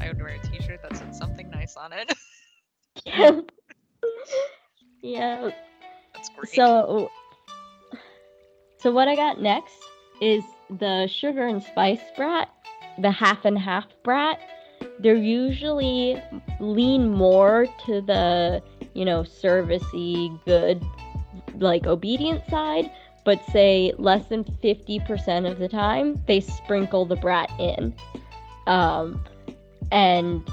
I 0.02 0.08
would 0.08 0.20
wear 0.20 0.30
a 0.30 0.40
T-shirt 0.40 0.82
that 0.82 0.98
said 0.98 1.16
something 1.16 1.50
nice 1.52 1.76
on 1.76 1.94
it. 1.94 2.12
yeah. 3.06 3.42
yeah. 5.02 5.50
that's 6.14 6.30
great. 6.30 6.54
So, 6.54 7.12
so 8.80 8.92
what 8.92 9.08
I 9.08 9.16
got 9.16 9.40
next 9.40 9.76
is 10.20 10.44
the 10.70 11.08
sugar 11.08 11.46
and 11.46 11.62
spice 11.62 12.02
brat, 12.18 12.50
the 13.00 13.12
half 13.12 13.46
and 13.46 13.58
half 13.58 13.86
brat. 14.04 14.40
They're 15.00 15.16
usually 15.16 16.22
lean 16.60 17.10
more 17.10 17.68
to 17.86 18.02
the, 18.02 18.64
you 18.94 19.06
know, 19.06 19.22
servicey, 19.22 20.40
good, 20.46 20.84
like 21.58 21.86
obedient 21.86 22.46
side, 22.50 22.90
but 23.26 23.44
say 23.52 23.92
less 23.98 24.28
than 24.28 24.46
50% 24.46 25.52
of 25.52 25.60
the 25.60 25.68
time, 25.68 26.24
they 26.28 26.40
sprinkle 26.40 27.06
the 27.06 27.18
brat 27.18 27.52
in. 27.60 27.94
Um, 28.68 29.24
and 29.92 30.48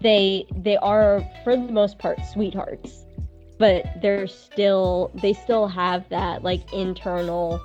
they 0.00 0.46
they 0.54 0.76
are 0.78 1.24
for 1.42 1.56
the 1.56 1.72
most 1.72 1.98
part 1.98 2.18
sweethearts 2.32 3.04
but 3.58 3.84
they're 4.00 4.26
still 4.26 5.10
they 5.14 5.32
still 5.32 5.66
have 5.66 6.08
that 6.08 6.42
like 6.42 6.72
internal 6.72 7.60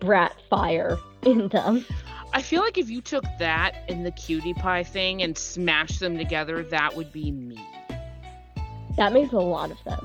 brat 0.00 0.34
fire 0.50 0.98
in 1.22 1.48
them. 1.48 1.84
I 2.32 2.42
feel 2.42 2.62
like 2.62 2.78
if 2.78 2.88
you 2.88 3.00
took 3.00 3.24
that 3.38 3.84
and 3.88 4.06
the 4.06 4.12
cutie 4.12 4.54
pie 4.54 4.84
thing 4.84 5.22
and 5.22 5.36
smashed 5.36 5.98
them 5.98 6.16
together, 6.16 6.62
that 6.64 6.94
would 6.94 7.10
be 7.10 7.32
me. 7.32 7.58
That 8.96 9.12
makes 9.12 9.32
a 9.32 9.38
lot 9.38 9.72
of 9.72 9.78
sense. 9.78 10.04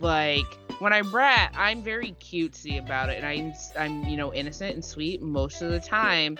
Like 0.00 0.46
when 0.78 0.92
I'm 0.92 1.10
brat, 1.10 1.52
I'm 1.56 1.82
very 1.82 2.14
cutesy 2.20 2.78
about 2.78 3.10
it, 3.10 3.22
and 3.22 3.26
I'm 3.26 3.52
I'm 3.78 4.04
you 4.08 4.16
know 4.16 4.32
innocent 4.34 4.74
and 4.74 4.84
sweet 4.84 5.22
most 5.22 5.62
of 5.62 5.70
the 5.70 5.80
time, 5.80 6.38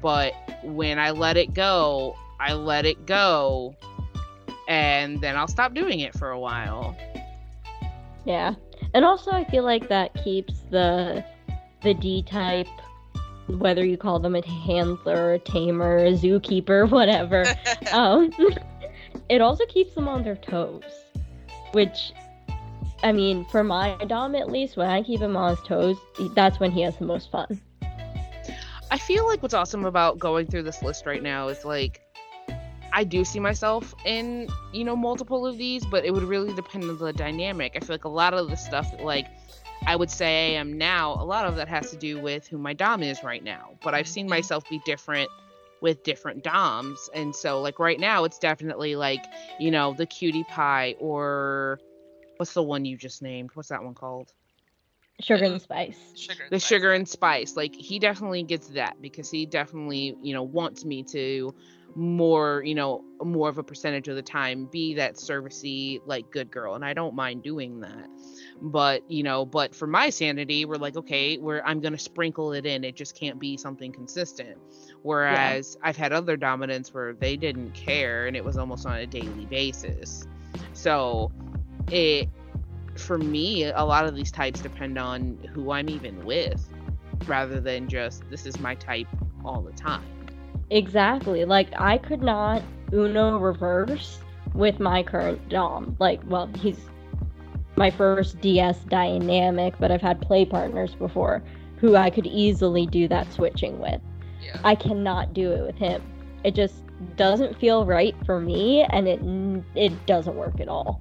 but 0.00 0.32
when 0.62 0.98
I 0.98 1.10
let 1.10 1.36
it 1.36 1.54
go, 1.54 2.16
I 2.40 2.54
let 2.54 2.86
it 2.86 3.06
go, 3.06 3.76
and 4.68 5.20
then 5.20 5.36
I'll 5.36 5.48
stop 5.48 5.74
doing 5.74 6.00
it 6.00 6.14
for 6.18 6.30
a 6.30 6.38
while. 6.38 6.96
Yeah. 8.24 8.54
And 8.94 9.04
also 9.04 9.30
I 9.30 9.44
feel 9.44 9.64
like 9.64 9.88
that 9.88 10.12
keeps 10.22 10.60
the 10.70 11.24
the 11.82 11.94
D 11.94 12.22
type, 12.22 12.68
whether 13.48 13.84
you 13.84 13.96
call 13.96 14.18
them 14.18 14.36
a 14.36 14.46
handler, 14.46 15.34
a 15.34 15.38
tamer, 15.38 15.98
a 15.98 16.12
zookeeper, 16.12 16.90
whatever. 16.90 17.44
um, 17.92 18.30
it 19.28 19.40
also 19.40 19.64
keeps 19.66 19.94
them 19.94 20.08
on 20.08 20.22
their 20.22 20.36
toes, 20.36 20.82
which, 21.72 22.12
I 23.02 23.12
mean, 23.12 23.44
for 23.46 23.64
my 23.64 23.96
dom 24.06 24.34
at 24.34 24.50
least, 24.50 24.76
when 24.76 24.88
I 24.88 25.02
keep 25.02 25.20
him 25.20 25.36
on 25.36 25.56
his 25.56 25.64
toes, 25.66 25.96
that's 26.34 26.60
when 26.60 26.70
he 26.70 26.82
has 26.82 26.96
the 26.96 27.04
most 27.04 27.30
fun. 27.30 27.60
I 28.90 28.98
feel 28.98 29.26
like 29.26 29.42
what's 29.42 29.54
awesome 29.54 29.84
about 29.86 30.18
going 30.18 30.46
through 30.46 30.64
this 30.64 30.82
list 30.82 31.06
right 31.06 31.22
now 31.22 31.48
is 31.48 31.64
like 31.64 32.00
I 32.92 33.04
do 33.04 33.24
see 33.24 33.40
myself 33.40 33.94
in, 34.04 34.48
you 34.72 34.84
know, 34.84 34.94
multiple 34.94 35.46
of 35.46 35.56
these, 35.56 35.84
but 35.86 36.04
it 36.04 36.12
would 36.12 36.24
really 36.24 36.54
depend 36.54 36.84
on 36.84 36.98
the 36.98 37.12
dynamic. 37.12 37.72
I 37.74 37.80
feel 37.80 37.94
like 37.94 38.04
a 38.04 38.10
lot 38.10 38.34
of 38.34 38.50
the 38.50 38.56
stuff 38.56 38.92
like 39.00 39.26
I 39.86 39.96
would 39.96 40.10
say 40.10 40.54
I 40.54 40.60
am 40.60 40.76
now, 40.78 41.14
a 41.14 41.24
lot 41.24 41.46
of 41.46 41.56
that 41.56 41.68
has 41.68 41.90
to 41.90 41.96
do 41.96 42.20
with 42.20 42.46
who 42.46 42.58
my 42.58 42.74
dom 42.74 43.02
is 43.02 43.24
right 43.24 43.42
now. 43.42 43.70
But 43.82 43.94
I've 43.94 44.06
seen 44.06 44.28
myself 44.28 44.68
be 44.68 44.80
different 44.84 45.28
with 45.80 46.04
different 46.04 46.44
doms. 46.44 47.10
And 47.14 47.34
so 47.34 47.60
like 47.60 47.78
right 47.78 47.98
now 47.98 48.24
it's 48.24 48.38
definitely 48.38 48.94
like, 48.94 49.24
you 49.58 49.70
know, 49.70 49.94
the 49.94 50.06
cutie 50.06 50.44
pie 50.44 50.94
or 51.00 51.80
what's 52.42 52.54
the 52.54 52.62
one 52.62 52.84
you 52.84 52.96
just 52.96 53.22
named? 53.22 53.50
What's 53.54 53.68
that 53.68 53.84
one 53.84 53.94
called? 53.94 54.32
Sugar 55.20 55.44
and 55.44 55.54
uh, 55.54 55.58
spice. 55.60 55.96
Sugar. 56.16 56.42
and 56.42 56.50
the 56.50 56.58
spice. 56.58 56.68
sugar 56.68 56.92
and 56.92 57.08
spice 57.08 57.56
like 57.56 57.72
he 57.76 58.00
definitely 58.00 58.42
gets 58.42 58.66
that 58.70 59.00
because 59.00 59.30
he 59.30 59.46
definitely 59.46 60.16
you 60.20 60.34
know 60.34 60.42
wants 60.42 60.84
me 60.84 61.04
to 61.04 61.54
more 61.94 62.60
you 62.64 62.74
know 62.74 63.04
more 63.22 63.48
of 63.48 63.58
a 63.58 63.62
percentage 63.62 64.08
of 64.08 64.16
the 64.16 64.22
time 64.22 64.66
be 64.72 64.94
that 64.94 65.14
servicey 65.14 66.00
like 66.04 66.32
good 66.32 66.50
girl 66.50 66.74
and 66.74 66.84
i 66.84 66.92
don't 66.92 67.14
mind 67.14 67.44
doing 67.44 67.78
that 67.78 68.08
but 68.60 69.08
you 69.08 69.22
know 69.22 69.44
but 69.46 69.72
for 69.72 69.86
my 69.86 70.10
sanity 70.10 70.64
we're 70.64 70.76
like 70.76 70.96
okay 70.96 71.36
where 71.36 71.64
i'm 71.64 71.80
gonna 71.80 71.98
sprinkle 71.98 72.52
it 72.52 72.66
in 72.66 72.82
it 72.82 72.96
just 72.96 73.14
can't 73.14 73.38
be 73.38 73.56
something 73.56 73.92
consistent 73.92 74.58
whereas 75.02 75.76
i've 75.82 75.96
had 75.96 76.12
other 76.12 76.36
dominants 76.36 76.92
where 76.92 77.12
they 77.12 77.36
didn't 77.36 77.72
care 77.72 78.26
and 78.26 78.34
it 78.36 78.44
was 78.44 78.56
almost 78.56 78.86
on 78.86 78.96
a 78.96 79.06
daily 79.06 79.46
basis 79.46 80.26
so 80.72 81.30
it 81.90 82.28
for 82.96 83.18
me, 83.18 83.64
a 83.64 83.82
lot 83.82 84.04
of 84.04 84.14
these 84.14 84.30
types 84.30 84.60
depend 84.60 84.98
on 84.98 85.38
who 85.54 85.70
I'm 85.70 85.88
even 85.88 86.24
with 86.24 86.68
rather 87.26 87.60
than 87.60 87.88
just 87.88 88.28
this 88.30 88.46
is 88.46 88.58
my 88.60 88.74
type 88.74 89.06
all 89.44 89.62
the 89.62 89.72
time. 89.72 90.04
Exactly. 90.70 91.44
Like 91.44 91.68
I 91.78 91.98
could 91.98 92.22
not 92.22 92.62
Uno 92.92 93.38
reverse 93.38 94.20
with 94.54 94.80
my 94.80 95.02
current 95.02 95.48
Dom. 95.48 95.96
Like, 95.98 96.20
well, 96.26 96.48
he's 96.58 96.78
my 97.76 97.90
first 97.90 98.40
DS 98.40 98.78
dynamic, 98.84 99.74
but 99.78 99.90
I've 99.90 100.02
had 100.02 100.20
play 100.20 100.44
partners 100.44 100.94
before 100.94 101.42
who 101.76 101.96
I 101.96 102.10
could 102.10 102.26
easily 102.26 102.86
do 102.86 103.08
that 103.08 103.32
switching 103.32 103.78
with. 103.78 104.00
Yeah. 104.42 104.58
I 104.62 104.74
cannot 104.74 105.34
do 105.34 105.50
it 105.52 105.62
with 105.66 105.76
him. 105.76 106.02
It 106.44 106.54
just 106.54 106.84
doesn't 107.16 107.58
feel 107.58 107.84
right 107.84 108.14
for 108.24 108.40
me 108.40 108.82
and 108.90 109.08
it 109.08 109.20
it 109.74 110.06
doesn't 110.06 110.36
work 110.36 110.60
at 110.60 110.68
all. 110.68 111.00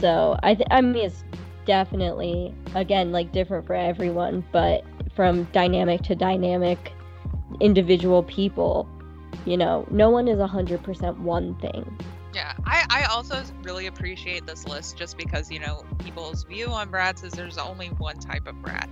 So, 0.00 0.38
I 0.42 0.54
th- 0.54 0.68
I 0.70 0.80
mean 0.80 0.96
it's 0.96 1.24
definitely 1.66 2.54
again 2.74 3.12
like 3.12 3.32
different 3.32 3.66
for 3.66 3.74
everyone, 3.74 4.44
but 4.52 4.84
from 5.14 5.44
dynamic 5.52 6.02
to 6.02 6.14
dynamic 6.14 6.92
individual 7.60 8.22
people, 8.22 8.88
you 9.44 9.56
know, 9.56 9.86
no 9.90 10.10
one 10.10 10.28
is 10.28 10.38
100% 10.38 11.18
one 11.20 11.54
thing. 11.56 11.98
Yeah, 12.34 12.52
I, 12.64 12.84
I 12.90 13.04
also 13.04 13.44
really 13.62 13.86
appreciate 13.86 14.44
this 14.46 14.66
list 14.66 14.98
just 14.98 15.16
because, 15.16 15.50
you 15.50 15.60
know, 15.60 15.84
people's 16.00 16.42
view 16.44 16.68
on 16.70 16.90
brats 16.90 17.22
is 17.22 17.32
there's 17.34 17.58
only 17.58 17.88
one 17.88 18.16
type 18.18 18.48
of 18.48 18.60
brat. 18.60 18.88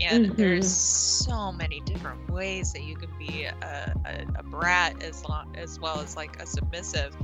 And 0.00 0.24
Mhm. 0.24 0.36
there's 0.36 0.70
so 0.70 1.52
many 1.52 1.80
different 1.80 2.30
ways 2.30 2.72
that 2.72 2.82
you 2.84 2.96
can 2.96 3.10
be 3.18 3.44
a, 3.44 3.94
a, 4.06 4.24
a 4.38 4.42
brat 4.44 5.02
as 5.02 5.24
long 5.24 5.46
as 5.56 5.78
well 5.78 6.00
as 6.00 6.16
like 6.16 6.40
a 6.40 6.46
submissive. 6.46 7.14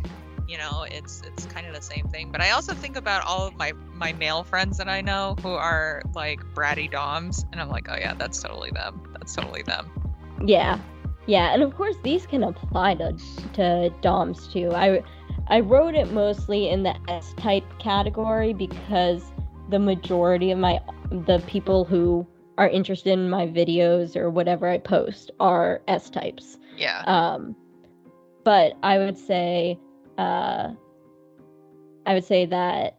You 0.48 0.58
know, 0.58 0.84
it's 0.90 1.22
it's 1.26 1.46
kind 1.46 1.66
of 1.66 1.74
the 1.74 1.82
same 1.82 2.08
thing. 2.08 2.30
But 2.30 2.40
I 2.40 2.50
also 2.50 2.74
think 2.74 2.96
about 2.96 3.24
all 3.24 3.46
of 3.46 3.56
my 3.56 3.72
my 3.94 4.12
male 4.12 4.44
friends 4.44 4.78
that 4.78 4.88
I 4.88 5.00
know 5.00 5.36
who 5.42 5.50
are 5.50 6.02
like 6.14 6.40
bratty 6.54 6.90
doms, 6.90 7.44
and 7.52 7.60
I'm 7.60 7.68
like, 7.68 7.88
oh 7.90 7.96
yeah, 7.96 8.14
that's 8.14 8.42
totally 8.42 8.70
them. 8.70 9.00
That's 9.12 9.34
totally 9.34 9.62
them. 9.62 9.90
Yeah. 10.44 10.78
Yeah, 11.26 11.54
and 11.54 11.62
of 11.62 11.76
course 11.76 11.96
these 12.02 12.26
can 12.26 12.42
apply 12.42 12.96
to 12.96 13.16
to 13.54 13.90
DOMs 14.00 14.48
too. 14.48 14.72
I 14.72 15.02
I 15.48 15.60
wrote 15.60 15.94
it 15.94 16.12
mostly 16.12 16.68
in 16.68 16.82
the 16.82 16.94
S 17.08 17.34
type 17.36 17.64
category 17.78 18.52
because 18.52 19.22
the 19.68 19.78
majority 19.78 20.50
of 20.50 20.58
my 20.58 20.80
the 21.10 21.42
people 21.46 21.84
who 21.84 22.26
are 22.58 22.68
interested 22.68 23.12
in 23.12 23.30
my 23.30 23.46
videos 23.46 24.16
or 24.16 24.30
whatever 24.30 24.68
I 24.68 24.78
post 24.78 25.30
are 25.40 25.82
S 25.88 26.10
types. 26.10 26.58
Yeah. 26.76 27.02
Um, 27.06 27.56
but 28.44 28.74
I 28.82 28.98
would 28.98 29.16
say, 29.16 29.78
uh, 30.18 30.72
I 32.06 32.14
would 32.14 32.24
say 32.24 32.46
that 32.46 32.98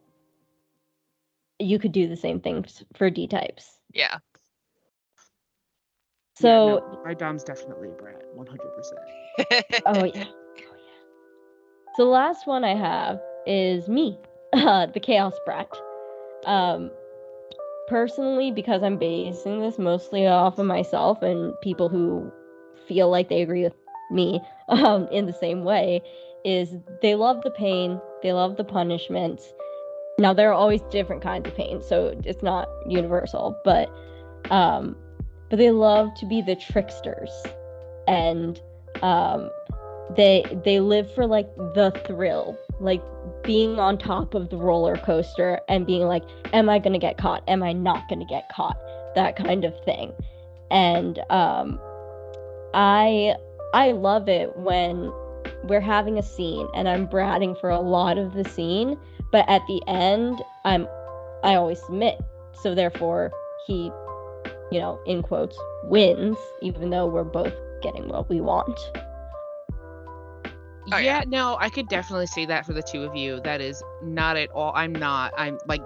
you 1.60 1.80
could 1.80 1.92
do 1.92 2.08
the 2.08 2.18
same 2.18 2.40
things 2.40 2.84
for 2.96 3.10
D 3.10 3.28
types. 3.28 3.80
Yeah. 3.94 4.18
So, 6.36 6.66
Yeah, 6.66 6.74
no, 6.76 7.02
my 7.06 7.14
dom's 7.14 7.44
definitely 7.44 7.90
a 7.90 7.92
brat, 7.92 8.24
100%. 8.36 9.82
oh 9.86 10.04
yeah, 10.04 10.26
so 11.96 12.06
the 12.06 12.10
last 12.10 12.48
one 12.48 12.64
I 12.64 12.76
have 12.76 13.22
is 13.46 13.88
me, 13.88 14.18
uh, 14.52 14.86
the 14.94 15.00
Chaos 15.00 15.36
Brat. 15.46 15.70
Um, 16.44 16.90
personally, 17.88 18.50
because 18.50 18.82
I'm 18.82 18.98
basing 18.98 19.62
this 19.62 19.78
mostly 19.78 20.26
off 20.26 20.58
of 20.58 20.66
myself 20.66 21.22
and 21.22 21.54
people 21.62 21.90
who 21.90 22.32
feel 22.88 23.12
like 23.12 23.30
they 23.30 23.44
agree 23.44 23.64
with 23.64 23.76
me 24.10 24.42
um, 24.70 25.08
in 25.12 25.28
the 25.28 25.34
same 25.34 25.64
way, 25.64 26.02
is 26.46 26.76
they 27.02 27.16
love 27.16 27.42
the 27.44 27.52
pain, 27.52 28.00
they 28.22 28.34
love 28.34 28.58
the 28.58 28.64
punishments. 28.64 29.54
Now 30.20 30.34
there 30.34 30.50
are 30.50 30.54
always 30.54 30.82
different 30.92 31.22
kinds 31.22 31.48
of 31.48 31.56
pain, 31.56 31.82
so 31.82 32.20
it's 32.24 32.44
not 32.44 32.68
universal, 32.88 33.60
but 33.64 33.90
um, 34.52 34.96
but 35.50 35.58
they 35.58 35.72
love 35.72 36.14
to 36.16 36.26
be 36.26 36.42
the 36.42 36.56
tricksters, 36.56 37.32
and 38.08 38.62
um, 39.02 39.50
they 40.16 40.44
they 40.64 40.80
live 40.80 41.14
for 41.14 41.26
like 41.26 41.54
the 41.56 41.92
thrill 42.06 42.58
like 42.80 43.02
being 43.44 43.80
on 43.80 43.98
top 43.98 44.34
of 44.34 44.50
the 44.50 44.58
roller 44.58 44.98
coaster 44.98 45.60
and 45.70 45.86
being 45.86 46.04
like 46.04 46.24
am 46.52 46.70
i 46.70 46.80
to 46.94 47.00
get 47.00 47.18
caught? 47.18 47.44
Am 47.48 47.64
i 47.64 47.74
not 47.74 48.08
to 48.10 48.26
get 48.26 48.50
caught? 48.50 48.78
That 49.16 49.36
kind 49.36 49.64
of 49.64 49.74
thing. 49.84 50.12
And 50.72 51.20
um 51.30 51.80
i 52.74 53.36
i 53.74 53.92
love 53.92 54.28
it 54.28 54.56
when 54.58 55.12
we're 55.64 55.82
having 55.82 56.18
a 56.18 56.24
scene 56.24 56.68
and 56.76 56.88
i'm 56.88 57.08
bratting 57.08 57.60
for 57.60 57.70
a 57.70 57.80
lot 57.80 58.18
of 58.18 58.34
the 58.34 58.44
scene 58.44 58.98
but 59.32 59.48
at 59.50 59.62
the 59.68 59.82
end 59.88 60.42
i'm 60.66 60.88
i 61.44 61.56
always 61.56 61.82
submit 61.86 62.20
so 62.62 62.76
therefore 62.76 63.32
he 63.68 63.92
you 64.72 64.80
know 64.80 65.00
in 65.06 65.22
quotes 65.22 65.58
wins 65.86 66.38
even 66.62 66.90
though 66.90 67.08
we're 67.08 67.24
both 67.24 67.54
getting 67.82 68.08
what 68.08 68.30
we 68.30 68.42
want 68.42 68.80
Oh, 70.92 70.98
yeah, 70.98 71.20
yeah. 71.20 71.24
no, 71.28 71.58
I 71.60 71.70
could 71.70 71.88
definitely 71.88 72.28
say 72.28 72.46
that 72.46 72.66
for 72.66 72.74
the 72.74 72.82
two 72.82 73.04
of 73.04 73.16
you. 73.16 73.40
That 73.42 73.62
is 73.62 73.82
not 74.02 74.36
at 74.36 74.50
all. 74.52 74.74
I'm 74.76 74.92
not. 74.92 75.34
I'm 75.38 75.58
like, 75.66 75.82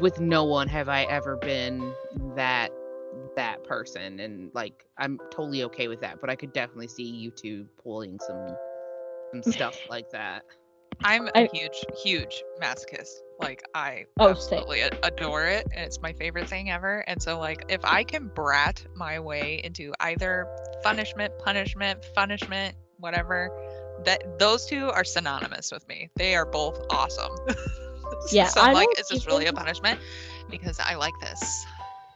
with 0.00 0.20
no 0.20 0.44
one 0.44 0.68
have 0.68 0.88
I 0.88 1.02
ever 1.04 1.36
been 1.36 1.92
that 2.36 2.70
that 3.36 3.64
person, 3.64 4.20
and 4.20 4.50
like, 4.54 4.84
I'm 4.98 5.18
totally 5.30 5.64
okay 5.64 5.88
with 5.88 6.00
that. 6.02 6.20
But 6.20 6.30
I 6.30 6.36
could 6.36 6.52
definitely 6.52 6.88
see 6.88 7.04
you 7.04 7.32
two 7.32 7.66
pulling 7.82 8.20
some 8.20 8.56
some 9.32 9.42
stuff 9.52 9.78
like 9.88 10.10
that. 10.10 10.44
I'm 11.02 11.28
a 11.28 11.30
I- 11.34 11.48
huge, 11.52 11.84
huge 12.02 12.42
masochist. 12.60 13.08
Like 13.38 13.62
I 13.74 14.04
Oh, 14.18 14.28
absolutely 14.28 14.80
a- 14.80 14.90
adore 15.02 15.46
it, 15.46 15.66
and 15.74 15.82
it's 15.84 16.00
my 16.02 16.12
favorite 16.12 16.46
thing 16.48 16.70
ever. 16.70 17.02
And 17.06 17.22
so, 17.22 17.38
like, 17.38 17.64
if 17.68 17.80
I 17.84 18.04
can 18.04 18.28
brat 18.28 18.84
my 18.94 19.18
way 19.18 19.62
into 19.64 19.94
either 20.00 20.46
punishment, 20.82 21.32
punishment, 21.38 22.04
punishment, 22.14 22.76
whatever, 22.98 23.50
that 24.04 24.38
those 24.38 24.66
two 24.66 24.90
are 24.90 25.04
synonymous 25.04 25.72
with 25.72 25.88
me. 25.88 26.10
They 26.16 26.34
are 26.34 26.46
both 26.46 26.84
awesome. 26.90 27.32
Yeah, 28.32 28.48
so 28.48 28.60
I 28.60 28.68
I'm 28.68 28.74
like, 28.74 28.86
don't 28.88 28.98
is 28.98 29.08
this 29.08 29.26
really 29.26 29.46
a 29.46 29.52
punishment? 29.52 29.98
Because 30.50 30.78
I 30.80 30.96
like 30.96 31.14
this. 31.20 31.64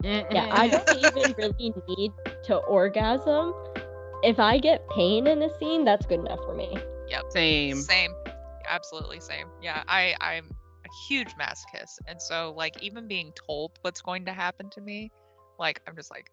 Yeah, 0.03 0.49
I 0.53 0.69
don't 0.69 0.89
even 0.99 1.35
really 1.39 1.73
need 1.97 2.13
to 2.45 2.57
orgasm. 2.57 3.55
If 4.23 4.39
I 4.41 4.59
get 4.59 4.87
pain 4.91 5.27
in 5.29 5.41
a 5.43 5.59
scene, 5.59 5.85
that's 5.85 6.05
good 6.05 6.19
enough 6.19 6.41
for 6.45 6.55
me. 6.55 6.77
Same. 7.31 7.81
Same. 7.81 8.13
Absolutely 8.69 9.21
same. 9.21 9.47
Yeah, 9.63 9.83
I 9.89 10.15
I'm 10.21 10.47
a 10.47 10.89
huge 11.09 11.35
masochist, 11.35 11.99
and 12.07 12.21
so 12.21 12.55
like 12.57 12.83
even 12.83 13.09
being 13.09 13.33
told 13.47 13.73
what's 13.83 14.01
going 14.01 14.25
to 14.27 14.33
happen 14.33 14.71
to 14.71 14.81
me, 14.81 15.11
like 15.59 15.81
I'm 15.87 15.97
just 15.97 16.11
like 16.11 16.31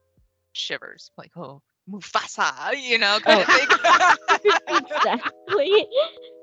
shivers, 0.53 1.11
like 1.17 1.31
oh 1.35 1.61
Mufasa, 1.89 2.73
you 2.81 2.97
know, 2.97 3.19
kind 3.21 3.41
of 3.41 3.47
oh. 3.49 4.37
thing. 4.37 4.51
exactly. 4.85 5.87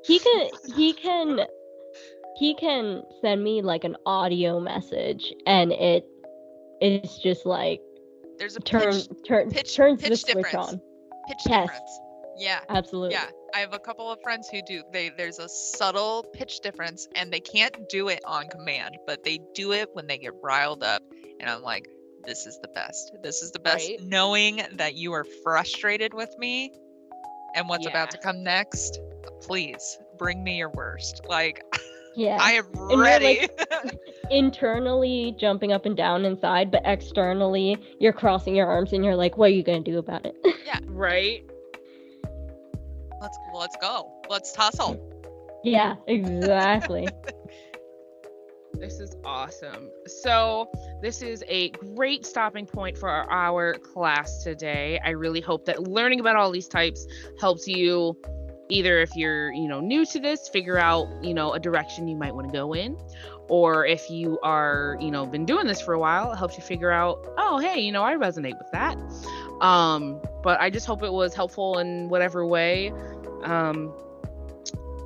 He 0.05 0.19
can 0.19 0.49
he 0.77 0.93
can 0.93 1.41
he 2.37 2.55
can 2.55 3.03
send 3.21 3.43
me 3.43 3.63
like 3.63 3.85
an 3.85 3.97
audio 4.07 4.61
message 4.61 5.33
and 5.47 5.73
it 5.73 6.05
it's 6.81 7.19
just 7.19 7.47
like 7.47 7.81
There's 8.39 8.57
a 8.57 8.61
turn 8.61 8.93
pitch, 8.93 9.09
turn 9.27 9.51
pitch- 9.51 9.75
turns 9.75 10.03
the 10.03 10.11
pitch 10.11 10.21
switch 10.21 10.35
difference. 10.35 10.55
on. 10.55 10.81
pitch 11.29 11.39
Yes. 11.47 11.69
difference. 11.69 12.01
Yeah. 12.39 12.61
Absolutely. 12.69 13.15
Yeah, 13.15 13.27
I 13.55 13.59
have 13.61 13.73
a 13.73 13.79
couple 13.79 14.11
of 14.11 14.19
friends 14.23 14.49
who 14.49 14.61
do. 14.67 14.83
They 14.93 15.11
there's 15.11 15.39
a 15.39 15.49
subtle 15.49 16.25
pitch 16.33 16.61
difference, 16.61 17.09
and 17.15 17.33
they 17.33 17.41
can't 17.41 17.89
do 17.89 18.09
it 18.09 18.21
on 18.27 18.49
command, 18.49 18.97
but 19.07 19.25
they 19.25 19.41
do 19.55 19.73
it 19.73 19.89
when 19.95 20.07
they 20.07 20.19
get 20.19 20.33
riled 20.43 20.83
up. 20.83 21.03
And 21.41 21.49
I'm 21.49 21.63
like, 21.63 21.89
this 22.25 22.47
is 22.47 22.59
the 22.63 22.69
best. 22.69 23.13
This 23.23 23.43
is 23.43 23.51
the 23.53 23.59
best. 23.61 23.89
Right. 23.89 24.01
Knowing 24.03 24.63
that 24.75 24.95
you 24.95 25.13
are 25.13 25.25
frustrated 25.43 26.15
with 26.15 26.35
me, 26.39 26.73
and 27.55 27.69
what's 27.69 27.87
about 27.87 28.11
to 28.13 28.19
come 28.19 28.43
next. 28.43 29.01
Please 29.41 29.99
bring 30.19 30.43
me 30.43 30.57
your 30.59 30.71
worst. 30.71 31.21
Like 31.29 31.63
Yeah. 32.17 32.39
I 32.41 32.53
am 32.53 32.65
you're 32.91 33.01
ready. 33.01 33.49
like- 33.73 33.99
Internally 34.31 35.35
jumping 35.39 35.73
up 35.73 35.87
and 35.87 35.97
down 35.97 36.25
inside, 36.25 36.71
but 36.71 36.83
externally 36.85 37.77
you're 38.01 38.13
crossing 38.13 38.57
your 38.57 38.67
arms 38.67 38.93
and 38.93 39.05
you're 39.05 39.15
like, 39.17 39.37
what 39.37 39.51
are 39.51 39.55
you 39.55 39.63
gonna 39.63 39.81
do 39.81 39.99
about 39.99 40.27
it? 40.27 40.35
Yeah. 40.67 40.81
Right? 40.87 41.45
Let's 43.21 43.39
let's 43.55 43.77
go. 43.81 44.11
Let's 44.29 44.53
tussle. 44.53 44.97
yeah, 45.65 45.97
exactly. 46.07 47.09
This 48.75 49.01
is 49.01 49.17
awesome. 49.25 49.91
So, 50.07 50.71
this 51.03 51.21
is 51.21 51.43
a 51.49 51.71
great 51.71 52.25
stopping 52.25 52.65
point 52.65 52.97
for 52.97 53.09
our, 53.09 53.29
our 53.29 53.75
class 53.75 54.45
today. 54.45 55.01
I 55.05 55.11
really 55.11 55.41
hope 55.41 55.65
that 55.65 55.83
learning 55.83 56.21
about 56.21 56.37
all 56.37 56.53
these 56.53 56.69
types 56.69 57.05
helps 57.41 57.67
you 57.67 58.17
either 58.69 59.01
if 59.01 59.17
you're, 59.17 59.53
you 59.53 59.67
know, 59.67 59.81
new 59.81 60.05
to 60.07 60.21
this, 60.21 60.49
figure 60.49 60.79
out, 60.79 61.09
you 61.23 61.35
know, 61.35 61.55
a 61.55 61.59
direction 61.59 62.07
you 62.07 62.17
might 62.17 62.35
want 62.35 62.47
to 62.47 62.53
go 62.53 62.75
in, 62.75 62.97
or 63.49 63.87
if 63.87 64.09
you 64.11 64.39
are, 64.43 64.97
you 65.01 65.11
know, 65.11 65.27
been 65.27 65.47
doing 65.47 65.67
this 65.67 65.81
for 65.81 65.95
a 65.95 65.99
while, 65.99 66.33
it 66.33 66.37
helps 66.37 66.57
you 66.57 66.63
figure 66.63 66.91
out, 66.91 67.19
oh, 67.39 67.59
hey, 67.59 67.81
you 67.81 67.91
know, 67.91 68.05
I 68.05 68.15
resonate 68.15 68.59
with 68.59 68.71
that. 68.73 68.97
Um, 69.61 70.21
but 70.43 70.61
I 70.61 70.71
just 70.71 70.87
hope 70.87 71.03
it 71.03 71.13
was 71.13 71.35
helpful 71.35 71.79
in 71.79 72.09
whatever 72.09 72.47
way. 72.47 72.93
Um, 73.45 73.93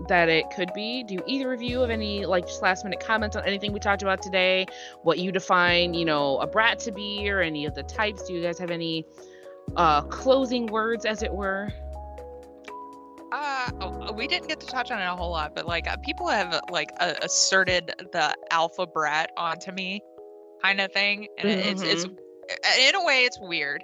that 0.09 0.29
it 0.29 0.51
could 0.51 0.73
be. 0.75 1.05
Do 1.05 1.19
either 1.27 1.53
of 1.53 1.63
you 1.63 1.81
have 1.81 1.91
any 1.91 2.27
like 2.27 2.47
just 2.47 2.63
last 2.63 2.85
minute 2.85 3.01
comments 3.01 3.37
on 3.37 3.45
anything 3.45 3.73
we 3.73 3.81
talked 3.81 4.03
about 4.03 4.23
today? 4.23 4.67
What 5.03 5.19
you 5.19 5.33
define, 5.33 5.95
you 5.95 6.05
know, 6.05 6.39
a 6.39 6.47
brat 6.47 6.79
to 6.81 6.93
be, 6.93 7.31
or 7.31 7.41
any 7.41 7.67
of 7.67 7.75
the 7.75 7.83
types? 7.83 8.27
Do 8.27 8.35
you 8.35 8.43
guys 8.43 8.59
have 8.59 8.71
any 8.71 9.07
uh 9.77 10.03
closing 10.03 10.67
words, 10.67 11.05
as 11.05 11.23
it 11.23 11.33
were? 11.33 11.71
Uh, 13.33 13.71
oh, 13.81 14.13
we 14.13 14.27
didn't 14.27 14.49
get 14.49 14.61
to 14.61 14.67
touch 14.67 14.91
on 14.91 15.01
it 15.01 15.07
a 15.07 15.17
whole 15.17 15.31
lot, 15.31 15.55
but 15.55 15.67
like 15.67 15.89
uh, 15.89 15.97
people 15.99 16.29
have 16.29 16.61
like 16.71 16.91
uh, 17.01 17.15
asserted 17.23 17.95
the 18.13 18.35
alpha 18.51 18.87
brat 18.87 19.31
onto 19.39 19.73
me, 19.73 20.03
kind 20.63 20.81
of 20.81 20.93
thing, 20.93 21.29
and 21.39 21.49
it 21.49 21.65
it's 21.65 21.83
it's 21.83 22.05
uh, 22.05 22.89
in 22.89 22.95
a 22.95 23.05
way 23.05 23.25
it's 23.25 23.39
weird 23.41 23.83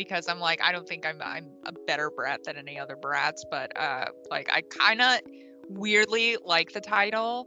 because 0.00 0.28
I'm 0.28 0.40
like 0.40 0.62
I 0.62 0.72
don't 0.72 0.88
think 0.88 1.04
I'm 1.04 1.20
I'm 1.22 1.50
a 1.66 1.72
better 1.86 2.10
brat 2.10 2.44
than 2.44 2.56
any 2.56 2.78
other 2.78 2.96
brats, 2.96 3.44
but 3.50 3.70
uh, 3.78 4.06
like 4.30 4.48
I 4.50 4.62
kind 4.62 5.02
of 5.02 5.20
weirdly 5.68 6.38
like 6.42 6.72
the 6.72 6.80
title. 6.80 7.46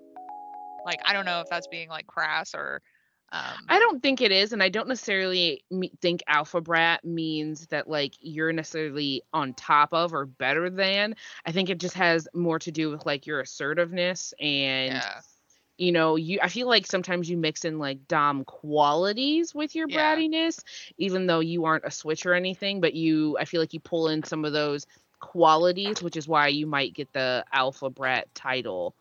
Like 0.85 0.99
I 1.03 1.13
don't 1.13 1.25
know 1.25 1.41
if 1.41 1.47
that's 1.49 1.65
being 1.67 1.89
like 1.89 2.05
crass 2.05 2.53
or. 2.53 2.83
Um, 3.31 3.65
I 3.67 3.79
don't 3.79 4.03
think 4.03 4.21
it 4.21 4.31
is, 4.31 4.53
and 4.53 4.61
I 4.61 4.69
don't 4.69 4.87
necessarily 4.87 5.63
me- 5.71 5.91
think 5.99 6.21
alpha 6.27 6.61
brat 6.61 7.03
means 7.03 7.65
that 7.67 7.89
like 7.89 8.13
you're 8.19 8.53
necessarily 8.53 9.23
on 9.33 9.55
top 9.55 9.91
of 9.91 10.13
or 10.13 10.27
better 10.27 10.69
than. 10.69 11.15
I 11.43 11.51
think 11.51 11.71
it 11.71 11.79
just 11.79 11.95
has 11.95 12.27
more 12.35 12.59
to 12.59 12.71
do 12.71 12.91
with 12.91 13.07
like 13.07 13.25
your 13.25 13.39
assertiveness 13.39 14.31
and 14.39 14.93
yeah. 14.93 15.21
You 15.77 15.91
know 15.91 16.15
you 16.15 16.39
i 16.41 16.47
feel 16.47 16.67
like 16.67 16.85
sometimes 16.85 17.29
you 17.29 17.37
mix 17.37 17.65
in 17.65 17.79
like 17.79 18.07
dom 18.07 18.43
qualities 18.45 19.53
with 19.55 19.75
your 19.75 19.87
Yeah. 19.87 20.15
brattiness 20.15 20.63
even 20.97 21.25
though 21.27 21.39
you 21.39 21.65
aren't 21.65 21.85
a 21.85 21.91
switch 21.91 22.25
or 22.25 22.33
anything 22.33 22.79
but 22.81 22.93
you 22.93 23.37
i 23.39 23.45
feel 23.45 23.61
like 23.61 23.73
you 23.73 23.79
pull 23.79 24.07
in 24.07 24.23
some 24.23 24.45
of 24.45 24.53
those 24.53 24.85
qualities 25.19 26.01
which 26.01 26.17
is 26.17 26.27
why 26.27 26.47
you 26.47 26.65
might 26.67 26.93
get 26.93 27.11
the 27.13 27.43
alpha 27.51 27.89
brat 27.89 28.33
title 28.35 28.95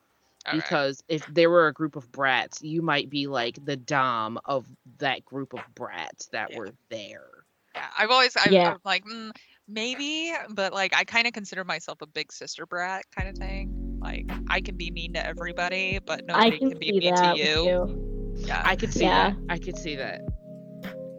Okay. 0.47 0.59
because 0.59 1.03
if 1.09 1.27
there 1.27 1.51
were 1.51 1.66
a 1.68 1.73
group 1.73 1.97
of 1.97 2.11
brats 2.12 2.62
you 2.62 2.83
might 2.83 3.11
be 3.11 3.27
like 3.27 3.62
the 3.64 3.77
dom 3.77 4.39
of 4.45 4.66
that 4.99 5.25
group 5.25 5.53
of 5.55 5.61
brats 5.75 6.29
that 6.29 6.51
Yeah. 6.51 6.57
were 6.57 6.70
there 6.89 7.29
Yeah, 7.75 7.89
I've 7.99 8.11
always 8.11 8.37
I'm, 8.37 8.53
Yeah. 8.53 8.64
I'm 8.64 8.79
like 8.85 9.05
mm, 9.05 9.33
maybe, 9.68 10.33
but 10.51 10.73
like 10.73 10.95
I 10.95 11.05
kind 11.05 11.27
of 11.27 11.33
consider 11.33 11.64
myself 11.64 12.03
a 12.03 12.07
big 12.07 12.33
sister 12.33 12.66
brat 12.66 13.05
kind 13.14 13.29
of 13.29 13.37
thing. 13.37 13.82
Like 14.03 14.30
I 14.50 14.61
can 14.61 14.76
be 14.76 14.90
mean 14.90 15.12
to 15.14 15.24
everybody, 15.26 15.98
but 16.05 16.22
I 16.28 16.50
nobody 16.50 16.59
can 16.59 16.70
can, 16.70 16.78
be 16.78 16.92
mean 16.98 17.14
to 17.14 17.34
you. 17.36 17.44
you. 17.44 18.34
Yeah, 18.46 18.62
i 18.64 18.74
could 18.76 18.92
see 18.92 19.05
Yeah. 19.05 19.30
that 19.30 19.36
i 19.50 19.59
could 19.59 19.76
see 19.76 19.94
that 19.96 20.20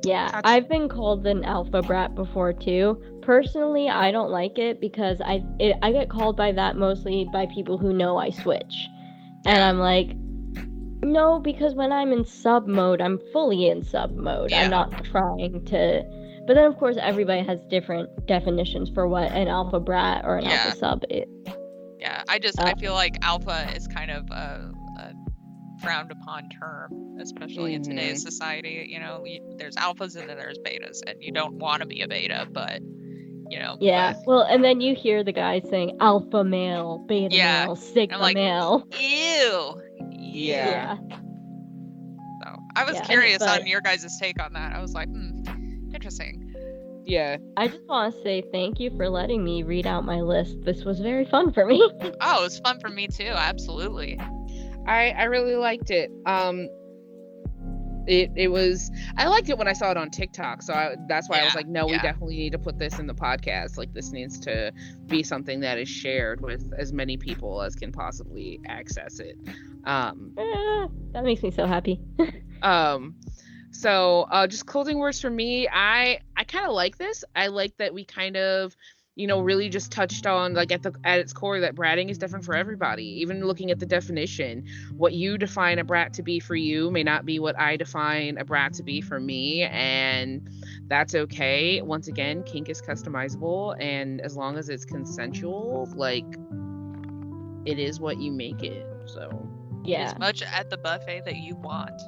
Yeah, 0.04 0.30
Touch- 0.30 0.42
I've 0.46 0.68
been 0.68 0.90
called 0.90 1.26
an 1.28 1.44
alpha 1.46 1.82
brat 1.84 2.16
before 2.16 2.52
too. 2.54 3.02
Personally, 3.22 3.88
I 3.88 4.12
don't 4.12 4.32
like 4.32 4.58
it 4.58 4.82
because 4.82 5.22
I 5.22 5.44
it, 5.60 5.78
I 5.82 5.92
get 5.92 6.10
called 6.10 6.36
by 6.36 6.52
that 6.54 6.76
mostly 6.76 7.28
by 7.32 7.46
people 7.54 7.78
who 7.78 7.94
know 7.94 8.18
I 8.18 8.32
switch, 8.32 8.76
and 9.46 9.64
I'm 9.64 9.80
like, 9.80 10.10
no, 11.06 11.40
because 11.40 11.74
when 11.76 11.92
I'm 11.94 12.12
in 12.12 12.26
sub 12.26 12.68
mode, 12.68 13.00
I'm 13.02 13.20
fully 13.32 13.68
in 13.70 13.84
sub 13.84 14.12
mode. 14.16 14.52
Yeah. 14.52 14.64
I'm 14.64 14.70
not 14.72 15.04
trying 15.06 15.64
to. 15.66 16.04
But 16.48 16.56
then, 16.56 16.66
of 16.66 16.76
course, 16.78 16.98
everybody 17.00 17.42
has 17.46 17.60
different 17.70 18.10
definitions 18.28 18.90
for 18.94 19.08
what 19.08 19.32
an 19.32 19.48
alpha 19.48 19.80
brat 19.80 20.26
or 20.26 20.38
an 20.38 20.44
Yeah. 20.46 20.52
alpha 20.66 20.78
sub 20.78 21.04
is. 21.10 21.26
Yeah. 22.04 22.24
I 22.28 22.38
just 22.40 22.60
I 22.60 22.72
Uh, 22.72 22.76
feel 22.76 22.94
like 22.94 23.16
alpha 23.22 23.72
is 23.76 23.88
kind 23.88 24.12
of 24.12 24.30
a, 24.30 24.72
a 25.00 25.14
frowned 25.82 26.12
upon 26.12 26.50
term, 26.50 27.18
especially 27.20 27.74
in 27.74 27.84
today's 27.84 28.22
society. 28.22 28.86
You 28.90 29.00
know, 29.00 29.24
you, 29.26 29.40
there's 29.58 29.76
alphas 29.76 30.16
and 30.16 30.30
then 30.30 30.38
there's 30.38 30.60
betas, 30.66 30.98
and 31.08 31.16
you 31.22 31.32
don't 31.32 31.56
want 31.56 31.82
to 31.82 31.88
be 31.88 32.02
a 32.02 32.08
beta, 32.08 32.48
but 32.52 32.82
you 33.50 33.60
know. 33.60 33.78
Yeah. 33.80 34.14
but- 34.14 34.24
Well, 34.28 34.42
and 34.44 34.64
then 34.64 34.82
you 34.82 34.96
hear 34.96 35.24
the 35.24 35.32
guys 35.32 35.64
saying 35.70 35.98
alpha 36.02 36.44
male, 36.44 37.06
beta 37.08 37.34
Yeah, 37.36 37.66
male, 37.66 37.76
sigma 37.76 38.18
like, 38.18 38.36
male. 38.36 38.88
Ew. 39.00 39.82
Yeah. 40.12 40.98
Yeah. 41.00 41.18
So 42.44 42.56
I 42.76 42.84
was 42.86 42.96
Yeah, 42.96 43.02
curious 43.06 43.40
but- 43.40 43.62
on 43.62 43.68
your 43.68 43.82
guys' 43.82 44.18
take 44.20 44.42
on 44.44 44.54
that. 44.54 44.74
I 44.76 44.82
was 44.82 44.94
like, 44.94 45.08
hmm, 45.08 45.44
interesting. 45.94 46.43
Yeah 47.06 47.38
I 47.58 47.68
just 47.68 47.86
want 47.88 48.14
to 48.14 48.22
say 48.22 48.44
thank 48.52 48.80
you 48.80 48.90
for 48.96 49.10
letting 49.10 49.44
me 49.44 49.64
read 49.64 49.86
out 49.88 50.06
my 50.06 50.22
list. 50.22 50.62
This 50.64 50.84
was 50.84 51.00
very 51.00 51.26
fun 51.26 51.52
for 51.54 51.66
me. 51.66 51.82
Oh, 52.22 52.42
it 52.42 52.44
was 52.44 52.60
fun 52.60 52.80
for 52.80 52.90
me 52.90 53.08
too. 53.08 53.32
Absolutely. 53.34 54.20
I 54.88 55.10
I 55.12 55.24
really 55.24 55.56
liked 55.56 55.92
it. 55.92 56.12
Um 56.26 56.68
it 58.08 58.32
it 58.36 58.50
was 58.50 58.92
I 59.18 59.28
liked 59.28 59.50
it 59.50 59.58
when 59.58 59.68
I 59.68 59.74
saw 59.74 59.92
it 59.92 59.98
on 59.98 60.10
TikTok. 60.10 60.62
So 60.62 60.74
I, 60.74 60.96
that's 61.08 61.30
why 61.30 61.40
I 61.40 61.46
was 61.46 61.56
like 61.56 61.68
no, 61.68 61.86
we 61.86 61.98
definitely 62.00 62.38
need 62.38 62.52
to 62.52 62.60
put 62.60 62.78
this 62.78 63.00
in 63.00 63.08
the 63.08 63.14
podcast. 63.14 63.78
Like 63.78 63.94
this 63.94 64.12
needs 64.12 64.40
to 64.42 64.72
be 65.08 65.24
something 65.24 65.60
that 65.62 65.78
is 65.78 65.90
shared 65.90 66.42
with 66.42 66.72
as 66.78 66.94
many 66.94 67.18
people 67.18 67.62
as 67.62 67.76
can 67.76 67.92
possibly 67.92 68.60
access 68.68 69.20
it. 69.20 69.38
Um 69.86 70.34
Ah, 70.38 70.88
that 71.14 71.24
makes 71.24 71.44
me 71.44 71.52
so 71.52 71.66
happy. 71.66 72.02
um 72.62 73.16
so 73.74 74.28
uh 74.32 74.48
just 74.48 74.66
closing 74.66 75.00
words 75.00 75.20
for 75.20 75.30
me. 75.30 75.68
I 75.68 76.20
i 76.38 76.44
kind 76.44 76.66
of 76.66 76.74
like 76.74 76.98
this. 76.98 77.24
I 77.36 77.48
like 77.48 77.76
that 77.78 77.94
we 77.94 78.06
kind 78.06 78.38
of 78.38 78.76
you 79.16 79.28
know 79.28 79.42
really 79.42 79.70
just 79.70 79.92
touched 79.92 80.26
on 80.26 80.54
like 80.54 80.72
at 80.72 80.82
the 80.82 80.94
at 81.04 81.20
its 81.20 81.34
core 81.34 81.60
that 81.60 81.76
bratting 81.76 82.10
is 82.10 82.18
different 82.18 82.46
for 82.46 82.56
everybody. 82.56 83.06
Even 83.22 83.46
looking 83.46 83.72
at 83.72 83.80
the 83.80 83.86
definition 83.86 84.66
what 84.96 85.14
you 85.14 85.38
define 85.38 85.80
a 85.80 85.84
brat 85.84 86.14
to 86.14 86.24
be 86.24 86.40
for 86.40 86.56
you 86.56 86.90
may 86.92 87.04
not 87.04 87.26
be 87.26 87.40
what 87.40 87.60
i 87.60 87.76
define 87.76 88.38
a 88.38 88.46
brat 88.46 88.74
to 88.74 88.84
be 88.84 89.02
for 89.02 89.20
me 89.20 89.64
and 89.64 90.50
that's 90.88 91.16
okay. 91.16 91.82
Once 91.82 92.08
again 92.08 92.44
kink 92.44 92.70
is 92.70 92.82
customizable 92.82 93.76
and 93.80 94.22
as 94.22 94.38
long 94.38 94.58
as 94.58 94.70
it's 94.70 94.86
consensual 94.86 95.90
like 95.96 96.26
it 97.66 97.80
is 97.80 98.00
what 98.00 98.20
you 98.20 98.32
make 98.32 98.64
it 98.64 98.86
so. 99.06 99.48
Yeah. 99.84 100.12
As 100.12 100.20
much 100.20 100.42
at 100.42 100.70
the 100.70 100.78
buffet 100.78 101.24
that 101.26 101.38
you 101.38 101.56
want. 101.56 102.02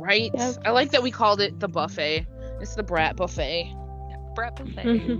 Right. 0.00 0.30
Yep. 0.34 0.56
I 0.64 0.70
like 0.70 0.90
that 0.92 1.02
we 1.02 1.10
called 1.10 1.40
it 1.40 1.60
the 1.60 1.68
buffet. 1.68 2.26
It's 2.60 2.74
the 2.74 2.82
brat 2.82 3.16
buffet. 3.16 3.74
Brat 4.34 4.56
buffet. 4.56 5.10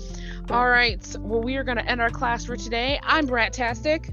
All 0.50 0.68
right. 0.68 1.04
Well, 1.20 1.42
we 1.42 1.56
are 1.56 1.64
going 1.64 1.76
to 1.76 1.88
end 1.88 2.00
our 2.00 2.10
class 2.10 2.44
for 2.44 2.56
today. 2.56 2.98
I'm 3.02 3.26
Brat-tastic. 3.26 4.10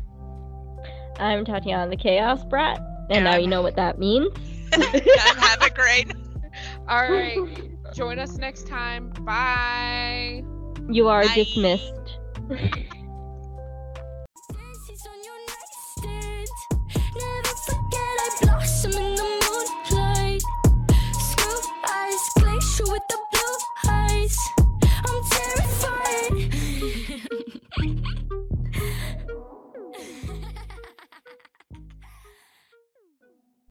I'm 1.17 1.43
Tatiana 1.43 1.89
the 1.89 1.97
Chaos 1.97 2.43
Brat, 2.45 2.77
and 3.09 3.17
And 3.17 3.23
now 3.25 3.35
you 3.35 3.47
know 3.47 3.61
what 3.61 3.75
that 3.75 3.99
means. 3.99 4.29
Have 4.73 5.61
a 5.61 5.69
great. 5.69 6.13
All 6.87 7.09
right. 7.09 7.37
Join 7.93 8.19
us 8.19 8.37
next 8.37 8.67
time. 8.67 9.09
Bye. 9.21 10.43
You 10.89 11.07
are 11.07 11.23
Bye. 11.23 11.35
dismissed. 11.35 11.93
with 22.87 23.07
the 23.07 23.17
blue 23.31 23.91
eyes. 23.91 24.58